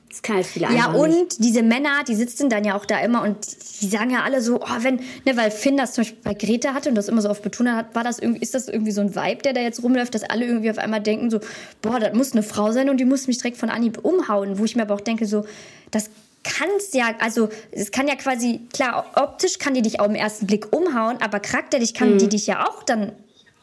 Das 0.10 0.24
kann 0.24 0.38
halt 0.38 0.48
viele 0.48 0.68
Ja, 0.74 0.92
und 0.92 1.10
nicht. 1.10 1.44
diese 1.44 1.62
Männer, 1.62 2.04
die 2.08 2.16
sitzen 2.16 2.50
dann 2.50 2.64
ja 2.64 2.76
auch 2.76 2.86
da 2.86 3.00
immer 3.00 3.22
und 3.22 3.38
die 3.82 3.88
sagen 3.88 4.10
ja 4.10 4.24
alle 4.24 4.42
so, 4.42 4.60
oh, 4.60 4.68
wenn, 4.80 4.96
ne, 4.96 5.38
weil 5.38 5.52
Finn 5.52 5.78
das 5.78 5.94
zum 5.94 6.04
Beispiel 6.04 6.20
bei 6.24 6.34
Greta 6.34 6.74
hatte 6.74 6.90
und 6.90 6.96
das 6.96 7.08
immer 7.08 7.22
so 7.22 7.30
oft 7.30 7.44
betont 7.44 7.70
hat, 7.70 7.94
war 7.94 8.04
das 8.04 8.18
irgendwie, 8.18 8.42
ist 8.42 8.56
das 8.56 8.68
irgendwie 8.68 8.92
so 8.92 9.02
ein 9.02 9.16
Vibe, 9.16 9.44
der 9.44 9.54
da 9.54 9.62
jetzt 9.62 9.84
rumläuft, 9.84 10.16
dass 10.16 10.24
alle 10.24 10.46
irgendwie 10.46 10.72
auf 10.72 10.80
einmal 10.80 11.02
denken 11.02 11.30
so, 11.30 11.40
boah, 11.82 12.00
das 12.00 12.14
muss 12.14 12.32
eine 12.32 12.42
Frau 12.42 12.72
sein 12.72 12.90
und 12.90 12.98
die 12.98 13.06
muss 13.06 13.28
mich 13.28 13.38
direkt 13.38 13.58
von 13.58 13.70
Anhieb 13.70 14.04
umhauen, 14.04 14.58
wo 14.58 14.66
ich 14.66 14.76
mir 14.76 14.82
aber 14.82 14.96
auch 14.96 15.02
denke 15.02 15.28
so, 15.28 15.46
das 15.92 16.10
kannst 16.44 16.96
ja, 16.96 17.14
also 17.20 17.50
es 17.72 17.92
kann 17.92 18.08
ja 18.08 18.16
quasi, 18.16 18.62
klar, 18.74 19.06
optisch 19.16 19.60
kann 19.60 19.74
die 19.74 19.82
dich 19.82 20.00
auch 20.00 20.06
im 20.08 20.16
ersten 20.16 20.48
Blick 20.48 20.74
umhauen, 20.76 21.18
aber 21.22 21.40
charakterlich 21.40 21.94
kann 21.94 22.14
mhm. 22.14 22.18
die 22.18 22.30
dich 22.30 22.48
ja 22.48 22.68
auch 22.68 22.84
dann 22.84 23.12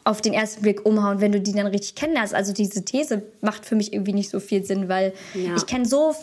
auf 0.06 0.20
den 0.20 0.32
ersten 0.32 0.62
Blick 0.62 0.86
umhauen, 0.86 1.20
wenn 1.20 1.32
du 1.32 1.40
die 1.40 1.52
dann 1.52 1.66
richtig 1.66 1.96
kennenlernst. 1.96 2.34
Also 2.34 2.52
diese 2.52 2.84
These 2.84 3.22
macht 3.40 3.66
für 3.66 3.74
mich 3.74 3.92
irgendwie 3.92 4.12
nicht 4.12 4.30
so 4.30 4.38
viel 4.38 4.64
Sinn, 4.64 4.88
weil 4.88 5.12
ja. 5.34 5.56
ich 5.56 5.66
kenne 5.66 5.84
so, 5.84 6.14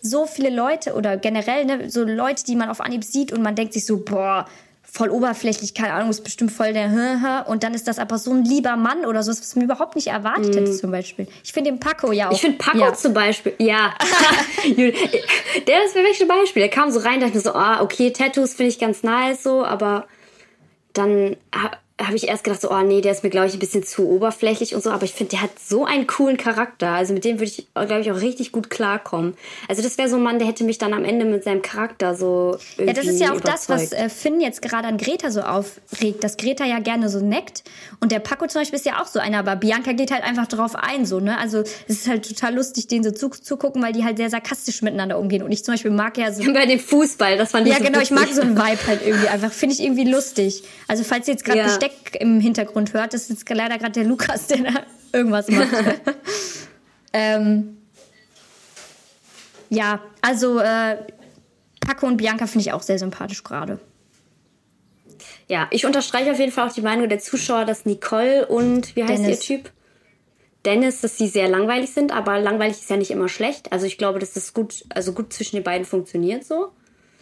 so 0.00 0.26
viele 0.26 0.50
Leute 0.50 0.94
oder 0.94 1.18
generell 1.18 1.66
ne, 1.66 1.90
so 1.90 2.04
Leute, 2.04 2.44
die 2.44 2.56
man 2.56 2.70
auf 2.70 2.80
Anhieb 2.80 3.04
sieht 3.04 3.32
und 3.32 3.42
man 3.42 3.54
denkt 3.54 3.74
sich 3.74 3.84
so, 3.84 3.98
boah, 3.98 4.46
voll 4.82 5.10
oberflächlich, 5.10 5.74
keine 5.74 5.92
Ahnung, 5.92 6.08
ist 6.08 6.24
bestimmt 6.24 6.50
voll 6.50 6.72
der 6.72 7.44
und 7.46 7.62
dann 7.62 7.74
ist 7.74 7.86
das 7.86 7.98
aber 7.98 8.16
so 8.16 8.32
ein 8.32 8.44
lieber 8.44 8.76
Mann 8.76 9.04
oder 9.04 9.22
so, 9.22 9.30
was 9.30 9.54
man 9.54 9.66
überhaupt 9.66 9.94
nicht 9.96 10.06
erwartet 10.06 10.54
mm. 10.54 10.58
hätte 10.58 10.72
zum 10.72 10.90
Beispiel. 10.90 11.28
Ich 11.44 11.52
finde 11.52 11.70
den 11.70 11.78
Paco 11.78 12.10
ja 12.10 12.28
auch. 12.28 12.32
Ich 12.32 12.40
finde 12.40 12.56
Paco 12.56 12.78
ja. 12.78 12.94
zum 12.94 13.12
Beispiel, 13.12 13.52
ja. 13.58 13.94
der 14.66 15.84
ist 15.84 15.92
für 15.92 16.02
mich 16.02 16.20
ein 16.20 16.28
Beispiel. 16.28 16.62
Der 16.62 16.70
kam 16.70 16.90
so 16.90 17.00
rein, 17.00 17.20
dachte 17.20 17.34
mir 17.34 17.40
so, 17.40 17.52
ah, 17.52 17.82
okay, 17.82 18.10
Tattoos 18.10 18.54
finde 18.54 18.70
ich 18.70 18.78
ganz 18.78 19.02
nice 19.02 19.42
so, 19.42 19.64
aber 19.64 20.06
dann 20.94 21.36
habe 22.00 22.16
ich 22.16 22.28
erst 22.28 22.44
gedacht, 22.44 22.60
so, 22.60 22.70
oh 22.70 22.80
nee, 22.82 23.00
der 23.00 23.12
ist 23.12 23.24
mir, 23.24 23.30
glaube 23.30 23.48
ich, 23.48 23.54
ein 23.54 23.58
bisschen 23.58 23.82
zu 23.82 24.08
oberflächlich 24.08 24.74
und 24.74 24.82
so, 24.82 24.90
aber 24.90 25.04
ich 25.04 25.12
finde, 25.12 25.32
der 25.32 25.42
hat 25.42 25.50
so 25.58 25.84
einen 25.84 26.06
coolen 26.06 26.36
Charakter. 26.36 26.90
Also 26.90 27.12
mit 27.12 27.24
dem 27.24 27.38
würde 27.40 27.46
ich, 27.50 27.66
glaube 27.74 28.00
ich, 28.00 28.12
auch 28.12 28.20
richtig 28.20 28.52
gut 28.52 28.70
klarkommen. 28.70 29.34
Also 29.68 29.82
das 29.82 29.98
wäre 29.98 30.08
so 30.08 30.16
ein 30.16 30.22
Mann, 30.22 30.38
der 30.38 30.46
hätte 30.46 30.62
mich 30.62 30.78
dann 30.78 30.94
am 30.94 31.04
Ende 31.04 31.24
mit 31.24 31.42
seinem 31.42 31.60
Charakter 31.60 32.14
so. 32.14 32.56
Ja, 32.76 32.92
das 32.92 33.06
ist 33.06 33.20
ja 33.20 33.28
auch 33.28 33.40
überzeugt. 33.40 33.68
das, 33.68 33.68
was 33.68 33.92
äh, 33.92 34.08
Finn 34.08 34.40
jetzt 34.40 34.62
gerade 34.62 34.86
an 34.86 34.96
Greta 34.96 35.30
so 35.32 35.40
aufregt, 35.40 36.22
dass 36.22 36.36
Greta 36.36 36.64
ja 36.64 36.78
gerne 36.78 37.08
so 37.08 37.18
neckt. 37.20 37.64
Und 38.00 38.12
der 38.12 38.20
Paco 38.20 38.46
zum 38.46 38.60
Beispiel 38.60 38.78
ist 38.78 38.86
ja 38.86 39.02
auch 39.02 39.06
so 39.06 39.18
einer, 39.18 39.40
aber 39.40 39.56
Bianca 39.56 39.92
geht 39.92 40.12
halt 40.12 40.22
einfach 40.22 40.46
drauf 40.46 40.76
ein, 40.76 41.04
so, 41.04 41.18
ne? 41.18 41.36
Also 41.38 41.60
es 41.60 41.88
ist 41.88 42.08
halt 42.08 42.28
total 42.28 42.54
lustig, 42.54 42.86
denen 42.86 43.02
so 43.02 43.10
zuzugucken, 43.10 43.82
weil 43.82 43.92
die 43.92 44.04
halt 44.04 44.18
sehr 44.18 44.30
sarkastisch 44.30 44.82
miteinander 44.82 45.18
umgehen. 45.18 45.42
Und 45.42 45.50
ich 45.50 45.64
zum 45.64 45.74
Beispiel 45.74 45.90
mag 45.90 46.16
ja 46.16 46.32
so. 46.32 46.44
Bei 46.52 46.66
dem 46.66 46.78
Fußball, 46.78 47.36
das 47.36 47.50
fand 47.50 47.66
ich 47.66 47.72
Ja, 47.72 47.78
so 47.78 47.84
genau, 47.84 47.98
lustig. 47.98 48.16
ich 48.16 48.24
mag 48.24 48.34
so 48.34 48.42
einen 48.42 48.56
Vibe 48.56 48.86
halt 48.86 49.00
irgendwie 49.04 49.28
einfach. 49.28 49.52
Finde 49.52 49.74
ich 49.74 49.82
irgendwie 49.82 50.04
lustig. 50.04 50.62
Also 50.86 51.02
falls 51.02 51.26
ihr 51.26 51.34
jetzt 51.34 51.44
gerade 51.44 51.58
ja. 51.58 51.68
Besteck 51.88 52.20
im 52.20 52.40
Hintergrund 52.40 52.92
hört. 52.92 53.14
Das 53.14 53.30
ist 53.30 53.48
leider 53.48 53.78
gerade 53.78 53.92
der 53.92 54.04
Lukas, 54.04 54.46
der 54.46 54.58
da 54.58 54.82
irgendwas 55.12 55.48
macht. 55.48 55.68
ähm, 57.12 57.78
Ja, 59.70 60.00
also 60.20 60.58
äh, 60.58 60.96
Paco 61.80 62.06
und 62.06 62.16
Bianca 62.16 62.46
finde 62.46 62.66
ich 62.66 62.72
auch 62.72 62.82
sehr 62.82 62.98
sympathisch 62.98 63.44
gerade. 63.44 63.78
Ja, 65.48 65.66
ich 65.70 65.86
unterstreiche 65.86 66.30
auf 66.30 66.38
jeden 66.38 66.52
Fall 66.52 66.68
auch 66.68 66.72
die 66.72 66.82
Meinung 66.82 67.08
der 67.08 67.18
Zuschauer, 67.18 67.64
dass 67.64 67.86
Nicole 67.86 68.46
und, 68.46 68.94
wie 68.96 69.02
heißt 69.02 69.22
Dennis. 69.22 69.48
ihr 69.48 69.56
Typ? 69.56 69.72
Dennis, 70.64 71.00
dass 71.00 71.16
sie 71.16 71.28
sehr 71.28 71.48
langweilig 71.48 71.90
sind, 71.90 72.12
aber 72.12 72.38
langweilig 72.38 72.78
ist 72.78 72.90
ja 72.90 72.96
nicht 72.96 73.10
immer 73.10 73.28
schlecht. 73.28 73.72
Also 73.72 73.86
ich 73.86 73.96
glaube, 73.96 74.18
dass 74.18 74.34
das 74.34 74.52
gut, 74.52 74.84
also 74.90 75.12
gut 75.12 75.32
zwischen 75.32 75.56
den 75.56 75.62
beiden 75.62 75.86
funktioniert 75.86 76.44
so. 76.44 76.72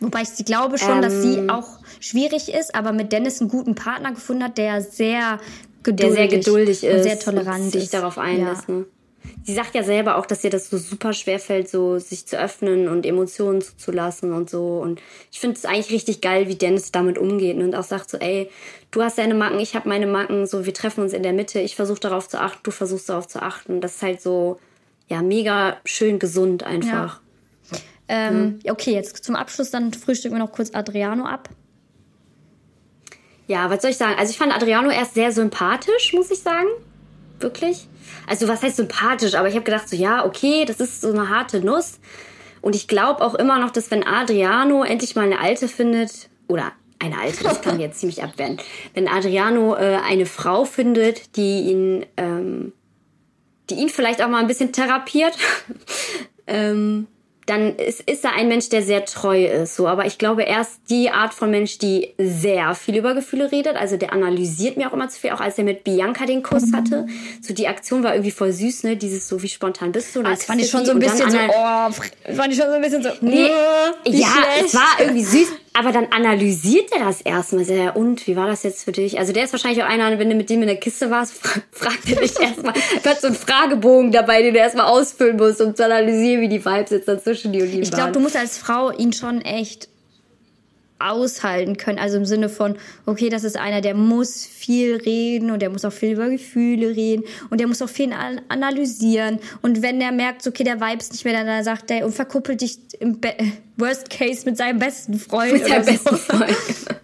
Wobei 0.01 0.23
ich 0.23 0.45
glaube 0.45 0.79
schon, 0.79 0.97
ähm, 0.97 1.03
dass 1.03 1.23
sie 1.23 1.37
ähm. 1.37 1.51
auch 1.51 1.79
schwierig 2.01 2.53
ist, 2.53 2.75
aber 2.75 2.93
mit 2.93 3.13
Dennis 3.13 3.41
einen 3.41 3.51
guten 3.51 3.75
Partner 3.75 4.13
gefunden 4.13 4.45
hat, 4.45 4.59
der 4.59 4.83
sehr 4.83 5.41
geduldig, 5.83 6.07
der 6.07 6.29
sehr 6.29 6.39
geduldig 6.39 6.85
ist, 6.85 6.97
und 6.97 7.03
sehr 7.03 7.19
tolerant 7.19 7.65
und 7.65 7.73
sich 7.73 7.85
ist. 7.85 7.95
darauf 7.95 8.19
einlässt. 8.19 8.69
Ja. 8.69 8.75
Ne? 8.75 8.85
Sie 9.45 9.55
sagt 9.55 9.75
ja 9.75 9.83
selber 9.83 10.17
auch, 10.17 10.27
dass 10.27 10.45
ihr 10.45 10.51
das 10.51 10.71
so 10.71 10.79
super 10.79 11.13
schwer 11.13 11.39
fällt, 11.39 11.69
so 11.69 11.99
sich 11.99 12.27
zu 12.27 12.39
öffnen 12.39 12.89
und 12.89 13.07
Emotionen 13.07 13.61
zuzulassen 13.61 14.33
und 14.33 14.51
so. 14.51 14.79
Und 14.79 15.01
ich 15.33 15.41
finde 15.41 15.57
es 15.57 15.65
eigentlich 15.65 15.91
richtig 15.91 16.21
geil, 16.21 16.49
wie 16.49 16.57
Dennis 16.57 16.93
damit 16.93 17.19
umgeht 17.19 17.57
und 17.57 17.75
auch 17.75 17.85
sagt 17.85 18.11
so, 18.11 18.19
ey, 18.19 18.51
du 18.91 19.03
hast 19.03 19.19
deine 19.19 19.35
Macken, 19.35 19.61
ich 19.61 19.75
habe 19.75 19.89
meine 19.89 20.07
Macken, 20.07 20.47
so 20.47 20.67
wir 20.67 20.75
treffen 20.75 21.03
uns 21.03 21.13
in 21.13 21.23
der 21.23 21.33
Mitte, 21.33 21.61
ich 21.61 21.77
versuche 21.77 22.01
darauf 22.01 22.29
zu 22.29 22.41
achten, 22.41 22.61
du 22.63 22.71
versuchst 22.71 23.09
darauf 23.09 23.29
zu 23.29 23.41
achten. 23.41 23.81
Das 23.81 23.97
ist 23.97 24.03
halt 24.03 24.21
so, 24.21 24.59
ja, 25.09 25.23
mega 25.23 25.77
schön 25.85 26.19
gesund 26.19 26.63
einfach. 26.63 27.15
Ja. 27.15 27.21
Ähm, 28.09 28.61
ja. 28.63 28.73
Okay, 28.73 28.93
jetzt 28.93 29.25
zum 29.25 29.37
Abschluss, 29.37 29.71
dann 29.71 29.93
frühstücken 29.93 30.37
wir 30.37 30.45
noch 30.45 30.53
kurz 30.53 30.75
Adriano 30.75 31.25
ab. 31.27 31.49
Ja, 33.49 33.71
was 33.71 33.83
soll 33.83 33.91
ich 33.93 33.97
sagen? 33.97 34.17
Also 34.19 34.31
ich 34.31 34.39
fand 34.39 34.55
Adriano 34.55 34.91
erst 34.91 35.15
sehr 35.15 35.33
sympathisch, 35.33 36.13
muss 36.13 36.31
ich 36.31 36.41
sagen. 36.41 36.69
Wirklich. 37.39 37.89
Also 38.27 38.49
was 38.49 38.63
heißt 38.63 38.77
sympathisch? 38.77 39.35
Aber 39.35 39.49
ich 39.49 39.55
habe 39.55 39.65
gedacht 39.65 39.89
so, 39.89 39.97
ja, 39.97 40.25
okay, 40.25 40.65
das 40.65 40.81
ist 40.81 41.01
so 41.01 41.11
eine 41.11 41.29
harte 41.29 41.61
Nuss. 41.61 41.99
Und 42.61 42.75
ich 42.75 42.89
glaube 42.89 43.23
auch 43.25 43.35
immer 43.35 43.59
noch, 43.59 43.71
dass 43.71 43.91
wenn 43.91 44.05
Adriano 44.05 44.83
endlich 44.83 45.15
mal 45.15 45.25
eine 45.25 45.39
Alte 45.39 45.69
findet, 45.69 46.29
oder 46.49 46.73
eine 46.99 47.19
Alte, 47.19 47.45
das 47.45 47.61
kann 47.61 47.81
jetzt 47.81 48.01
ziemlich 48.01 48.23
abwehren, 48.23 48.59
wenn 48.95 49.09
Adriano 49.09 49.75
äh, 49.77 49.99
eine 50.05 50.27
Frau 50.27 50.65
findet, 50.65 51.37
die 51.37 51.63
ihn, 51.63 52.07
ähm, 52.17 52.73
die 53.71 53.75
ihn 53.75 53.89
vielleicht 53.89 54.23
auch 54.23 54.29
mal 54.29 54.41
ein 54.41 54.47
bisschen 54.47 54.73
therapiert, 54.73 55.37
ähm, 56.47 57.07
dann 57.47 57.77
ist, 57.77 58.01
ist 58.01 58.25
er 58.25 58.35
ein 58.35 58.49
Mensch, 58.49 58.69
der 58.69 58.83
sehr 58.83 59.05
treu 59.05 59.45
ist. 59.45 59.77
So, 59.77 59.87
aber 59.87 60.05
ich 60.05 60.19
glaube, 60.19 60.45
er 60.45 60.63
ist 60.63 60.81
die 60.91 61.11
Art 61.11 61.33
von 61.33 61.51
Mensch, 61.51 61.79
die 61.79 62.13
sehr 62.19 62.75
viel 62.75 62.97
über 62.97 63.15
Gefühle 63.15 63.53
redet. 63.53 63.77
Also 63.77 63.97
der 63.97 64.13
analysiert 64.13 64.77
mir 64.77 64.89
auch 64.89 64.93
immer 64.93 65.09
zu 65.09 65.21
viel, 65.21 65.31
auch 65.31 65.41
als 65.41 65.57
er 65.57 65.65
mit 65.65 65.85
Bianca 65.85 66.27
den 66.27 66.43
Kuss 66.43 66.67
mhm. 66.67 66.77
hatte. 66.77 67.07
So 67.41 67.55
die 67.55 67.69
Aktion 67.69 68.03
war 68.03 68.15
irgendwie 68.15 68.33
voll 68.33 68.53
süß, 68.53 68.83
ne? 68.83 68.97
Dieses 68.97 69.29
so, 69.29 69.43
wie 69.43 69.49
spontan 69.49 69.93
bist 69.93 70.15
du? 70.17 70.21
Ah, 70.21 70.31
das 70.31 70.45
fand 70.45 70.61
ich 70.61 70.69
schon 70.69 70.85
so 70.85 70.91
ein 70.91 70.99
bisschen 70.99 71.31
so, 71.31 71.39
oh, 71.39 71.91
fand 72.35 72.53
ich 72.53 72.59
schon 72.59 72.69
so 72.69 72.75
ein 72.75 72.83
bisschen 72.83 73.03
so, 73.03 73.11
nee, 73.21 73.49
ja, 74.07 74.27
schlecht. 74.27 74.67
es 74.67 74.75
war 74.75 75.01
irgendwie 75.01 75.25
süß. 75.25 75.49
Aber 75.79 75.93
dann 75.93 76.07
analysiert 76.07 76.91
er 76.93 77.05
das 77.05 77.21
erstmal 77.21 77.65
sehr. 77.65 77.97
Und 77.97 78.27
wie 78.27 78.35
war 78.35 78.47
das 78.47 78.63
jetzt 78.63 78.85
für 78.85 78.93
dich? 78.93 79.19
Also 79.19 79.35
der 79.35 79.45
ist 79.45 79.53
wahrscheinlich 79.53 79.83
auch 79.85 79.89
einer, 79.89 80.19
wenn 80.19 80.31
du 80.31 80.35
mit 80.35 80.49
dem 80.49 80.63
in 80.63 80.69
der 80.69 80.79
Kiste 80.79 81.11
warst, 81.11 81.35
fragt 81.71 82.09
er 82.09 82.17
dich 82.17 82.41
erstmal. 82.41 82.73
Er 83.03 83.11
hat 83.11 83.21
so 83.21 83.27
einen 83.27 83.37
Fragebogen 83.37 84.11
dabei, 84.11 84.41
den 84.41 84.55
du 84.55 84.61
erstmal 84.61 84.87
ausfüllen 84.87 85.37
musst, 85.37 85.61
um 85.61 85.75
zu 85.75 85.85
analysieren, 85.85 86.41
wie 86.41 86.49
die 86.49 86.65
Vibes 86.65 86.91
jetzt 86.91 87.09
dazwischen 87.09 87.53
die 87.53 87.61
und 87.61 87.71
die 87.71 87.81
Ich 87.81 87.91
glaube, 87.91 88.13
du 88.13 88.21
musst 88.21 88.37
als 88.37 88.57
Frau 88.57 88.91
ihn 88.91 89.13
schon 89.13 89.43
echt 89.43 89.89
aushalten 90.99 91.77
können. 91.77 91.99
Also 91.99 92.17
im 92.17 92.25
Sinne 92.25 92.49
von, 92.49 92.77
okay, 93.05 93.29
das 93.29 93.45
ist 93.45 93.57
einer, 93.57 93.81
der 93.81 93.95
muss 93.95 94.47
viel 94.47 94.97
reden 94.97 95.51
und 95.51 95.61
der 95.61 95.71
muss 95.71 95.85
auch 95.85 95.93
viel 95.93 96.13
über 96.13 96.29
Gefühle 96.29 96.89
reden 96.89 97.25
und 97.51 97.61
der 97.61 97.67
muss 97.67 97.83
auch 97.83 97.89
viel 97.89 98.13
analysieren. 98.49 99.39
Und 99.63 99.83
wenn 99.83 100.01
der 100.01 100.13
merkt, 100.13 100.47
okay, 100.47 100.65
der 100.65 100.81
Vibes 100.81 101.13
nicht 101.13 101.25
mehr, 101.25 101.45
dann 101.45 101.65
sagt 101.65 101.91
er 101.91 102.05
und 102.05 102.15
verkuppelt 102.15 102.61
dich 102.61 102.79
im 103.01 103.21
Be 103.21 103.35
Worst 103.77 104.09
Case 104.09 104.47
mit 104.47 104.57
seinem 104.57 104.79
besten 104.79 105.19
Freund. 105.19 105.53
Mit 105.53 105.67
seinem 105.67 105.85
so. 105.85 105.91
besten 105.93 106.17
Freund. 106.17 106.57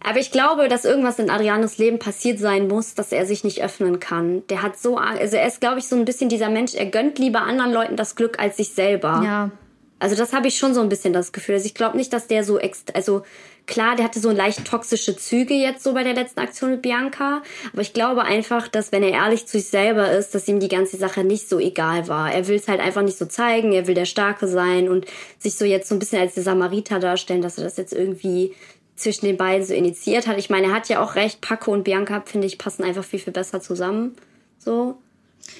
Aber 0.00 0.20
ich 0.20 0.30
glaube, 0.30 0.68
dass 0.68 0.84
irgendwas 0.84 1.18
in 1.18 1.28
Adrianos 1.28 1.76
Leben 1.78 1.98
passiert 1.98 2.38
sein 2.38 2.66
muss, 2.66 2.94
dass 2.94 3.12
er 3.12 3.26
sich 3.26 3.44
nicht 3.44 3.62
öffnen 3.62 4.00
kann. 4.00 4.46
Der 4.48 4.62
hat 4.62 4.78
so, 4.78 4.96
also 4.96 5.36
er 5.36 5.46
ist, 5.46 5.60
glaube 5.60 5.80
ich, 5.80 5.86
so 5.86 5.96
ein 5.96 6.04
bisschen 6.04 6.28
dieser 6.28 6.48
Mensch, 6.48 6.74
er 6.74 6.86
gönnt 6.86 7.18
lieber 7.18 7.42
anderen 7.42 7.72
Leuten 7.72 7.96
das 7.96 8.16
Glück 8.16 8.38
als 8.38 8.56
sich 8.56 8.70
selber. 8.70 9.20
Ja. 9.24 9.50
Also 9.98 10.14
das 10.14 10.32
habe 10.32 10.48
ich 10.48 10.56
schon 10.56 10.74
so 10.74 10.80
ein 10.80 10.88
bisschen 10.88 11.12
das 11.12 11.32
Gefühl. 11.32 11.56
Also 11.56 11.66
ich 11.66 11.74
glaube 11.74 11.96
nicht, 11.96 12.12
dass 12.12 12.26
der 12.26 12.44
so 12.44 12.58
extra, 12.58 12.94
also 12.94 13.22
klar, 13.66 13.96
der 13.96 14.04
hatte 14.04 14.20
so 14.20 14.30
leicht 14.30 14.64
toxische 14.64 15.16
Züge 15.16 15.54
jetzt 15.54 15.82
so 15.82 15.92
bei 15.92 16.04
der 16.04 16.14
letzten 16.14 16.40
Aktion 16.40 16.70
mit 16.70 16.82
Bianca, 16.82 17.42
aber 17.72 17.82
ich 17.82 17.92
glaube 17.92 18.22
einfach, 18.22 18.68
dass 18.68 18.92
wenn 18.92 19.02
er 19.02 19.10
ehrlich 19.10 19.46
zu 19.46 19.58
sich 19.58 19.68
selber 19.68 20.10
ist, 20.10 20.34
dass 20.34 20.48
ihm 20.48 20.60
die 20.60 20.68
ganze 20.68 20.96
Sache 20.96 21.24
nicht 21.24 21.48
so 21.48 21.58
egal 21.58 22.08
war. 22.08 22.32
Er 22.32 22.48
will 22.48 22.56
es 22.56 22.68
halt 22.68 22.80
einfach 22.80 23.02
nicht 23.02 23.18
so 23.18 23.26
zeigen, 23.26 23.72
er 23.72 23.86
will 23.86 23.94
der 23.94 24.04
Starke 24.04 24.46
sein 24.46 24.88
und 24.88 25.06
sich 25.38 25.54
so 25.54 25.64
jetzt 25.64 25.88
so 25.88 25.94
ein 25.94 25.98
bisschen 25.98 26.20
als 26.20 26.34
der 26.34 26.44
Samariter 26.44 27.00
darstellen, 27.00 27.42
dass 27.42 27.58
er 27.58 27.64
das 27.64 27.76
jetzt 27.76 27.92
irgendwie 27.92 28.54
zwischen 28.96 29.26
den 29.26 29.36
beiden 29.36 29.64
so 29.64 29.74
initiiert 29.74 30.26
hat. 30.26 30.38
Ich 30.38 30.50
meine, 30.50 30.68
er 30.68 30.72
hat 30.74 30.88
ja 30.88 31.02
auch 31.02 31.14
recht, 31.14 31.40
Paco 31.40 31.72
und 31.72 31.84
Bianca, 31.84 32.22
finde 32.24 32.46
ich, 32.46 32.58
passen 32.58 32.82
einfach 32.82 33.04
viel, 33.04 33.20
viel 33.20 33.32
besser 33.32 33.60
zusammen. 33.60 34.16
So. 34.58 34.98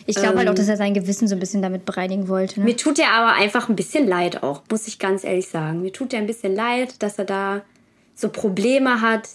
Ich 0.06 0.16
glaube 0.16 0.32
ähm, 0.32 0.38
halt 0.38 0.48
auch, 0.48 0.54
dass 0.54 0.68
er 0.68 0.76
sein 0.76 0.94
Gewissen 0.94 1.28
so 1.28 1.34
ein 1.34 1.40
bisschen 1.40 1.62
damit 1.62 1.84
bereinigen 1.84 2.28
wollte. 2.28 2.60
Ne? 2.60 2.66
Mir 2.66 2.76
tut 2.76 2.98
er 2.98 3.12
aber 3.12 3.32
einfach 3.32 3.68
ein 3.68 3.76
bisschen 3.76 4.06
leid 4.06 4.42
auch, 4.42 4.62
muss 4.70 4.88
ich 4.88 4.98
ganz 4.98 5.24
ehrlich 5.24 5.48
sagen. 5.48 5.82
Mir 5.82 5.92
tut 5.92 6.12
er 6.12 6.20
ein 6.20 6.26
bisschen 6.26 6.54
leid, 6.54 7.02
dass 7.02 7.18
er 7.18 7.24
da 7.24 7.62
so 8.14 8.28
Probleme 8.28 9.00
hat, 9.00 9.28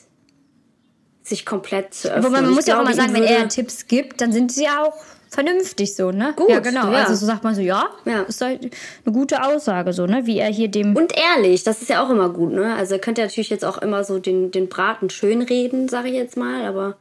sich 1.24 1.46
komplett 1.46 1.94
zu 1.94 2.10
öffnen. 2.10 2.26
Wobei 2.26 2.42
man 2.42 2.52
muss 2.52 2.66
ja 2.66 2.78
auch 2.78 2.82
immer 2.82 2.94
sagen, 2.94 3.14
wenn 3.14 3.24
er 3.24 3.48
Tipps 3.48 3.88
gibt, 3.88 4.20
dann 4.20 4.34
sind 4.34 4.52
sie 4.52 4.66
ja 4.66 4.84
auch 4.84 4.94
vernünftig 5.30 5.96
so, 5.96 6.12
ne? 6.12 6.34
Gut, 6.36 6.50
ja, 6.50 6.60
genau. 6.60 6.92
Ja. 6.92 7.00
Also 7.00 7.16
so 7.16 7.26
sagt 7.26 7.44
man 7.44 7.56
so, 7.56 7.62
ja, 7.62 7.88
ja, 8.06 8.22
ist 8.24 8.42
halt 8.42 8.72
eine 9.06 9.14
gute 9.14 9.44
Aussage 9.44 9.94
so, 9.94 10.06
ne? 10.06 10.26
Wie 10.26 10.38
er 10.38 10.50
hier 10.50 10.68
dem 10.68 10.96
und 10.96 11.14
ehrlich, 11.18 11.64
das 11.64 11.82
ist 11.82 11.90
ja 11.90 12.04
auch 12.04 12.10
immer 12.10 12.30
gut, 12.30 12.54
ne? 12.54 12.76
Also 12.76 12.96
er 12.96 13.00
könnte 13.00 13.22
natürlich 13.22 13.50
jetzt 13.50 13.66
auch 13.66 13.78
immer 13.80 14.04
so 14.04 14.20
den 14.20 14.52
den 14.52 14.70
Braten 14.70 15.10
schönreden, 15.10 15.90
sage 15.90 16.10
ich 16.10 16.16
jetzt 16.16 16.38
mal, 16.38 16.66
aber 16.66 16.98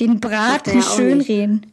den 0.00 0.20
Braten 0.20 0.82
schönreden. 0.82 1.66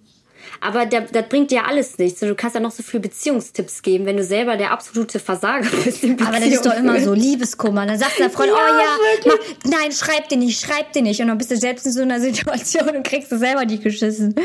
Aber 0.64 0.86
das 0.86 1.28
bringt 1.28 1.50
dir 1.50 1.66
alles 1.66 1.98
nichts. 1.98 2.20
Du 2.20 2.36
kannst 2.36 2.54
ja 2.54 2.62
noch 2.62 2.70
so 2.70 2.84
viele 2.84 3.02
Beziehungstipps 3.02 3.82
geben, 3.82 4.06
wenn 4.06 4.16
du 4.16 4.24
selber 4.24 4.58
der 4.58 4.72
absolute 4.72 5.18
Versager 5.18 5.68
bist. 5.84 6.04
In 6.04 6.22
Aber 6.22 6.40
das 6.40 6.50
ist 6.50 6.66
doch 6.66 6.78
immer 6.78 7.02
so 7.02 7.14
Liebeskummer. 7.14 7.88
Dann 7.88 7.98
sagt 7.98 8.20
der 8.20 8.30
Freund, 8.30 8.50
ja, 8.50 8.56
oh 8.56 9.28
ja, 9.28 9.34
mach, 9.34 9.72
nein, 9.72 9.92
schreib 9.92 10.30
dir 10.30 10.38
nicht, 10.38 10.64
schreib 10.64 10.94
dir 10.94 11.02
nicht. 11.02 11.20
Und 11.20 11.30
dann 11.30 11.40
bist 11.40 11.50
du 11.50 11.58
selbst 11.58 11.88
in 11.88 11.92
so 11.92 12.04
einer 12.04 12.20
Situation 12.20 12.90
und 12.90 13.04
kriegst 13.04 13.32
du 13.32 13.40
selber 13.40 13.66
nicht 13.66 13.82
geschissen. 13.82 14.36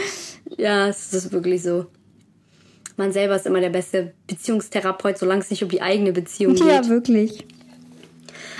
Ja, 0.57 0.89
es 0.89 1.13
ist 1.13 1.33
wirklich 1.33 1.63
so. 1.63 1.85
Man 2.97 3.13
selber 3.13 3.37
ist 3.37 3.45
immer 3.45 3.61
der 3.61 3.69
beste 3.69 4.15
Beziehungstherapeut, 4.27 5.19
solange 5.19 5.43
es 5.43 5.51
nicht 5.51 5.63
um 5.63 5.69
die 5.69 5.83
eigene 5.83 6.13
Beziehung 6.13 6.55
geht. 6.55 6.67
Ja, 6.67 6.89
wirklich. 6.89 7.45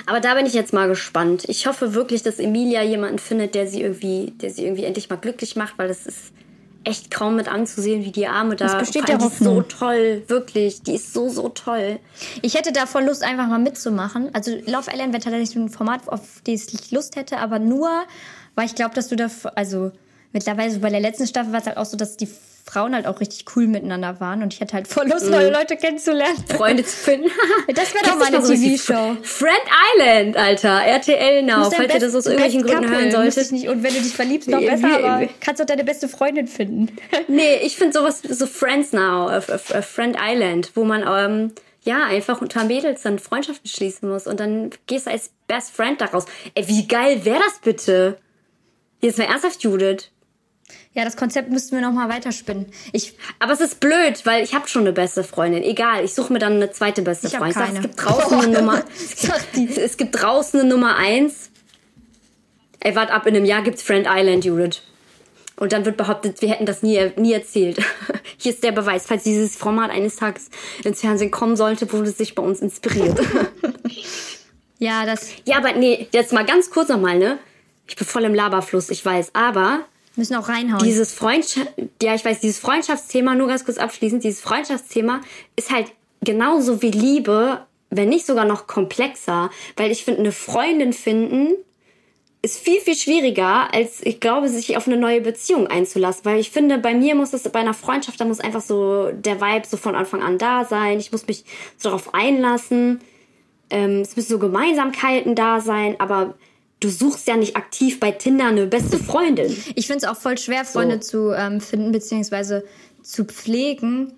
Aber 0.05 0.21
da 0.21 0.35
bin 0.35 0.45
ich 0.45 0.53
jetzt 0.53 0.75
mal 0.75 0.89
gespannt. 0.89 1.45
Ich 1.49 1.67
hoffe 1.67 1.95
wirklich, 1.95 2.23
dass 2.23 2.39
Emilia 2.39 2.83
jemanden 2.83 3.19
findet, 3.19 3.55
der 3.55 3.67
sie 3.67 3.81
irgendwie, 3.81 4.35
der 4.43 4.51
sie 4.51 4.65
irgendwie 4.65 4.85
endlich 4.85 5.09
mal 5.09 5.17
glücklich 5.17 5.57
macht, 5.57 5.79
weil 5.79 5.89
das 5.89 6.07
ist 6.07 6.33
echt 6.87 7.11
kaum 7.11 7.37
mit 7.37 7.49
anzusehen, 7.49 8.05
wie 8.05 8.13
die 8.13 8.29
Arme 8.29 8.55
da. 8.55 8.67
Das 8.67 8.79
besteht 8.79 9.09
ja 9.09 9.19
Die 9.19 9.27
ist 9.27 9.39
so 9.39 9.63
toll, 9.63 10.23
wirklich. 10.29 10.83
Die 10.83 10.95
ist 10.95 11.13
so, 11.13 11.29
so 11.29 11.49
toll. 11.49 11.99
Ich 12.43 12.55
hätte 12.55 12.73
da 12.73 12.87
voll 12.87 13.05
Lust, 13.05 13.25
einfach 13.25 13.49
mal 13.49 13.59
mitzumachen. 13.59 14.33
Also 14.35 14.53
Love 14.67 14.91
Island 14.93 15.13
wäre 15.13 15.23
tatsächlich 15.23 15.57
ein 15.57 15.69
Format, 15.69 16.09
auf 16.09 16.43
das 16.47 16.69
ich 16.73 16.93
Lust 16.93 17.17
hätte, 17.17 17.39
aber 17.39 17.59
nur, 17.59 17.91
weil 18.55 18.67
ich 18.67 18.75
glaube, 18.77 18.95
dass 18.95 19.09
du 19.09 19.17
da, 19.17 19.29
also 19.57 19.91
mittlerweile 20.37 20.71
so 20.71 20.81
bei 20.81 20.91
der 20.91 21.01
letzten 21.01 21.27
Staffel 21.27 21.53
war 21.53 21.61
es 21.61 21.67
halt 21.67 21.79
auch 21.79 21.87
so, 21.87 21.97
dass 21.97 22.19
die 22.19 22.29
Frauen 22.67 22.95
halt 22.95 23.07
auch 23.07 23.21
richtig 23.21 23.47
cool 23.57 23.69
miteinander 23.69 24.21
waren 24.21 24.43
und 24.43 24.53
ich 24.53 24.61
hätte 24.61 24.75
halt 24.75 24.87
voll 24.87 25.09
Lust, 25.09 25.31
neue 25.31 25.47
mhm. 25.47 25.55
Leute 25.55 25.77
kennenzulernen. 25.77 26.45
Freunde 26.55 26.85
zu 26.85 26.95
finden. 26.95 27.31
das 27.75 27.95
wäre 27.95 28.05
doch 28.05 28.19
mal 28.19 28.27
eine 28.27 28.43
TV-Show. 28.43 29.17
Friend 29.23 29.63
Island, 29.95 30.37
Alter. 30.37 30.83
RTL 30.85 31.43
Now, 31.43 31.71
falls 31.71 31.95
ihr 31.95 32.01
das 32.01 32.15
aus 32.15 32.27
irgendwelchen 32.27 32.65
Gründen 32.65 32.91
hören 32.91 33.11
solltet. 33.13 33.53
Nicht, 33.53 33.69
und 33.69 33.83
wenn 33.83 33.95
du 33.95 34.01
dich 34.01 34.13
verliebst, 34.13 34.49
noch 34.49 34.61
besser, 34.61 35.05
aber 35.05 35.29
kannst 35.41 35.61
du 35.61 35.65
deine 35.65 35.85
beste 35.85 36.09
Freundin 36.09 36.49
finden. 36.49 36.95
nee, 37.29 37.57
ich 37.63 37.77
finde 37.77 37.99
sowas, 37.99 38.21
so 38.21 38.47
Friends 38.47 38.93
Now, 38.93 39.29
a, 39.29 39.37
a, 39.39 39.79
a 39.79 39.83
Friend 39.83 40.17
Island, 40.21 40.73
wo 40.75 40.85
man, 40.85 41.05
ähm, 41.09 41.53
ja, 41.85 42.05
einfach 42.05 42.43
unter 42.43 42.65
Mädels 42.65 43.03
dann 43.03 43.21
Freundschaften 43.21 43.71
schließen 43.71 44.11
muss 44.11 44.27
und 44.27 44.41
dann 44.41 44.71
gehst 44.87 45.07
du 45.07 45.13
als 45.13 45.31
Best 45.47 45.71
Friend 45.71 45.99
daraus. 46.01 46.27
Ey, 46.55 46.67
wie 46.67 46.89
geil 46.89 47.25
wäre 47.25 47.39
das 47.39 47.61
bitte? 47.63 48.19
Jetzt 49.01 49.19
mal 49.19 49.25
ernsthaft, 49.25 49.63
Judith. 49.63 50.11
Ja, 50.97 51.05
das 51.05 51.19
Konzept 51.19 51.51
müssten 51.51 51.77
wir 51.77 51.83
noch 51.83 51.93
mal 51.93 52.09
weiterspinnen. 52.09 52.65
Ich, 52.91 53.13
aber 53.39 53.53
es 53.53 53.61
ist 53.61 53.81
blöd, 53.81 54.25
weil 54.25 54.43
ich 54.43 54.55
habe 54.55 54.67
schon 54.67 54.81
eine 54.81 54.95
beste 54.95 55.25
Freundin. 55.25 55.63
Egal, 55.63 56.03
ich 56.03 56.15
suche 56.15 56.33
mir 56.33 56.39
dann 56.39 56.55
eine 56.55 56.71
zweite 56.71 57.03
beste 57.03 57.27
ich 57.27 57.37
Freundin. 57.37 57.53
Sag, 57.53 57.75
es 57.75 57.83
gibt 57.83 58.03
draußen 58.03 58.41
eine 58.41 58.59
Nummer. 58.59 58.83
es 59.77 59.97
gibt 59.99 60.23
draußen 60.23 60.59
eine 60.59 60.69
Nummer 60.71 60.97
eins. 60.97 61.51
Ey, 62.81 62.97
wart 62.97 63.11
ab, 63.11 63.27
in 63.27 63.37
einem 63.37 63.45
Jahr 63.45 63.61
gibt's 63.61 63.83
Friend 63.83 64.07
Island, 64.09 64.47
Judith. 64.47 64.81
Und 65.57 65.75
dann 65.75 65.85
wird 65.85 65.99
behauptet, 65.99 66.41
wir 66.41 66.49
hätten 66.49 66.65
das 66.65 66.83
nie, 66.83 66.99
nie 67.17 67.35
erzählt. 67.35 67.77
Hier 68.39 68.55
ist 68.55 68.65
der 68.65 68.73
Beweis, 68.73 69.05
falls 69.07 69.23
dieses 69.23 69.55
Format 69.55 69.91
eines 69.91 70.17
Tages 70.17 70.49
ins 70.83 71.03
Fernsehen 71.03 71.31
kommen 71.31 71.57
sollte, 71.57 71.93
wurde 71.93 72.09
es 72.09 72.17
sich 72.17 72.35
bei 72.35 72.43
uns 72.43 72.61
inspiriert. 72.61 73.21
ja, 74.79 75.05
das. 75.05 75.29
Ja, 75.45 75.59
aber 75.59 75.75
nee, 75.75 76.09
jetzt 76.13 76.33
mal 76.33 76.47
ganz 76.47 76.71
kurz 76.71 76.89
nochmal, 76.89 77.19
ne? 77.19 77.39
Ich 77.87 77.97
bin 77.97 78.07
voll 78.07 78.25
im 78.25 78.35
Laberfluss, 78.35 78.89
ich 78.89 79.05
weiß, 79.05 79.35
aber 79.35 79.85
Müssen 80.17 80.35
auch 80.37 80.49
reinhauen. 80.49 80.83
Dieses 80.83 81.13
Freundschaft, 81.13 81.71
ja, 82.03 82.15
ich 82.15 82.25
weiß, 82.25 82.41
dieses 82.41 82.59
Freundschaftsthema, 82.59 83.35
nur 83.35 83.49
ganz 83.49 83.65
kurz 83.65 83.79
abschließend, 83.79 84.25
dieses 84.25 84.41
Freundschaftsthema 84.41 85.21
ist 85.57 85.71
halt 85.71 85.93
genauso 86.23 86.83
wie 86.83 86.91
Liebe, 86.91 87.61
wenn 87.91 88.09
nicht 88.09 88.27
sogar 88.27 88.45
noch 88.45 88.67
komplexer, 88.67 89.51
weil 89.77 89.91
ich 89.91 90.05
finde, 90.05 90.21
eine 90.21 90.33
Freundin 90.33 90.93
finden 90.93 91.55
ist 92.47 92.59
viel, 92.61 92.81
viel 92.81 92.95
schwieriger, 92.95 93.75
als 93.75 94.01
ich 94.05 94.21
glaube, 94.21 94.49
sich 94.49 94.77
auf 94.77 94.87
eine 94.87 94.97
neue 94.97 95.21
Beziehung 95.21 95.67
einzulassen. 95.67 96.25
Weil 96.25 96.39
ich 96.39 96.51
finde, 96.51 96.79
bei 96.79 96.95
mir 96.95 97.17
muss 97.17 97.33
es, 97.33 97.43
bei 97.49 97.59
einer 97.59 97.75
Freundschaft, 97.75 98.21
da 98.21 98.25
muss 98.25 98.39
einfach 98.39 98.61
so 98.61 99.11
der 99.11 99.41
Vibe 99.41 99.67
so 99.67 99.77
von 99.77 99.97
Anfang 99.97 100.23
an 100.23 100.39
da 100.39 100.65
sein. 100.65 101.01
Ich 101.01 101.11
muss 101.11 101.27
mich 101.27 101.45
so 101.77 101.89
darauf 101.89 102.15
einlassen. 102.15 103.01
Ähm, 103.69 104.01
es 104.01 104.15
müssen 104.15 104.29
so 104.29 104.39
Gemeinsamkeiten 104.39 105.35
da 105.35 105.61
sein, 105.61 105.97
aber 105.99 106.35
du 106.81 106.89
suchst 106.89 107.27
ja 107.27 107.37
nicht 107.37 107.57
aktiv 107.57 108.01
bei 108.01 108.11
Tinder 108.11 108.47
eine 108.47 108.67
beste 108.67 108.99
Freundin. 108.99 109.57
Ich 109.75 109.87
finde 109.87 110.05
es 110.05 110.11
auch 110.11 110.17
voll 110.17 110.39
schwer, 110.39 110.65
Freunde 110.65 110.97
so. 110.97 111.31
zu 111.31 111.31
ähm, 111.33 111.61
finden, 111.61 111.93
beziehungsweise 111.93 112.65
zu 113.03 113.25
pflegen, 113.25 114.13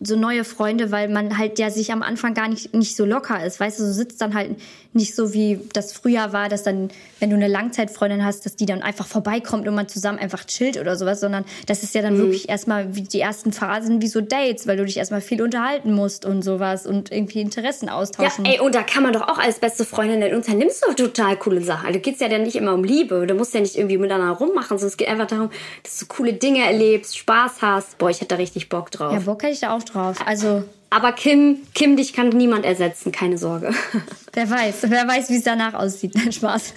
so 0.00 0.16
neue 0.16 0.44
Freunde, 0.44 0.90
weil 0.90 1.08
man 1.08 1.38
halt 1.38 1.58
ja 1.58 1.70
sich 1.70 1.92
am 1.92 2.02
Anfang 2.02 2.34
gar 2.34 2.48
nicht, 2.48 2.74
nicht 2.74 2.96
so 2.96 3.04
locker 3.04 3.44
ist. 3.44 3.60
Weißt 3.60 3.78
du, 3.78 3.84
du 3.84 3.92
sitzt 3.92 4.20
dann 4.20 4.34
halt 4.34 4.56
nicht 4.92 5.14
so 5.14 5.32
wie 5.32 5.60
das 5.72 5.92
früher 5.92 6.32
war, 6.32 6.48
dass 6.48 6.62
dann, 6.62 6.90
wenn 7.18 7.30
du 7.30 7.36
eine 7.36 7.48
Langzeitfreundin 7.48 8.24
hast, 8.24 8.46
dass 8.46 8.56
die 8.56 8.66
dann 8.66 8.82
einfach 8.82 9.06
vorbeikommt 9.06 9.66
und 9.68 9.74
man 9.74 9.88
zusammen 9.88 10.18
einfach 10.18 10.44
chillt 10.44 10.78
oder 10.78 10.96
sowas, 10.96 11.20
sondern 11.20 11.44
das 11.66 11.82
ist 11.82 11.94
ja 11.94 12.02
dann 12.02 12.14
mhm. 12.14 12.18
wirklich 12.18 12.48
erstmal 12.48 12.94
wie 12.94 13.02
die 13.02 13.20
ersten 13.20 13.52
Phasen 13.52 14.00
wie 14.00 14.08
so 14.08 14.20
Dates, 14.20 14.66
weil 14.66 14.76
du 14.76 14.84
dich 14.84 14.96
erstmal 14.96 15.20
viel 15.20 15.42
unterhalten 15.42 15.92
musst 15.92 16.24
und 16.24 16.42
sowas 16.42 16.86
und 16.86 17.12
irgendwie 17.12 17.40
Interessen 17.40 17.88
austauschen. 17.88 18.44
Ja, 18.44 18.52
ey, 18.52 18.60
und 18.60 18.74
da 18.74 18.82
kann 18.82 19.02
man 19.02 19.12
doch 19.12 19.22
auch 19.22 19.38
als 19.38 19.58
beste 19.58 19.84
Freundin, 19.84 20.20
dann 20.20 20.34
unternimmst 20.34 20.84
du 20.86 20.94
total 20.94 21.36
coole 21.36 21.60
Sachen. 21.60 21.86
Also 21.86 22.00
geht's 22.00 22.20
ja 22.20 22.28
dann 22.28 22.42
nicht 22.42 22.56
immer 22.56 22.74
um 22.74 22.84
Liebe. 22.84 23.26
Du 23.26 23.34
musst 23.34 23.54
ja 23.54 23.60
nicht 23.60 23.76
irgendwie 23.76 23.98
miteinander 23.98 24.32
rummachen, 24.32 24.78
sondern 24.78 24.88
es 24.88 24.96
geht 24.96 25.08
einfach 25.08 25.26
darum, 25.26 25.50
dass 25.82 25.98
du 25.98 26.06
coole 26.06 26.32
Dinge 26.32 26.64
erlebst, 26.64 27.16
Spaß 27.18 27.62
hast. 27.62 27.98
Boah, 27.98 28.10
ich 28.10 28.20
hätte 28.20 28.28
da 28.28 28.36
richtig 28.36 28.68
Bock 28.68 28.90
drauf. 28.90 29.12
Ja, 29.12 29.20
Bock 29.20 29.42
hätte 29.42 29.52
ich 29.52 29.60
da 29.60 29.74
auch 29.76 29.83
drauf. 29.84 30.18
Also. 30.24 30.64
Aber 30.90 31.12
Kim, 31.12 31.58
Kim, 31.74 31.96
dich 31.96 32.12
kann 32.12 32.28
niemand 32.28 32.64
ersetzen, 32.64 33.10
keine 33.10 33.36
Sorge. 33.36 33.74
Wer 34.32 34.48
weiß, 34.48 34.90
wer 34.90 35.06
weiß, 35.06 35.30
wie 35.30 35.36
es 35.36 35.44
danach 35.44 35.74
aussieht. 35.74 36.12
Spaß. 36.34 36.74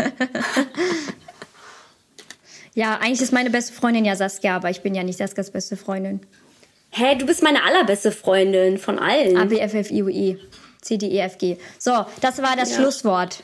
ja, 2.76 2.96
eigentlich 2.98 3.22
ist 3.22 3.34
meine 3.34 3.50
beste 3.50 3.74
Freundin 3.74 4.06
ja 4.06 4.16
Saskia, 4.16 4.56
aber 4.56 4.70
ich 4.70 4.82
bin 4.82 4.94
ja 4.94 5.04
nicht 5.04 5.18
Saskias 5.18 5.52
beste 5.52 5.76
Freundin. 5.76 6.20
Hä, 6.92 7.06
hey, 7.06 7.18
du 7.18 7.26
bist 7.26 7.44
meine 7.44 7.64
allerbeste 7.64 8.12
Freundin 8.12 8.78
von 8.78 9.00
allen. 9.00 9.38
A, 9.38 9.46
B, 9.46 9.60
F, 9.60 9.74
F, 9.74 9.92
I, 9.92 10.04
U, 10.04 10.10
E. 10.10 10.38
C, 10.82 10.98
D, 10.98 11.08
E, 11.08 11.20
F, 11.20 11.38
G. 11.38 11.58
So, 11.78 12.06
das 12.22 12.42
war 12.42 12.56
das 12.56 12.72
ja. 12.72 12.78
Schlusswort. 12.78 13.44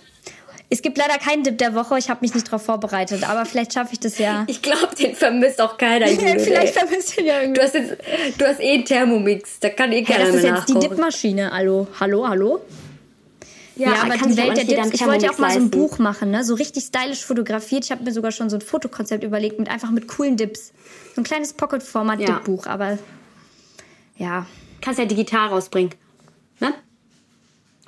Es 0.74 0.82
gibt 0.82 0.98
leider 0.98 1.20
keinen 1.20 1.44
Tipp 1.44 1.60
der 1.60 1.76
Woche. 1.76 2.00
Ich 2.00 2.10
habe 2.10 2.22
mich 2.22 2.34
nicht 2.34 2.48
darauf 2.48 2.66
vorbereitet, 2.66 3.30
aber 3.30 3.46
vielleicht 3.46 3.74
schaffe 3.74 3.94
ich 3.94 4.00
das 4.00 4.18
ja. 4.18 4.44
Ich 4.48 4.60
glaube, 4.64 4.96
den 5.00 5.14
vermisst 5.14 5.62
auch 5.62 5.78
keiner. 5.78 6.10
Jude, 6.12 6.40
vielleicht 6.40 6.74
vermisst 6.74 7.16
ihn 7.20 7.28
ja 7.28 7.42
irgendwie. 7.42 7.60
Du 7.60 7.64
hast, 7.64 7.76
jetzt, 7.76 7.96
du 8.40 8.46
hast 8.48 8.60
eh 8.60 8.74
einen 8.74 8.84
Thermomix. 8.84 9.60
Da 9.60 9.70
kann 9.70 9.92
eh 9.92 10.02
keiner 10.02 10.24
hey, 10.24 10.32
Das 10.32 10.36
ist 10.38 10.44
jetzt 10.44 10.70
die 10.70 10.80
Dipmaschine. 10.80 11.52
Hallo, 11.52 11.88
hallo, 12.00 12.28
hallo. 12.28 12.62
Ja, 13.76 13.94
ja 13.94 14.02
aber 14.02 14.16
die 14.16 14.36
Welt 14.36 14.58
der 14.58 14.64
Dips. 14.64 14.94
Ich 14.94 15.06
wollte 15.06 15.26
ja 15.26 15.32
auch 15.32 15.38
mal 15.38 15.52
so 15.52 15.60
ein 15.60 15.70
Buch 15.70 16.00
machen, 16.00 16.32
ne? 16.32 16.44
So 16.44 16.56
richtig 16.56 16.86
stylisch 16.86 17.24
fotografiert. 17.24 17.86
Ich 17.86 17.92
habe 17.92 18.04
mir 18.04 18.12
sogar 18.12 18.32
schon 18.32 18.50
so 18.50 18.58
ein 18.58 18.62
Fotokonzept 18.62 19.24
überlegt 19.24 19.60
mit 19.60 19.70
einfach 19.70 19.92
mit 19.92 20.08
coolen 20.08 20.38
Dips. 20.38 20.74
So 21.14 21.22
ein 21.22 21.24
kleines 21.24 21.54
Pocket-Format-Dip-Buch, 21.54 22.66
aber 22.66 22.98
ja. 24.18 24.48
Kannst 24.82 25.00
ja 25.00 25.06
digital 25.06 25.50
rausbringen. 25.50 25.94
Ne? 26.60 26.74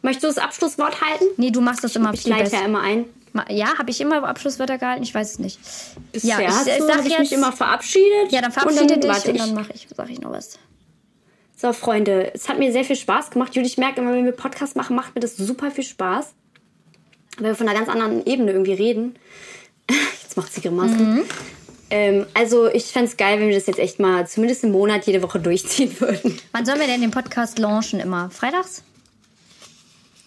Möchtest 0.06 0.24
du 0.24 0.28
das 0.28 0.38
Abschlusswort 0.38 1.02
halten? 1.02 1.26
Nee, 1.38 1.50
du 1.50 1.62
machst 1.62 1.84
das 1.84 1.96
immer 1.96 2.14
Ich 2.14 2.28
leite 2.28 2.56
ja 2.56 2.64
immer 2.64 2.82
ein. 2.82 3.06
Ja, 3.50 3.78
habe 3.80 3.90
ich 3.90 4.00
immer 4.00 4.24
Abschlusswörter 4.24 4.78
gehalten? 4.78 5.02
Ich 5.02 5.14
weiß 5.14 5.32
es 5.32 5.40
nicht. 5.40 5.60
Bisher 6.12 6.40
ja, 6.40 6.48
ich, 6.48 6.78
ich 6.78 6.84
sag 6.84 7.04
jetzt, 7.04 7.20
mich 7.20 7.32
immer 7.34 7.52
verabschiedet. 7.52 8.32
Ja, 8.32 8.42
dann 8.42 8.52
verabschiede 8.52 9.00
dich 9.00 9.28
und 9.28 9.40
dann 9.40 9.54
mache 9.56 9.74
ich, 9.74 9.88
sag 9.94 10.10
ich 10.10 10.22
noch 10.22 10.32
was. 10.32 10.60
So, 11.58 11.74
Freunde, 11.74 12.32
es 12.36 12.48
hat 12.48 12.60
mir 12.60 12.72
sehr 12.72 12.86
viel 12.86 12.96
Spaß 12.96 13.32
gemacht. 13.32 13.56
Judy, 13.56 13.68
ich 13.68 13.78
merke 13.78 14.00
immer, 14.00 14.14
wenn 14.14 14.26
wir 14.26 14.32
Podcast 14.32 14.76
machen, 14.76 14.96
macht 14.96 15.16
mir 15.16 15.22
das 15.22 15.38
super 15.38 15.72
viel 15.72 15.84
Spaß. 15.84 16.34
Weil 17.40 17.48
wir 17.48 17.56
von 17.56 17.68
einer 17.68 17.78
ganz 17.78 17.90
anderen 17.90 18.24
Ebene 18.28 18.52
irgendwie 18.52 18.74
reden. 18.74 19.16
Jetzt 20.22 20.38
macht 20.38 20.54
sie 20.54 20.62
Grimassen. 20.62 21.16
Mhm. 21.16 21.24
Ähm, 21.90 22.26
also, 22.36 22.68
ich 22.68 22.86
fände 22.86 23.10
es 23.10 23.18
geil, 23.18 23.40
wenn 23.40 23.48
wir 23.48 23.56
das 23.56 23.68
jetzt 23.68 23.80
echt 23.80 24.00
mal 24.00 24.28
zumindest 24.28 24.64
einen 24.64 24.74
Monat 24.74 25.06
jede 25.06 25.22
Woche 25.22 25.40
durchziehen 25.40 26.00
würden. 26.00 26.40
Wann 26.52 26.66
sollen 26.66 26.80
wir 26.80 26.88
denn 26.88 27.02
den 27.02 27.12
Podcast 27.12 27.60
launchen 27.60 28.00
immer? 28.00 28.30
Freitags? 28.30 28.84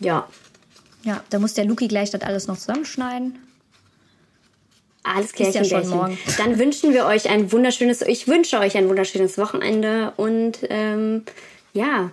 Ja. 0.01 0.29
Ja, 1.05 1.23
da 1.31 1.39
muss 1.39 1.55
der 1.55 1.65
Luki 1.65 1.89
gleich 1.89 2.11
das 2.11 2.23
alles 2.23 2.47
noch 2.47 2.59
zusammenschneiden. 2.59 3.39
Alles 5.05 5.33
klar, 5.33 5.51
ja 5.51 5.65
schon 5.65 5.89
morgen. 5.89 6.19
Dann 6.37 6.59
wünschen 6.59 6.93
wir 6.93 7.07
euch 7.07 7.31
ein 7.31 7.51
wunderschönes, 7.51 8.03
ich 8.03 8.29
wünsche 8.29 8.59
euch 8.59 8.77
ein 8.77 8.89
wunderschönes 8.89 9.39
Wochenende 9.39 10.13
und 10.17 10.59
ähm, 10.69 11.23
ja, 11.73 12.11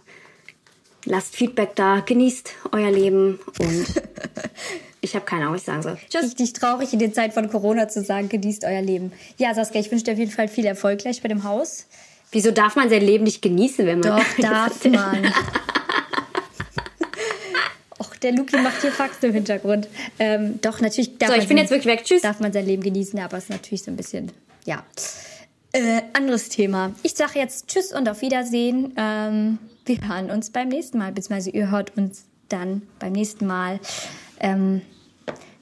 lasst 1.03 1.35
Feedback 1.35 1.75
da, 1.75 1.99
genießt 1.99 2.53
euer 2.71 2.91
Leben 2.91 3.39
und 3.59 3.85
ich 5.01 5.15
habe 5.15 5.25
keine 5.25 5.43
Ahnung, 5.43 5.55
was 5.55 5.61
ich 5.61 5.65
sagen 5.65 5.81
soll. 5.81 5.97
Tschüss. 6.09 6.23
Richtig 6.23 6.53
traurig 6.53 6.93
in 6.93 6.99
der 6.99 7.11
Zeit 7.11 7.33
von 7.33 7.49
Corona 7.49 7.89
zu 7.89 8.03
sagen, 8.03 8.29
genießt 8.29 8.63
euer 8.63 8.81
Leben. 8.81 9.11
Ja, 9.37 9.53
Saskia, 9.53 9.81
ich 9.81 9.91
wünsche 9.91 10.05
dir 10.05 10.13
auf 10.13 10.19
jeden 10.19 10.31
Fall 10.31 10.47
viel 10.47 10.65
Erfolg 10.65 10.99
gleich 10.99 11.21
bei 11.21 11.27
dem 11.27 11.43
Haus. 11.43 11.87
Wieso 12.31 12.51
darf 12.51 12.75
man 12.75 12.89
sein 12.89 13.01
Leben 13.01 13.23
nicht 13.23 13.41
genießen, 13.41 13.85
wenn 13.85 13.99
man... 13.99 14.17
Doch, 14.17 14.37
darf 14.41 14.85
man. 14.85 15.33
der 18.21 18.31
Luki 18.31 18.57
macht 18.57 18.81
hier 18.81 18.91
Fax 18.91 19.17
im 19.21 19.33
Hintergrund. 19.33 19.87
Ähm, 20.19 20.59
doch, 20.61 20.81
natürlich 20.81 21.17
darf 21.17 21.29
So, 21.29 21.35
ich 21.35 21.47
bin 21.47 21.57
jetzt 21.57 21.69
wirklich 21.69 21.87
weg. 21.87 22.03
Tschüss. 22.03 22.21
Darf 22.21 22.39
man 22.39 22.53
sein 22.53 22.65
Leben 22.65 22.83
genießen, 22.83 23.19
aber 23.19 23.37
es 23.37 23.45
ist 23.45 23.49
natürlich 23.49 23.83
so 23.83 23.91
ein 23.91 23.97
bisschen, 23.97 24.31
ja. 24.65 24.83
Äh, 25.71 26.03
anderes 26.13 26.49
Thema. 26.49 26.93
Ich 27.03 27.15
sage 27.15 27.39
jetzt 27.39 27.67
Tschüss 27.67 27.91
und 27.91 28.07
auf 28.07 28.21
Wiedersehen. 28.21 28.93
Ähm, 28.97 29.57
wir 29.85 30.07
hören 30.07 30.31
uns 30.31 30.49
beim 30.49 30.69
nächsten 30.69 30.97
Mal, 30.97 31.11
beziehungsweise 31.11 31.49
ihr 31.49 31.69
hört 31.69 31.97
uns 31.97 32.25
dann 32.49 32.83
beim 32.99 33.11
nächsten 33.11 33.45
Mal 33.45 33.79
ähm, 34.39 34.81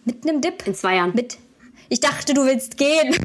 mit 0.05 0.27
einem 0.27 0.41
Dip. 0.41 0.67
In 0.67 0.75
zwei 0.75 0.97
Jahren. 0.97 1.13
Mit. 1.15 1.37
Ich 1.89 1.99
dachte, 1.99 2.33
du 2.33 2.45
willst 2.45 2.77
gehen. 2.77 3.15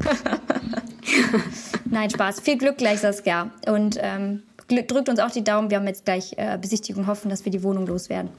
Nein, 1.85 2.09
Spaß. 2.09 2.41
Viel 2.41 2.57
Glück 2.57 2.77
gleich, 2.77 2.99
Saskia. 2.99 3.51
Und 3.67 3.97
ähm, 4.01 4.43
drückt 4.67 5.09
uns 5.09 5.19
auch 5.19 5.31
die 5.31 5.43
Daumen. 5.43 5.69
Wir 5.69 5.77
haben 5.77 5.87
jetzt 5.87 6.05
gleich 6.05 6.33
äh, 6.37 6.57
Besichtigung, 6.59 7.07
hoffen, 7.07 7.29
dass 7.29 7.45
wir 7.45 7.51
die 7.51 7.63
Wohnung 7.63 7.87
loswerden. 7.87 8.29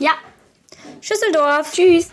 Ja. 0.00 0.12
Schüsseldorf. 1.00 1.72
Tschüss. 1.72 2.10